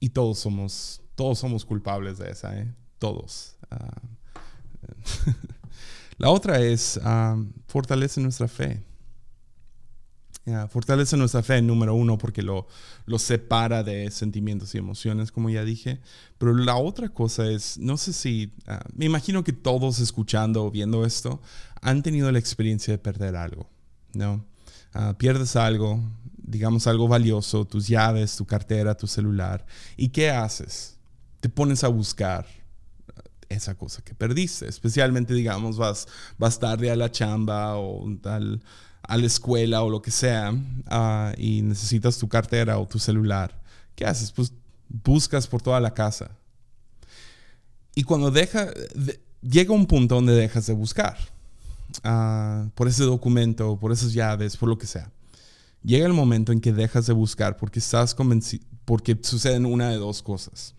y 0.00 0.10
todos 0.10 0.38
somos, 0.38 1.02
todos 1.14 1.38
somos 1.38 1.64
culpables 1.64 2.18
de 2.18 2.30
esa, 2.30 2.58
¿eh? 2.58 2.74
Todos. 2.98 3.56
Ah, 3.70 4.02
la 6.18 6.30
otra 6.30 6.60
es 6.60 7.00
fortalece 7.66 8.20
nuestra 8.20 8.48
fe 8.48 8.82
fortalece 10.68 11.16
nuestra 11.16 11.42
fe, 11.42 11.62
número 11.62 11.94
uno, 11.94 12.18
porque 12.18 12.42
lo, 12.42 12.66
lo 13.06 13.18
separa 13.18 13.82
de 13.82 14.10
sentimientos 14.10 14.74
y 14.74 14.78
emociones, 14.78 15.32
como 15.32 15.48
ya 15.48 15.64
dije. 15.64 16.00
Pero 16.38 16.54
la 16.54 16.76
otra 16.76 17.08
cosa 17.08 17.46
es, 17.48 17.78
no 17.78 17.96
sé 17.96 18.12
si, 18.12 18.52
ah, 18.66 18.84
me 18.94 19.06
imagino 19.06 19.42
que 19.42 19.52
todos 19.52 20.00
escuchando 20.00 20.64
o 20.64 20.70
viendo 20.70 21.06
esto 21.06 21.40
han 21.80 22.02
tenido 22.02 22.30
la 22.30 22.38
experiencia 22.38 22.92
de 22.92 22.98
perder 22.98 23.36
algo, 23.36 23.68
¿no? 24.12 24.44
Ah, 24.92 25.16
pierdes 25.16 25.56
algo, 25.56 26.02
digamos 26.36 26.86
algo 26.86 27.08
valioso, 27.08 27.64
tus 27.64 27.88
llaves, 27.88 28.36
tu 28.36 28.44
cartera, 28.44 28.96
tu 28.96 29.06
celular. 29.06 29.64
¿Y 29.96 30.08
qué 30.08 30.30
haces? 30.30 30.98
Te 31.40 31.48
pones 31.48 31.84
a 31.84 31.88
buscar 31.88 32.46
esa 33.48 33.74
cosa 33.74 34.02
que 34.02 34.14
perdiste. 34.14 34.68
Especialmente, 34.68 35.34
digamos, 35.34 35.76
vas, 35.76 36.06
vas 36.38 36.58
tarde 36.58 36.90
a 36.90 36.96
la 36.96 37.10
chamba 37.10 37.76
o 37.76 38.04
tal 38.22 38.62
a 39.06 39.16
la 39.16 39.26
escuela 39.26 39.82
o 39.82 39.90
lo 39.90 40.02
que 40.02 40.10
sea 40.10 40.54
ah, 40.86 41.32
y 41.36 41.62
necesitas 41.62 42.18
tu 42.18 42.28
cartera 42.28 42.78
o 42.78 42.86
tu 42.86 42.98
celular, 42.98 43.60
¿qué 43.94 44.06
haces? 44.06 44.32
Pues 44.32 44.52
buscas 44.88 45.46
por 45.46 45.62
toda 45.62 45.80
la 45.80 45.92
casa. 45.92 46.30
Y 47.94 48.02
cuando 48.02 48.30
deja, 48.30 48.68
llega 49.42 49.74
un 49.74 49.86
punto 49.86 50.16
donde 50.16 50.34
dejas 50.34 50.66
de 50.66 50.72
buscar 50.72 51.16
ah, 52.02 52.66
por 52.74 52.88
ese 52.88 53.04
documento, 53.04 53.78
por 53.78 53.92
esas 53.92 54.12
llaves, 54.12 54.56
por 54.56 54.68
lo 54.68 54.78
que 54.78 54.86
sea. 54.86 55.10
Llega 55.82 56.06
el 56.06 56.14
momento 56.14 56.50
en 56.50 56.60
que 56.60 56.72
dejas 56.72 57.06
de 57.06 57.12
buscar 57.12 57.56
porque 57.56 57.78
estás 57.78 58.14
convencido, 58.14 58.64
porque 58.84 59.18
suceden 59.22 59.66
una 59.66 59.90
de 59.90 59.96
dos 59.96 60.22
cosas. 60.22 60.74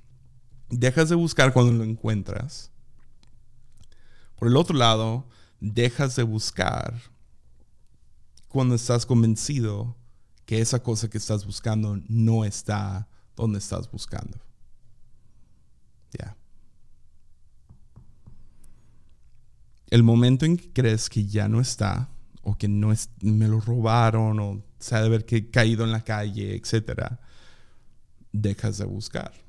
Dejas 0.70 1.10
de 1.10 1.16
buscar 1.16 1.54
cuando 1.54 1.74
lo 1.74 1.84
encuentras. 1.84 2.72
Por 4.38 4.48
el 4.48 4.58
otro 4.58 4.76
lado, 4.76 5.28
dejas 5.60 6.16
de 6.16 6.24
buscar 6.24 7.02
cuando 8.48 8.76
estás 8.76 9.06
convencido 9.06 9.96
que 10.46 10.62
esa 10.62 10.82
cosa 10.82 11.10
que 11.10 11.18
estás 11.18 11.46
buscando 11.46 12.00
no 12.08 12.46
está 12.46 13.08
donde 13.36 13.60
estás 13.60 13.90
buscando. 13.92 14.40
Ya. 16.18 16.38
El 19.90 20.04
momento 20.04 20.46
en 20.46 20.58
que 20.58 20.72
crees 20.72 21.10
que 21.10 21.26
ya 21.26 21.48
no 21.48 21.60
está, 21.60 22.10
o 22.42 22.58
que 22.58 22.68
no 22.68 22.92
es, 22.92 23.10
me 23.22 23.48
lo 23.48 23.60
robaron, 23.60 24.40
o 24.40 24.64
se 24.80 24.96
ha 24.96 25.02
de 25.02 25.10
ver 25.10 25.26
que 25.26 25.50
caído 25.50 25.84
en 25.84 25.92
la 25.92 26.04
calle, 26.04 26.56
etc., 26.56 27.18
dejas 28.32 28.78
de 28.78 28.86
buscar. 28.86 29.45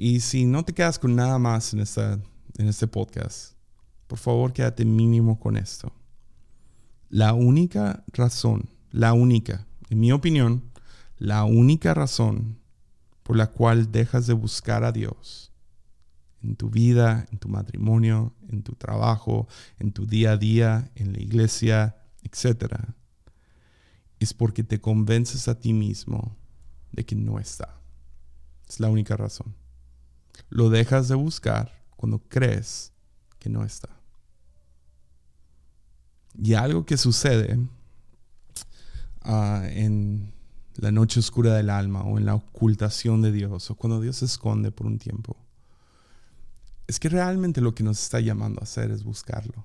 Y 0.00 0.20
si 0.20 0.46
no 0.46 0.64
te 0.64 0.74
quedas 0.74 0.96
con 0.96 1.16
nada 1.16 1.40
más 1.40 1.74
en, 1.74 1.80
esta, 1.80 2.20
en 2.56 2.68
este 2.68 2.86
podcast, 2.86 3.54
por 4.06 4.20
favor 4.20 4.52
quédate 4.52 4.84
mínimo 4.84 5.40
con 5.40 5.56
esto. 5.56 5.92
La 7.08 7.32
única 7.32 8.04
razón, 8.12 8.70
la 8.92 9.12
única, 9.12 9.66
en 9.90 9.98
mi 9.98 10.12
opinión, 10.12 10.70
la 11.16 11.42
única 11.42 11.94
razón 11.94 12.60
por 13.24 13.36
la 13.36 13.48
cual 13.48 13.90
dejas 13.90 14.28
de 14.28 14.34
buscar 14.34 14.84
a 14.84 14.92
Dios 14.92 15.52
en 16.42 16.54
tu 16.54 16.70
vida, 16.70 17.26
en 17.32 17.38
tu 17.38 17.48
matrimonio, 17.48 18.36
en 18.48 18.62
tu 18.62 18.76
trabajo, 18.76 19.48
en 19.80 19.90
tu 19.90 20.06
día 20.06 20.30
a 20.30 20.36
día, 20.36 20.92
en 20.94 21.12
la 21.12 21.20
iglesia, 21.20 21.96
etc., 22.22 22.72
es 24.20 24.32
porque 24.32 24.62
te 24.62 24.80
convences 24.80 25.48
a 25.48 25.58
ti 25.58 25.72
mismo 25.72 26.36
de 26.92 27.04
que 27.04 27.16
no 27.16 27.40
está. 27.40 27.80
Es 28.68 28.78
la 28.78 28.90
única 28.90 29.16
razón. 29.16 29.56
Lo 30.48 30.70
dejas 30.70 31.08
de 31.08 31.14
buscar 31.14 31.72
cuando 31.96 32.20
crees 32.28 32.92
que 33.38 33.48
no 33.48 33.64
está. 33.64 33.88
Y 36.40 36.54
algo 36.54 36.86
que 36.86 36.96
sucede 36.96 37.58
ah, 39.22 39.62
en 39.68 40.32
la 40.76 40.92
noche 40.92 41.18
oscura 41.18 41.54
del 41.54 41.70
alma 41.70 42.04
o 42.04 42.18
en 42.18 42.24
la 42.24 42.36
ocultación 42.36 43.20
de 43.20 43.32
Dios 43.32 43.70
o 43.70 43.74
cuando 43.74 44.00
Dios 44.00 44.16
se 44.16 44.26
esconde 44.26 44.70
por 44.70 44.86
un 44.86 44.98
tiempo, 44.98 45.36
es 46.86 46.98
que 47.00 47.08
realmente 47.08 47.60
lo 47.60 47.74
que 47.74 47.82
nos 47.82 48.00
está 48.00 48.20
llamando 48.20 48.60
a 48.60 48.64
hacer 48.64 48.90
es 48.90 49.02
buscarlo. 49.02 49.64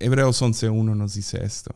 Hebreos 0.00 0.42
11.1 0.42 0.96
nos 0.96 1.14
dice 1.14 1.44
esto. 1.44 1.74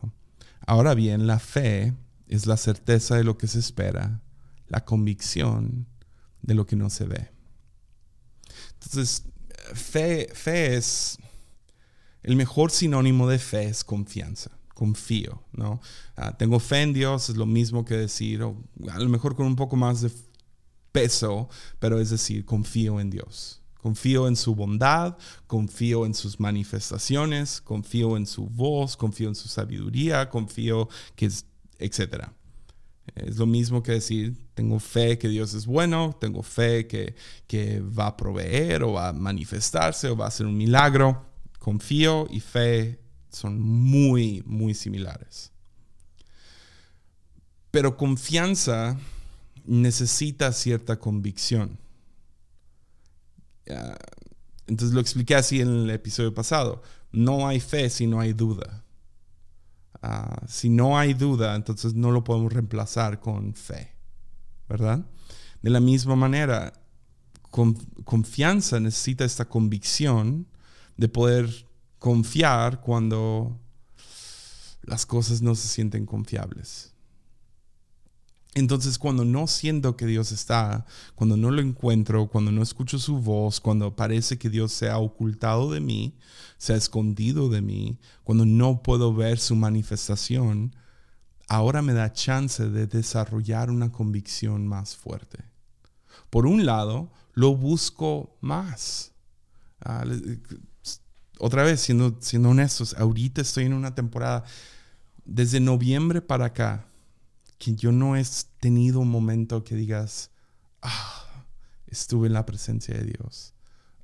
Ahora 0.65 0.93
bien, 0.93 1.27
la 1.27 1.39
fe 1.39 1.93
es 2.27 2.45
la 2.45 2.57
certeza 2.57 3.15
de 3.15 3.23
lo 3.23 3.37
que 3.37 3.47
se 3.47 3.59
espera, 3.59 4.21
la 4.73 4.83
convicción 4.83 5.85
de 6.41 6.55
lo 6.55 6.65
que 6.65 6.75
no 6.75 6.89
se 6.89 7.05
ve. 7.05 7.29
Entonces, 8.73 9.23
fe, 9.75 10.27
fe 10.33 10.75
es, 10.75 11.19
el 12.23 12.35
mejor 12.35 12.71
sinónimo 12.71 13.29
de 13.29 13.37
fe 13.37 13.65
es 13.65 13.83
confianza, 13.83 14.49
confío, 14.73 15.43
¿no? 15.51 15.79
Ah, 16.15 16.35
tengo 16.35 16.59
fe 16.59 16.81
en 16.81 16.93
Dios, 16.93 17.29
es 17.29 17.37
lo 17.37 17.45
mismo 17.45 17.85
que 17.85 17.95
decir, 17.95 18.41
a 18.41 18.99
lo 18.99 19.09
mejor 19.09 19.35
con 19.35 19.45
un 19.45 19.55
poco 19.55 19.75
más 19.75 20.01
de 20.01 20.11
peso, 20.91 21.49
pero 21.77 21.99
es 21.99 22.09
decir, 22.09 22.43
confío 22.43 22.99
en 22.99 23.11
Dios. 23.11 23.61
Confío 23.79 24.27
en 24.27 24.35
su 24.35 24.55
bondad, 24.55 25.17
confío 25.45 26.07
en 26.07 26.15
sus 26.15 26.39
manifestaciones, 26.39 27.61
confío 27.61 28.17
en 28.17 28.25
su 28.25 28.47
voz, 28.47 28.97
confío 28.97 29.27
en 29.27 29.35
su 29.35 29.49
sabiduría, 29.49 30.29
confío 30.29 30.89
que 31.15 31.29
etcétera. 31.77 32.33
Es 33.15 33.37
lo 33.37 33.45
mismo 33.45 33.83
que 33.83 33.93
decir, 33.93 34.35
tengo 34.53 34.79
fe 34.79 35.17
que 35.17 35.27
Dios 35.27 35.53
es 35.53 35.65
bueno, 35.65 36.15
tengo 36.19 36.41
fe 36.41 36.87
que, 36.87 37.15
que 37.47 37.79
va 37.81 38.07
a 38.07 38.17
proveer 38.17 38.83
o 38.83 38.93
va 38.93 39.09
a 39.09 39.13
manifestarse 39.13 40.09
o 40.09 40.15
va 40.15 40.25
a 40.25 40.27
hacer 40.29 40.45
un 40.45 40.57
milagro. 40.57 41.25
Confío 41.59 42.27
y 42.29 42.39
fe 42.39 42.99
son 43.29 43.59
muy, 43.59 44.43
muy 44.45 44.73
similares. 44.73 45.51
Pero 47.71 47.97
confianza 47.97 48.97
necesita 49.65 50.51
cierta 50.53 50.99
convicción. 50.99 51.79
Entonces 54.67 54.93
lo 54.93 55.01
expliqué 55.01 55.35
así 55.35 55.61
en 55.61 55.69
el 55.69 55.89
episodio 55.89 56.33
pasado. 56.33 56.81
No 57.11 57.47
hay 57.47 57.59
fe 57.59 57.89
si 57.89 58.07
no 58.07 58.19
hay 58.19 58.33
duda. 58.33 58.82
Ah, 60.05 60.43
si 60.49 60.69
no 60.69 60.97
hay 60.97 61.13
duda, 61.13 61.55
entonces 61.55 61.93
no 61.93 62.11
lo 62.11 62.25
podemos 62.25 62.51
reemplazar 62.51 63.21
con 63.21 63.53
fe, 63.53 63.95
¿verdad? 64.67 65.05
De 65.61 65.69
la 65.69 65.79
misma 65.79 66.17
manera, 66.17 66.73
confianza 68.03 68.81
necesita 68.81 69.23
esta 69.23 69.45
convicción 69.45 70.45
de 70.97 71.07
poder 71.07 71.69
confiar 71.99 72.81
cuando 72.81 73.57
las 74.81 75.05
cosas 75.05 75.41
no 75.41 75.55
se 75.55 75.69
sienten 75.69 76.05
confiables. 76.05 76.92
Entonces 78.55 78.99
cuando 78.99 79.25
no 79.25 79.47
siento 79.47 79.97
que 79.97 80.05
Dios 80.05 80.31
está, 80.31 80.85
cuando 81.15 81.37
no 81.37 81.49
lo 81.49 81.61
encuentro, 81.61 82.27
cuando 82.27 82.51
no 82.51 82.61
escucho 82.61 82.99
su 82.99 83.17
voz, 83.17 83.59
cuando 83.59 83.95
parece 83.95 84.37
que 84.37 84.49
Dios 84.49 84.71
se 84.71 84.89
ha 84.89 84.99
ocultado 84.99 85.71
de 85.71 85.79
mí, 85.79 86.15
se 86.57 86.73
ha 86.73 86.75
escondido 86.75 87.49
de 87.49 87.61
mí, 87.61 87.99
cuando 88.23 88.45
no 88.45 88.83
puedo 88.83 89.13
ver 89.13 89.39
su 89.39 89.55
manifestación, 89.55 90.75
ahora 91.47 91.81
me 91.81 91.93
da 91.93 92.13
chance 92.13 92.69
de 92.69 92.85
desarrollar 92.85 93.71
una 93.71 93.91
convicción 93.91 94.67
más 94.67 94.95
fuerte. 94.95 95.43
Por 96.29 96.45
un 96.45 96.65
lado, 96.65 97.11
lo 97.33 97.55
busco 97.55 98.37
más. 98.39 99.13
Ah, 99.81 100.05
otra 101.39 101.63
vez, 101.63 101.81
siendo, 101.81 102.17
siendo 102.21 102.49
honestos, 102.49 102.95
ahorita 102.97 103.41
estoy 103.41 103.65
en 103.65 103.73
una 103.73 103.95
temporada, 103.95 104.43
desde 105.25 105.59
noviembre 105.59 106.21
para 106.21 106.45
acá, 106.45 106.85
que 107.57 107.75
yo 107.75 107.91
no 107.91 108.15
he 108.15 108.23
tenido 108.59 108.99
un 108.99 109.09
momento 109.09 109.63
que 109.63 109.75
digas, 109.75 110.31
ah, 110.81 111.45
estuve 111.87 112.27
en 112.27 112.33
la 112.33 112.45
presencia 112.45 112.95
de 112.95 113.05
Dios. 113.05 113.53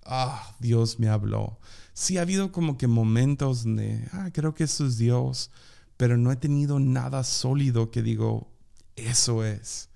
Ah, 0.05 0.55
Dios 0.59 0.99
me 0.99 1.07
habló. 1.07 1.59
Sí 1.93 2.17
ha 2.17 2.21
habido 2.21 2.51
como 2.51 2.77
que 2.77 2.87
momentos 2.87 3.63
donde, 3.63 4.07
ah, 4.13 4.29
creo 4.33 4.53
que 4.53 4.63
eso 4.63 4.85
es 4.85 4.97
Dios, 4.97 5.51
pero 5.97 6.17
no 6.17 6.31
he 6.31 6.35
tenido 6.35 6.79
nada 6.79 7.23
sólido 7.23 7.91
que 7.91 8.01
digo, 8.01 8.51
eso 8.95 9.43
es. 9.43 9.89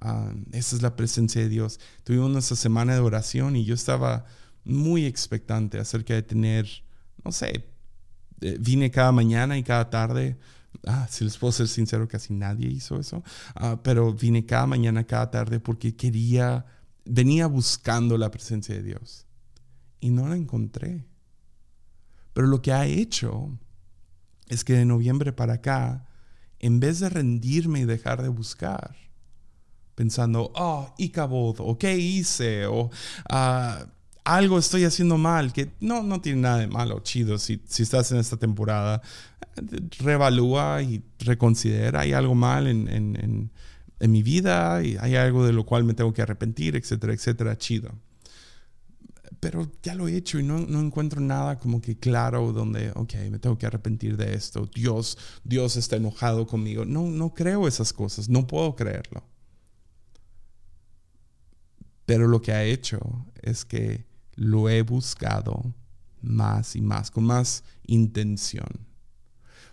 Ah, 0.00 0.32
esa 0.52 0.76
es 0.76 0.82
la 0.82 0.96
presencia 0.96 1.42
de 1.42 1.48
Dios. 1.48 1.78
Tuvimos 2.04 2.30
nuestra 2.30 2.56
semana 2.56 2.94
de 2.94 3.00
oración 3.00 3.54
y 3.56 3.64
yo 3.64 3.74
estaba 3.74 4.24
muy 4.64 5.04
expectante 5.04 5.78
acerca 5.78 6.14
de 6.14 6.22
tener, 6.22 6.68
no 7.24 7.32
sé, 7.32 7.66
eh, 8.40 8.56
vine 8.58 8.90
cada 8.90 9.12
mañana 9.12 9.56
y 9.58 9.62
cada 9.62 9.90
tarde 9.90 10.38
ah, 10.86 11.06
si 11.10 11.24
les 11.24 11.36
puedo 11.38 11.52
ser 11.52 11.68
sincero, 11.68 12.08
casi 12.08 12.32
nadie 12.32 12.68
hizo 12.68 12.98
eso, 12.98 13.22
ah, 13.54 13.80
pero 13.82 14.12
vine 14.12 14.46
cada 14.46 14.66
mañana, 14.66 15.04
cada 15.04 15.30
tarde 15.30 15.60
porque 15.60 15.96
quería, 15.96 16.66
venía 17.04 17.46
buscando 17.46 18.18
la 18.18 18.30
presencia 18.30 18.74
de 18.74 18.82
Dios. 18.82 19.26
y 20.00 20.10
no 20.10 20.28
la 20.28 20.36
encontré. 20.36 21.06
Pero 22.32 22.48
lo 22.48 22.60
que 22.60 22.72
ha 22.72 22.86
hecho 22.86 23.56
es 24.48 24.64
que 24.64 24.72
de 24.74 24.84
noviembre 24.84 25.32
para 25.32 25.54
acá, 25.54 26.08
en 26.58 26.80
vez 26.80 26.98
de 26.98 27.08
rendirme 27.08 27.80
y 27.80 27.84
dejar 27.84 28.20
de 28.22 28.28
buscar, 28.28 28.96
pensando, 29.94 30.52
oh, 30.56 30.92
Icabod, 30.98 31.56
o 31.60 31.78
qué 31.78 31.96
hice, 31.98 32.66
o 32.66 32.90
ah, 33.28 33.86
algo 34.24 34.58
estoy 34.58 34.84
haciendo 34.84 35.18
mal, 35.18 35.52
que 35.52 35.72
no, 35.80 36.02
no 36.02 36.20
tiene 36.20 36.42
nada 36.42 36.58
de 36.58 36.66
malo, 36.68 37.00
chido. 37.00 37.38
Si, 37.38 37.60
si 37.66 37.82
estás 37.82 38.12
en 38.12 38.18
esta 38.18 38.36
temporada, 38.36 39.02
revalúa 39.98 40.82
y 40.82 41.02
reconsidera, 41.18 42.00
hay 42.00 42.12
algo 42.12 42.34
mal 42.34 42.66
en, 42.66 42.88
en, 42.88 43.50
en 43.98 44.10
mi 44.10 44.22
vida, 44.22 44.82
y 44.84 44.96
hay 45.00 45.16
algo 45.16 45.46
de 45.46 45.52
lo 45.52 45.64
cual 45.64 45.84
me 45.84 45.94
tengo 45.94 46.12
que 46.12 46.22
arrepentir, 46.22 46.76
etcétera, 46.76 47.12
etcétera, 47.12 47.56
chido 47.58 47.92
pero 49.42 49.68
ya 49.82 49.96
lo 49.96 50.06
he 50.06 50.16
hecho 50.16 50.38
y 50.38 50.44
no, 50.44 50.58
no, 50.58 50.78
encuentro 50.78 51.20
nada 51.20 51.58
como 51.58 51.80
que 51.80 51.98
claro 51.98 52.52
donde, 52.52 52.92
ok, 52.94 53.14
me 53.28 53.40
tengo 53.40 53.58
que 53.58 53.66
arrepentir 53.66 54.16
de 54.16 54.34
esto, 54.34 54.68
Dios, 54.72 55.18
Dios 55.42 55.74
está 55.74 55.96
enojado 55.96 56.46
conmigo. 56.46 56.84
No, 56.84 57.08
no 57.08 57.34
creo 57.34 57.66
esas 57.66 57.92
cosas, 57.92 58.28
no 58.28 58.46
puedo 58.46 58.76
creerlo. 58.76 59.24
Pero 62.06 62.28
lo 62.28 62.40
que 62.40 62.52
ha 62.52 62.62
hecho 62.62 63.00
es 63.42 63.64
que 63.64 64.04
lo 64.34 64.68
he 64.68 64.82
buscado 64.82 65.74
más 66.20 66.76
y 66.76 66.80
más, 66.80 67.10
con 67.10 67.24
más 67.24 67.64
intención. 67.84 68.86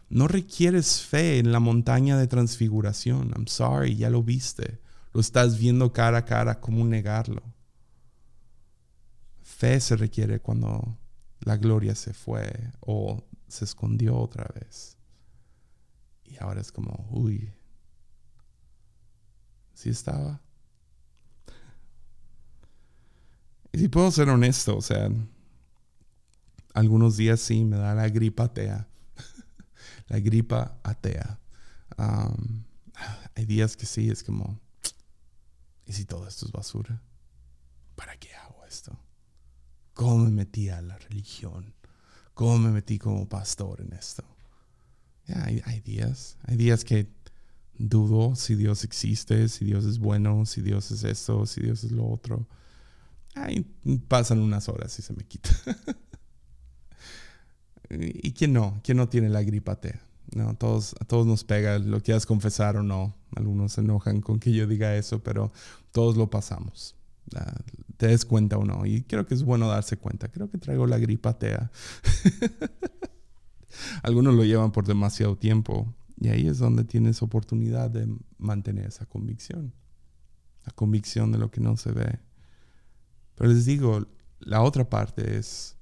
No 0.10 0.28
requieres 0.28 1.02
fe 1.02 1.38
en 1.38 1.52
la 1.52 1.60
montaña 1.60 2.18
de 2.18 2.28
transfiguración. 2.28 3.32
I'm 3.36 3.48
sorry, 3.48 3.96
ya 3.96 4.10
lo 4.10 4.24
viste. 4.24 4.82
Lo 5.14 5.22
estás 5.22 5.58
viendo 5.60 5.94
cara 5.94 6.20
a 6.20 6.26
cara, 6.26 6.60
¿cómo 6.60 6.84
negarlo? 6.86 7.44
Fe 9.42 9.80
se 9.80 9.96
requiere 9.96 10.40
cuando 10.40 10.98
la 11.42 11.58
gloria 11.58 11.96
se 11.96 12.14
fue 12.14 12.72
o 12.80 13.24
se 13.48 13.66
escondió 13.66 14.18
otra 14.18 14.48
vez. 14.56 14.98
Y 16.24 16.38
ahora 16.40 16.62
es 16.62 16.72
como, 16.72 17.08
uy, 17.12 17.52
¿sí 19.74 19.90
estaba? 19.90 20.42
Si 23.80 23.88
puedo 23.88 24.12
ser 24.12 24.28
honesto, 24.28 24.76
o 24.76 24.82
sea, 24.82 25.10
algunos 26.74 27.16
días 27.16 27.40
sí 27.40 27.64
me 27.64 27.78
da 27.78 27.96
la 27.96 28.10
gripa 28.10 28.44
atea. 28.44 28.90
la 30.10 30.20
gripa 30.20 30.78
atea. 30.84 31.40
hay 33.36 33.46
días 33.46 33.78
que 33.78 33.86
sí, 33.86 34.10
es 34.10 34.22
como, 34.22 34.60
¿y 35.86 35.94
si 35.94 36.04
todo 36.04 36.28
esto 36.28 36.46
es 36.46 36.52
basura? 36.52 37.02
¿Para 37.96 38.18
qué 38.18 38.36
hago 38.36 38.66
esto? 38.66 39.00
cómo 39.94 40.18
me 40.26 40.32
metí 40.32 40.68
a 40.68 40.82
la 40.82 40.98
religión, 40.98 41.74
cómo 42.34 42.58
me 42.58 42.72
metí 42.72 43.00
como 43.00 43.30
pastor 43.30 43.80
en 43.80 43.94
esto. 43.94 44.26
hay, 45.28 45.80
días, 45.80 46.38
hay 46.44 46.58
días 46.58 46.84
que 46.84 47.08
dudo 47.78 48.36
si 48.36 48.56
Dios 48.56 48.84
existe, 48.84 49.48
si 49.48 49.64
Dios 49.64 49.86
es 49.86 50.00
bueno, 50.00 50.46
si 50.46 50.62
Dios 50.62 50.92
es 50.92 51.06
esto, 51.06 51.46
si 51.46 51.62
Dios 51.62 51.86
es 51.86 51.94
lo 51.94 52.06
otro. 52.06 52.46
Ay, 53.36 53.66
pasan 54.08 54.40
unas 54.40 54.70
horas 54.70 54.98
y 55.00 55.02
se 55.02 55.14
me 55.14 55.24
quita. 55.24 55.50
¿Y 57.90 58.34
quién 58.34 58.54
no? 58.54 58.80
¿Quién 58.84 58.98
no 58.98 59.10
tiene 59.10 59.30
la 59.30 59.42
gripate? 59.42 60.00
No, 60.36 60.56
todos, 60.56 60.96
a 61.00 61.06
todos 61.06 61.26
nos 61.26 61.44
pega, 61.44 61.80
lo 61.80 62.02
quieras 62.02 62.26
confesar 62.26 62.78
o 62.78 62.84
no. 62.84 63.16
Algunos 63.36 63.74
se 63.74 63.82
enojan 63.82 64.22
con 64.22 64.40
que 64.40 64.52
yo 64.52 64.68
diga 64.68 64.96
eso, 64.96 65.24
pero 65.24 65.52
todos 65.92 66.18
lo 66.18 66.30
pasamos. 66.30 66.96
Ah, 67.36 67.56
te 67.98 68.08
des 68.08 68.26
cuenta 68.26 68.58
o 68.58 68.66
no. 68.66 68.86
Y 68.86 69.04
creo 69.04 69.26
que 69.26 69.34
es 69.34 69.44
bueno 69.44 69.68
darse 69.68 69.98
cuenta. 69.98 70.30
Creo 70.30 70.50
que 70.50 70.58
traigo 70.58 70.86
la 70.86 71.00
gripa 71.00 71.38
tea. 71.38 71.72
Algunos 74.04 74.36
lo 74.36 74.44
llevan 74.44 74.72
por 74.72 74.86
demasiado 74.86 75.36
tiempo. 75.38 75.94
Y 76.20 76.30
ahí 76.30 76.48
es 76.48 76.60
donde 76.60 76.84
tienes 76.84 77.22
oportunidad 77.24 77.90
de 77.90 78.08
mantener 78.38 78.88
esa 78.88 79.06
convicción. 79.06 79.74
La 80.66 80.74
convicción 80.74 81.32
de 81.32 81.40
lo 81.40 81.50
que 81.50 81.62
no 81.62 81.76
se 81.78 81.92
ve. 81.92 82.20
Pero 83.40 83.54
les 83.54 83.64
digo, 83.64 84.06
la 84.42 84.62
otra 84.62 84.90
parte 84.90 85.38
es, 85.38 85.78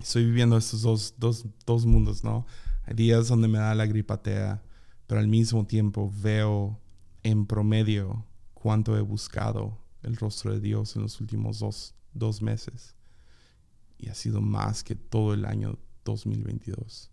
estoy 0.00 0.24
viviendo 0.24 0.56
estos 0.56 0.82
dos, 0.82 1.14
dos, 1.16 1.46
dos 1.64 1.86
mundos, 1.86 2.24
¿no? 2.24 2.44
Hay 2.86 2.94
días 2.94 3.28
donde 3.28 3.46
me 3.46 3.58
da 3.58 3.72
la 3.76 3.86
gripatea, 3.86 4.60
pero 5.06 5.20
al 5.20 5.28
mismo 5.28 5.64
tiempo 5.64 6.12
veo 6.20 6.80
en 7.22 7.46
promedio 7.46 8.26
cuánto 8.52 8.96
he 8.96 9.00
buscado 9.00 9.78
el 10.02 10.16
rostro 10.16 10.52
de 10.52 10.58
Dios 10.58 10.96
en 10.96 11.02
los 11.02 11.20
últimos 11.20 11.60
dos, 11.60 11.94
dos 12.14 12.42
meses. 12.42 12.96
Y 13.96 14.08
ha 14.08 14.14
sido 14.16 14.40
más 14.40 14.82
que 14.82 14.96
todo 14.96 15.34
el 15.34 15.44
año 15.44 15.78
2022. 16.04 17.12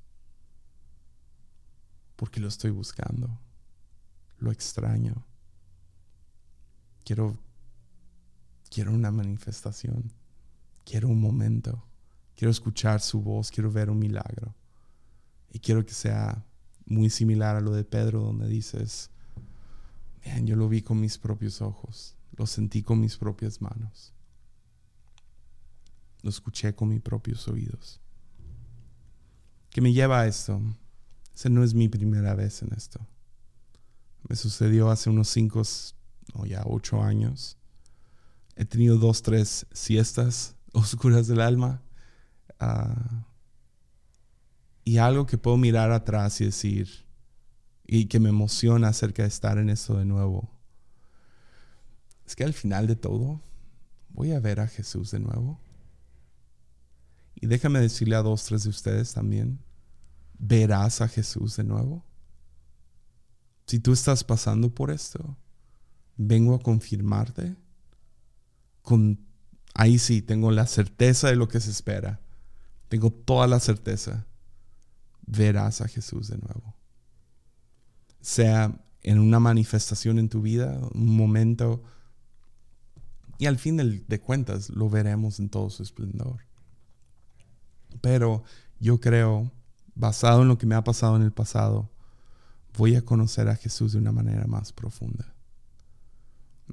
Porque 2.16 2.40
lo 2.40 2.48
estoy 2.48 2.72
buscando. 2.72 3.40
Lo 4.40 4.52
extraño. 4.52 5.28
Quiero, 7.06 7.38
quiero 8.70 8.91
una 8.91 9.11
manifestación. 9.11 10.11
Quiero 10.86 11.07
un 11.09 11.20
momento. 11.20 11.84
Quiero 12.36 12.51
escuchar 12.51 13.01
su 13.01 13.22
voz. 13.22 13.51
Quiero 13.51 13.72
ver 13.72 13.89
un 13.89 13.99
milagro. 13.99 14.55
Y 15.51 15.59
quiero 15.59 15.86
que 15.86 15.93
sea 15.93 16.45
muy 16.86 17.09
similar 17.09 17.55
a 17.55 17.61
lo 17.61 17.72
de 17.72 17.84
Pedro, 17.84 18.22
donde 18.22 18.47
dices, 18.47 19.09
yo 20.43 20.55
lo 20.55 20.70
vi 20.70 20.82
con 20.82 20.99
mis 20.99 21.18
propios 21.18 21.61
ojos. 21.61 22.15
Lo 22.36 22.45
sentí 22.45 22.84
con 22.84 22.99
mis 22.99 23.18
propias 23.18 23.61
manos. 23.61 24.13
Lo 26.22 26.30
escuché 26.30 26.76
con 26.76 26.89
mis 26.89 27.01
propios 27.01 27.47
oídos. 27.47 27.99
¿Qué 29.70 29.82
me 29.82 29.93
lleva 29.93 30.22
a 30.22 30.28
esto? 30.28 30.61
Esa 31.34 31.49
no 31.49 31.63
es 31.63 31.74
mi 31.74 31.88
primera 31.88 32.34
vez 32.34 32.61
en 32.61 32.74
esto. 32.74 32.99
Me 34.28 34.36
sucedió 34.36 34.89
hace 34.89 35.09
unos 35.09 35.30
cinco 35.30 35.61
o 36.34 36.45
ya 36.45 36.63
ocho 36.65 37.01
años. 37.01 37.57
He 38.58 38.66
tenido 38.66 38.97
dos, 38.97 39.22
tres 39.22 39.68
siestas 39.72 40.55
oscuras 40.74 41.28
del 41.28 41.41
alma. 41.41 41.82
Ah, 42.60 43.26
y 44.84 44.97
algo 44.97 45.28
que 45.28 45.38
puedo 45.38 45.58
mirar 45.58 45.91
atrás 45.91 46.41
y 46.41 46.45
decir, 46.45 47.05
y 47.86 48.05
que 48.08 48.20
me 48.20 48.30
emociona 48.30 48.88
acerca 48.88 49.22
de 49.22 49.28
estar 49.28 49.58
en 49.58 49.70
esto 49.70 49.97
de 49.97 50.05
nuevo, 50.05 50.49
es 52.26 52.36
que 52.36 52.43
al 52.43 52.53
final 52.53 52.88
de 52.88 52.95
todo 52.95 53.41
voy 54.10 54.32
a 54.32 54.39
ver 54.39 54.60
a 54.60 54.68
Jesús 54.68 55.12
de 55.12 55.20
nuevo. 55.20 55.60
Y 57.36 57.45
déjame 57.45 57.80
decirle 57.80 58.16
a 58.16 58.24
dos, 58.24 58.45
tres 58.45 58.64
de 58.64 58.70
ustedes 58.70 59.14
también, 59.14 59.60
verás 60.39 61.01
a 61.01 61.08
Jesús 61.08 61.58
de 61.58 61.64
nuevo. 61.64 62.03
Si 63.68 63.80
tú 63.80 63.93
estás 63.93 64.24
pasando 64.24 64.74
por 64.74 64.89
esto, 64.89 65.38
vengo 66.16 66.55
a 66.55 66.60
confirmarte. 66.60 67.55
Con, 68.88 69.20
ahí 69.74 70.00
sí, 70.00 70.22
tengo 70.22 70.50
la 70.52 70.66
certeza 70.66 71.28
de 71.28 71.36
lo 71.36 71.50
que 71.50 71.60
se 71.60 71.72
espera. 71.72 72.22
Tengo 72.88 73.12
toda 73.12 73.46
la 73.48 73.60
certeza. 73.60 74.26
Verás 75.26 75.82
a 75.82 75.90
Jesús 75.90 76.30
de 76.30 76.38
nuevo. 76.38 76.74
Sea 78.22 78.80
en 79.04 79.20
una 79.20 79.42
manifestación 79.42 80.20
en 80.20 80.30
tu 80.30 80.42
vida, 80.42 80.80
un 80.94 81.18
momento 81.18 81.84
y 83.38 83.48
al 83.48 83.58
fin 83.58 84.06
de 84.08 84.22
cuentas 84.22 84.70
lo 84.70 84.90
veremos 84.90 85.42
en 85.42 85.50
todo 85.50 85.70
su 85.70 85.84
esplendor. 85.84 86.46
Pero 88.00 88.44
yo 88.80 89.02
creo, 89.02 89.52
basado 89.96 90.44
en 90.44 90.48
lo 90.48 90.58
que 90.58 90.66
me 90.66 90.76
ha 90.76 90.84
pasado 90.86 91.18
en 91.18 91.24
el 91.24 91.34
pasado, 91.34 91.92
voy 92.78 92.96
a 92.96 93.04
conocer 93.04 93.50
a 93.50 93.58
Jesús 93.58 93.92
de 93.92 93.98
una 93.98 94.14
manera 94.14 94.48
más 94.48 94.72
profunda. 94.72 95.36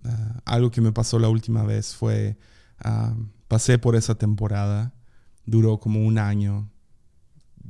Ah, 0.03 0.41
algo 0.45 0.71
que 0.71 0.81
me 0.81 0.93
pasó 0.93 1.19
la 1.19 1.29
última 1.29 1.63
vez 1.63 1.95
fue, 1.95 2.37
ah, 2.79 3.15
pasé 3.49 3.79
por 3.79 3.97
esa 3.97 4.15
temporada, 4.17 4.95
duró 5.47 5.79
como 5.79 6.05
un 6.05 6.19
año, 6.19 6.71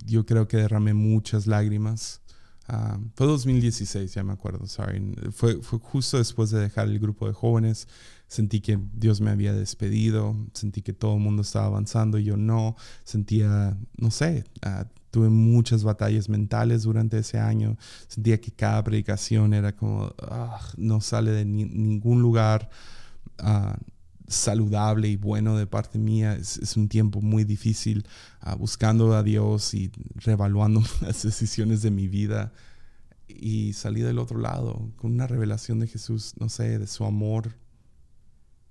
yo 0.07 0.25
creo 0.27 0.49
que 0.49 0.57
derramé 0.57 0.95
muchas 0.95 1.47
lágrimas. 1.47 2.21
Uh, 2.67 2.99
fue 3.15 3.27
2016, 3.27 4.15
ya 4.15 4.25
me 4.25 4.33
acuerdo, 4.33 4.67
sorry. 4.67 5.15
Fue, 5.33 5.61
fue 5.61 5.79
justo 5.79 6.17
después 6.17 6.49
de 6.49 6.61
dejar 6.61 6.89
el 6.89 6.99
grupo 6.99 7.27
de 7.27 7.35
jóvenes 7.35 7.87
sentí 8.35 8.61
que 8.61 8.79
Dios 8.95 9.21
me 9.21 9.31
había 9.31 9.53
despedido, 9.53 10.37
sentí 10.53 10.83
que 10.83 10.93
todo 10.93 11.15
el 11.15 11.21
mundo 11.21 11.43
estaba 11.43 11.67
avanzando 11.67 12.19
y 12.19 12.25
yo 12.25 12.37
no, 12.37 12.77
sentía, 13.05 13.77
no 13.97 14.11
sé, 14.11 14.45
tuve 15.15 15.29
muchas 15.29 15.85
batallas 15.85 16.29
mentales 16.29 16.83
durante 16.83 17.19
ese 17.19 17.39
año, 17.39 17.77
sentía 18.09 18.41
que 18.41 18.51
cada 18.51 18.83
predicación 18.83 19.55
era 19.55 19.71
como, 19.71 20.13
ah, 20.21 20.61
no 20.77 21.01
sale 21.01 21.31
de 21.31 21.45
ningún 21.45 22.21
lugar 22.21 22.69
ah, 23.39 23.79
saludable 24.27 25.07
y 25.07 25.15
bueno 25.15 25.57
de 25.57 25.69
parte 25.69 26.01
mía, 26.01 26.35
es, 26.35 26.77
un 26.77 26.89
tiempo 26.89 27.21
muy 27.21 27.45
difícil 27.45 28.05
buscando 28.59 29.15
a 29.15 29.23
Dios 29.23 29.73
y 29.75 29.93
revaluando 30.17 30.83
las 31.01 31.23
decisiones 31.23 31.81
de 31.83 31.93
mi 31.93 32.09
vida. 32.09 32.53
Y 33.29 33.73
salí 33.75 34.01
del 34.01 34.19
otro 34.19 34.41
lado 34.41 34.91
con 34.97 35.13
una 35.13 35.29
revelación 35.29 35.79
de 35.79 35.87
Jesús, 35.87 36.35
no 36.41 36.49
sé, 36.49 36.81
de 36.81 36.89
su 36.89 37.05
amor, 37.05 37.55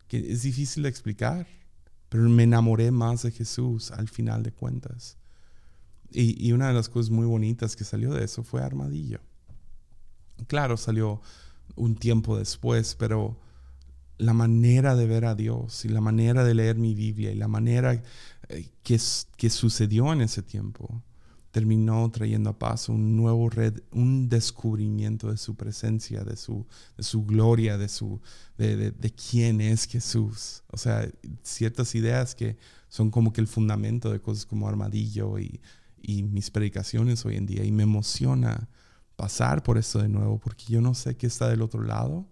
que 0.10 0.18
es 0.30 0.42
difícil 0.42 0.84
de 0.84 0.90
explicar, 0.90 1.48
pero 2.10 2.28
me 2.28 2.44
enamoré 2.44 2.92
más 2.92 3.24
de 3.24 3.32
Jesús 3.32 3.92
al 3.92 4.10
final 4.10 4.44
de 4.44 4.52
cuentas. 4.52 5.18
Y, 6.14 6.52
una 6.52 6.68
de 6.68 6.74
las 6.74 6.90
cosas 6.90 7.10
muy 7.10 7.26
bonitas 7.26 7.76
que 7.76 7.84
salió 7.84 8.14
de 8.14 8.24
eso 8.24 8.44
fue 8.44 8.62
Armadillo. 8.62 9.20
Claro, 10.48 10.78
salió 10.78 11.22
un 11.76 11.96
tiempo 11.96 12.38
después, 12.38 12.96
pero 12.96 13.40
la 14.18 14.34
manera 14.34 14.96
de 14.96 15.08
ver 15.08 15.26
a 15.26 15.36
Dios 15.36 15.86
y 15.86 15.90
la 15.90 16.02
manera 16.02 16.44
de 16.44 16.54
leer 16.54 16.78
mi 16.78 16.94
Biblia 16.94 17.32
y 17.32 17.36
la 17.36 17.48
manera 17.48 18.02
eh, 18.50 18.70
que, 18.84 19.00
que 19.38 19.50
sucedió 19.50 20.14
en 20.14 20.22
ese 20.22 20.44
tiempo 20.44 21.02
terminó 21.52 22.10
trayendo 22.10 22.50
a 22.50 22.58
paso 22.58 22.94
un 22.94 23.16
nuevo 23.16 23.48
red, 23.48 23.82
un 23.92 24.28
descubrimiento 24.28 25.30
de 25.30 25.38
su 25.38 25.56
presencia, 25.56 26.24
de 26.24 26.36
su, 26.36 26.66
de 26.98 27.04
su 27.04 27.26
gloria, 27.26 27.78
de, 27.78 27.90
su, 27.90 28.20
de, 28.58 28.92
de, 28.92 29.12
quién 29.12 29.62
es 29.62 29.86
Jesús. 29.86 30.64
O 30.72 30.78
sea, 30.78 31.08
ciertas 31.44 31.94
ideas 31.94 32.34
que 32.34 32.58
son 32.90 33.12
como 33.12 33.34
que 33.34 33.42
el 33.42 33.48
fundamento 33.48 34.12
de 34.12 34.20
cosas 34.20 34.48
como 34.48 34.68
armadillo 34.68 35.38
y, 35.38 35.62
y 36.04 36.22
mis 36.22 36.52
predicaciones 36.52 37.26
hoy 37.26 37.38
en 37.38 37.48
día. 37.48 37.64
Y 37.64 37.72
me 37.72 37.84
emociona 37.84 38.70
pasar 39.16 39.64
por 39.64 39.78
esto 39.78 40.00
de 40.00 40.10
nuevo, 40.10 40.38
porque 40.38 40.66
yo 40.66 40.82
no 40.82 40.94
sé 40.94 41.16
qué 41.16 41.26
está 41.26 41.50
del 41.50 41.62
otro 41.62 41.82
lado, 41.82 42.30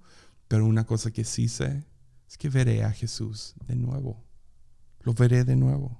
pero 0.47 0.65
una 0.65 0.85
cosa 0.85 1.09
que 1.09 1.23
sí 1.23 1.47
sé 1.47 1.85
es 2.27 2.37
que 2.37 2.49
veré 2.49 2.83
a 2.83 2.91
Jesús 2.91 3.55
de 3.65 3.75
nuevo. 3.75 4.23
Lo 5.01 5.13
veré 5.13 5.43
de 5.43 5.55
nuevo. 5.55 5.99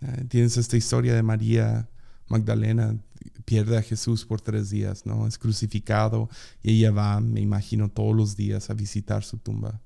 Eh, 0.00 0.24
tienes 0.28 0.56
esta 0.56 0.76
historia 0.76 1.14
de 1.14 1.22
María 1.22 1.90
Magdalena, 2.28 2.96
pierde 3.44 3.76
a 3.76 3.82
Jesús 3.82 4.24
por 4.24 4.40
tres 4.40 4.70
días, 4.70 5.06
¿no? 5.06 5.26
Es 5.26 5.38
crucificado 5.38 6.28
y 6.62 6.76
ella 6.76 6.90
va, 6.92 7.20
me 7.20 7.40
imagino, 7.40 7.88
todos 7.88 8.14
los 8.14 8.36
días 8.36 8.70
a 8.70 8.74
visitar 8.74 9.24
su 9.24 9.38
tumba. 9.38 9.80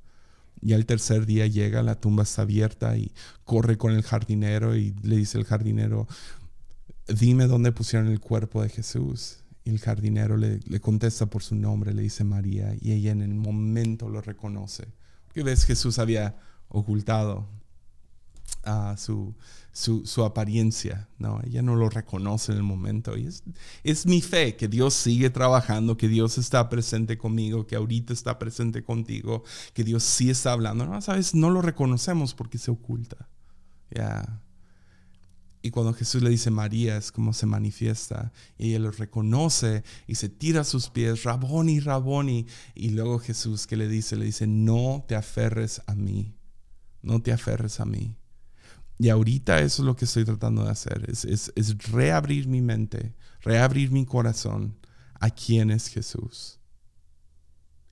Y 0.62 0.74
al 0.74 0.86
tercer 0.86 1.26
día 1.26 1.46
llega, 1.48 1.82
la 1.82 2.00
tumba 2.00 2.22
está 2.22 2.42
abierta 2.42 2.96
y 2.96 3.12
corre 3.44 3.76
con 3.76 3.92
el 3.92 4.02
jardinero 4.02 4.76
y 4.76 4.94
le 5.02 5.16
dice 5.16 5.36
el 5.36 5.44
jardinero, 5.44 6.06
dime 7.08 7.48
dónde 7.48 7.72
pusieron 7.72 8.08
el 8.08 8.20
cuerpo 8.20 8.62
de 8.62 8.68
Jesús. 8.68 9.38
Y 9.64 9.70
el 9.70 9.80
jardinero 9.80 10.36
le, 10.36 10.60
contesta 10.80 11.26
por 11.26 11.42
su 11.42 11.56
nombre, 11.56 11.92
le 11.92 12.02
dice 12.02 12.24
María, 12.24 12.74
y 12.80 12.92
ella 12.92 13.10
en 13.10 13.22
el 13.22 13.34
momento 13.34 14.08
lo 14.08 14.20
reconoce. 14.20 14.86
¿Qué 15.32 15.42
ves? 15.42 15.64
Jesús 15.64 15.98
había 15.98 16.36
ocultado 16.68 17.48
a 18.64 18.96
su, 18.96 19.34
su, 19.72 20.24
apariencia, 20.24 21.08
¿no? 21.18 21.40
Ella 21.44 21.62
no 21.62 21.74
lo 21.74 21.88
reconoce 21.88 22.52
en 22.52 22.58
el 22.58 22.64
momento. 22.64 23.16
Y 23.16 23.26
es, 23.26 23.42
es 23.82 24.06
mi 24.06 24.20
fe 24.20 24.56
que 24.56 24.68
Dios 24.68 24.94
sigue 24.94 25.30
trabajando, 25.30 25.96
que 25.96 26.08
Dios 26.08 26.38
está 26.38 26.68
presente 26.68 27.18
conmigo, 27.18 27.66
que 27.66 27.76
ahorita 27.76 28.12
está 28.12 28.38
presente 28.38 28.82
contigo, 28.82 29.44
que 29.74 29.84
Dios 29.84 30.02
sí 30.02 30.30
está 30.30 30.52
hablando. 30.52 30.86
No, 30.86 31.00
sabes, 31.00 31.34
no 31.34 31.50
lo 31.50 31.62
reconocemos 31.62 32.34
porque 32.34 32.58
se 32.58 32.70
oculta. 32.70 33.28
Ya. 33.90 34.42
Y 35.64 35.70
cuando 35.70 35.94
Jesús 35.94 36.22
le 36.22 36.30
dice 36.30 36.50
María 36.50 36.96
es 36.96 37.12
como 37.12 37.32
se 37.32 37.46
manifiesta. 37.46 38.32
Y 38.58 38.70
ella 38.70 38.80
lo 38.80 38.90
reconoce 38.90 39.84
y 40.08 40.16
se 40.16 40.28
tira 40.28 40.62
a 40.62 40.64
sus 40.64 40.90
pies, 40.90 41.22
Raboni, 41.22 41.78
Raboni. 41.80 42.46
Y 42.74 42.90
luego 42.90 43.20
Jesús 43.20 43.66
que 43.66 43.76
le 43.76 43.88
dice, 43.88 44.16
le 44.16 44.24
dice, 44.24 44.46
no 44.46 45.04
te 45.06 45.14
aferres 45.14 45.80
a 45.86 45.94
mí. 45.94 46.34
No 47.00 47.22
te 47.22 47.32
aferres 47.32 47.78
a 47.80 47.84
mí. 47.84 48.16
Y 49.02 49.08
ahorita 49.08 49.58
eso 49.58 49.82
es 49.82 49.86
lo 49.86 49.96
que 49.96 50.04
estoy 50.04 50.24
tratando 50.24 50.62
de 50.62 50.70
hacer. 50.70 51.04
Es, 51.10 51.24
es, 51.24 51.52
es 51.56 51.90
reabrir 51.90 52.46
mi 52.46 52.62
mente, 52.62 53.16
reabrir 53.40 53.90
mi 53.90 54.06
corazón 54.06 54.76
a 55.18 55.28
quién 55.28 55.72
es 55.72 55.88
Jesús. 55.88 56.60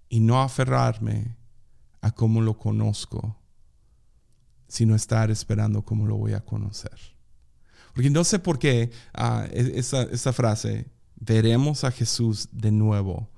Y 0.08 0.20
no 0.20 0.40
aferrarme 0.40 1.36
a 2.00 2.12
cómo 2.12 2.40
lo 2.40 2.56
conozco, 2.56 3.36
sino 4.68 4.94
estar 4.94 5.32
esperando 5.32 5.84
cómo 5.84 6.06
lo 6.06 6.16
voy 6.16 6.34
a 6.34 6.44
conocer. 6.44 6.96
Porque 7.92 8.08
no 8.08 8.22
sé 8.22 8.38
por 8.38 8.60
qué 8.60 8.92
uh, 9.18 9.48
esa, 9.52 10.32
frase, 10.32 10.92
veremos 11.16 11.82
a 11.82 11.90
Jesús 11.90 12.48
de 12.52 12.70
nuevo. 12.70 13.28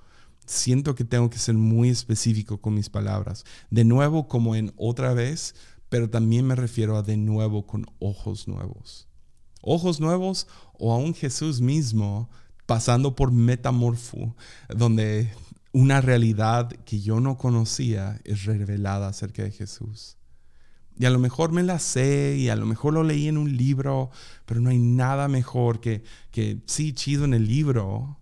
Siento 0.45 0.95
que 0.95 1.05
tengo 1.05 1.31
que 1.31 1.39
ser 1.39 1.55
muy 1.55 1.89
específico 1.89 2.61
con 2.61 2.75
mis 2.75 2.91
palabras. 2.91 3.47
De 3.71 3.85
nuevo 3.85 4.29
como 4.29 4.57
en 4.57 4.75
otra 4.77 5.15
vez, 5.15 5.55
pero 5.93 6.09
también 6.09 6.47
me 6.47 6.55
refiero 6.55 6.97
a 6.97 7.03
de 7.03 7.19
nuevo 7.19 7.67
con 7.67 7.85
ojos 7.99 8.49
nuevos. 8.49 9.09
Ojos 9.61 10.01
nuevos 10.01 10.47
o 10.73 10.95
a 10.95 10.97
un 10.97 11.13
Jesús 11.13 11.61
mismo 11.61 12.31
pasando 12.65 13.15
por 13.15 13.31
metamorfo, 13.31 14.35
donde 14.71 15.31
una 15.71 16.01
realidad 16.01 16.71
que 16.87 17.03
yo 17.03 17.21
no 17.21 17.37
conocía 17.37 18.19
es 18.25 18.47
revelada 18.47 19.07
acerca 19.07 19.43
de 19.43 19.51
Jesús. 19.51 20.17
Y 20.99 21.05
a 21.05 21.11
lo 21.11 21.19
mejor 21.19 21.53
me 21.53 21.63
la 21.63 21.79
sé 21.79 22.37
y 22.39 22.49
a 22.49 22.57
lo 22.57 22.65
mejor 22.65 22.95
lo 22.95 23.03
leí 23.03 23.29
en 23.29 23.37
un 23.37 23.55
libro, 23.55 24.09
pero 24.47 24.63
no 24.63 24.71
hay 24.71 24.79
nada 24.79 25.29
mejor 25.29 25.81
que, 25.81 26.05
que 26.31 26.63
sí, 26.65 26.95
chido 26.95 27.27
en 27.27 27.35
el 27.35 27.47
libro, 27.47 28.19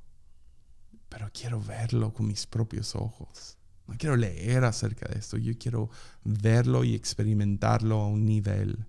pero 1.08 1.30
quiero 1.32 1.62
verlo 1.62 2.12
con 2.12 2.26
mis 2.26 2.48
propios 2.48 2.96
ojos. 2.96 3.59
Quiero 3.98 4.16
leer 4.16 4.64
acerca 4.64 5.08
de 5.08 5.18
esto, 5.18 5.36
yo 5.36 5.52
quiero 5.58 5.90
verlo 6.24 6.84
y 6.84 6.94
experimentarlo 6.94 8.00
a 8.00 8.06
un 8.08 8.24
nivel 8.24 8.86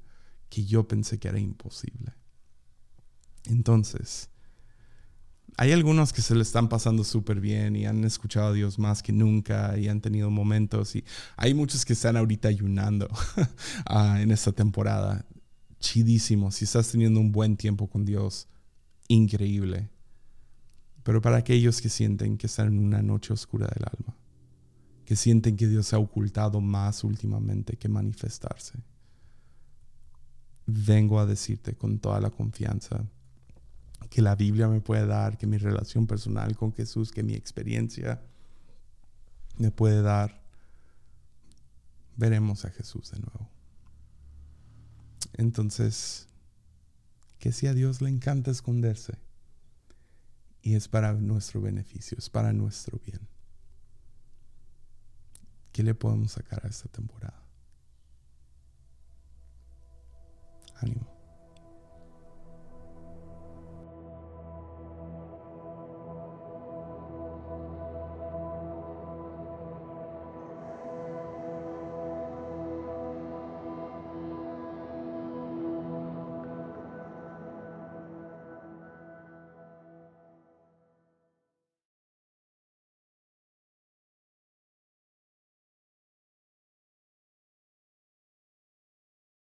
que 0.50 0.66
yo 0.66 0.88
pensé 0.88 1.20
que 1.20 1.28
era 1.28 1.40
imposible. 1.40 2.14
Entonces, 3.46 4.30
hay 5.58 5.72
algunos 5.72 6.14
que 6.14 6.22
se 6.22 6.36
le 6.36 6.42
están 6.42 6.70
pasando 6.70 7.04
súper 7.04 7.40
bien 7.40 7.76
y 7.76 7.86
han 7.86 8.04
escuchado 8.04 8.48
a 8.48 8.54
Dios 8.54 8.80
más 8.80 9.04
que 9.04 9.12
nunca 9.12 9.78
y 9.78 9.88
han 9.88 10.02
tenido 10.02 10.30
momentos 10.30 10.96
y 10.96 11.04
hay 11.38 11.54
muchos 11.54 11.86
que 11.86 11.94
están 11.94 12.18
ahorita 12.18 12.48
ayunando 12.48 13.08
ah, 13.86 14.22
en 14.22 14.32
esta 14.32 14.52
temporada. 14.52 15.26
Chidísimo, 15.80 16.52
si 16.52 16.66
estás 16.66 16.92
teniendo 16.92 17.20
un 17.20 17.32
buen 17.32 17.58
tiempo 17.58 17.88
con 17.90 18.06
Dios, 18.06 18.48
increíble. 19.08 19.90
Pero 21.04 21.22
para 21.22 21.38
aquellos 21.38 21.82
que 21.82 21.90
sienten 21.90 22.38
que 22.38 22.48
están 22.48 22.68
en 22.68 22.80
una 22.80 23.02
noche 23.02 23.34
oscura 23.34 23.68
del 23.68 23.86
alma, 23.86 24.16
que 25.12 25.18
sienten 25.18 25.58
que 25.58 25.68
Dios 25.68 25.88
se 25.88 25.98
ha 25.98 26.00
ocultado 26.00 26.62
más 26.62 27.04
últimamente 27.04 27.76
que 27.76 27.90
manifestarse, 27.90 28.80
vengo 30.66 31.20
a 31.20 31.26
decirte 31.26 31.76
con 31.76 32.00
toda 32.00 32.22
la 32.22 32.30
confianza 32.30 33.04
que 34.10 34.22
la 34.22 34.38
Biblia 34.38 34.70
me 34.70 34.80
puede 34.80 35.06
dar, 35.06 35.38
que 35.38 35.48
mi 35.48 35.58
relación 35.58 36.08
personal 36.08 36.56
con 36.56 36.72
Jesús, 36.72 37.12
que 37.12 37.24
mi 37.24 37.34
experiencia 37.34 38.22
me 39.58 39.70
puede 39.70 40.02
dar, 40.02 40.42
veremos 42.16 42.64
a 42.64 42.70
Jesús 42.70 43.12
de 43.12 43.20
nuevo. 43.20 43.50
Entonces, 45.34 46.30
que 47.38 47.52
si 47.52 47.68
a 47.68 47.74
Dios 47.74 48.02
le 48.02 48.08
encanta 48.08 48.50
esconderse, 48.50 49.18
y 50.62 50.76
es 50.76 50.88
para 50.88 51.12
nuestro 51.12 51.60
beneficio, 51.60 52.18
es 52.18 52.30
para 52.30 52.54
nuestro 52.54 52.98
bien. 53.06 53.20
¿Qué 55.72 55.84
le 55.84 55.96
podemos 55.96 56.34
sacar 56.34 56.66
a 56.66 56.70
esta 56.70 56.90
temporada? 56.90 57.42
Ánimo. 60.82 61.21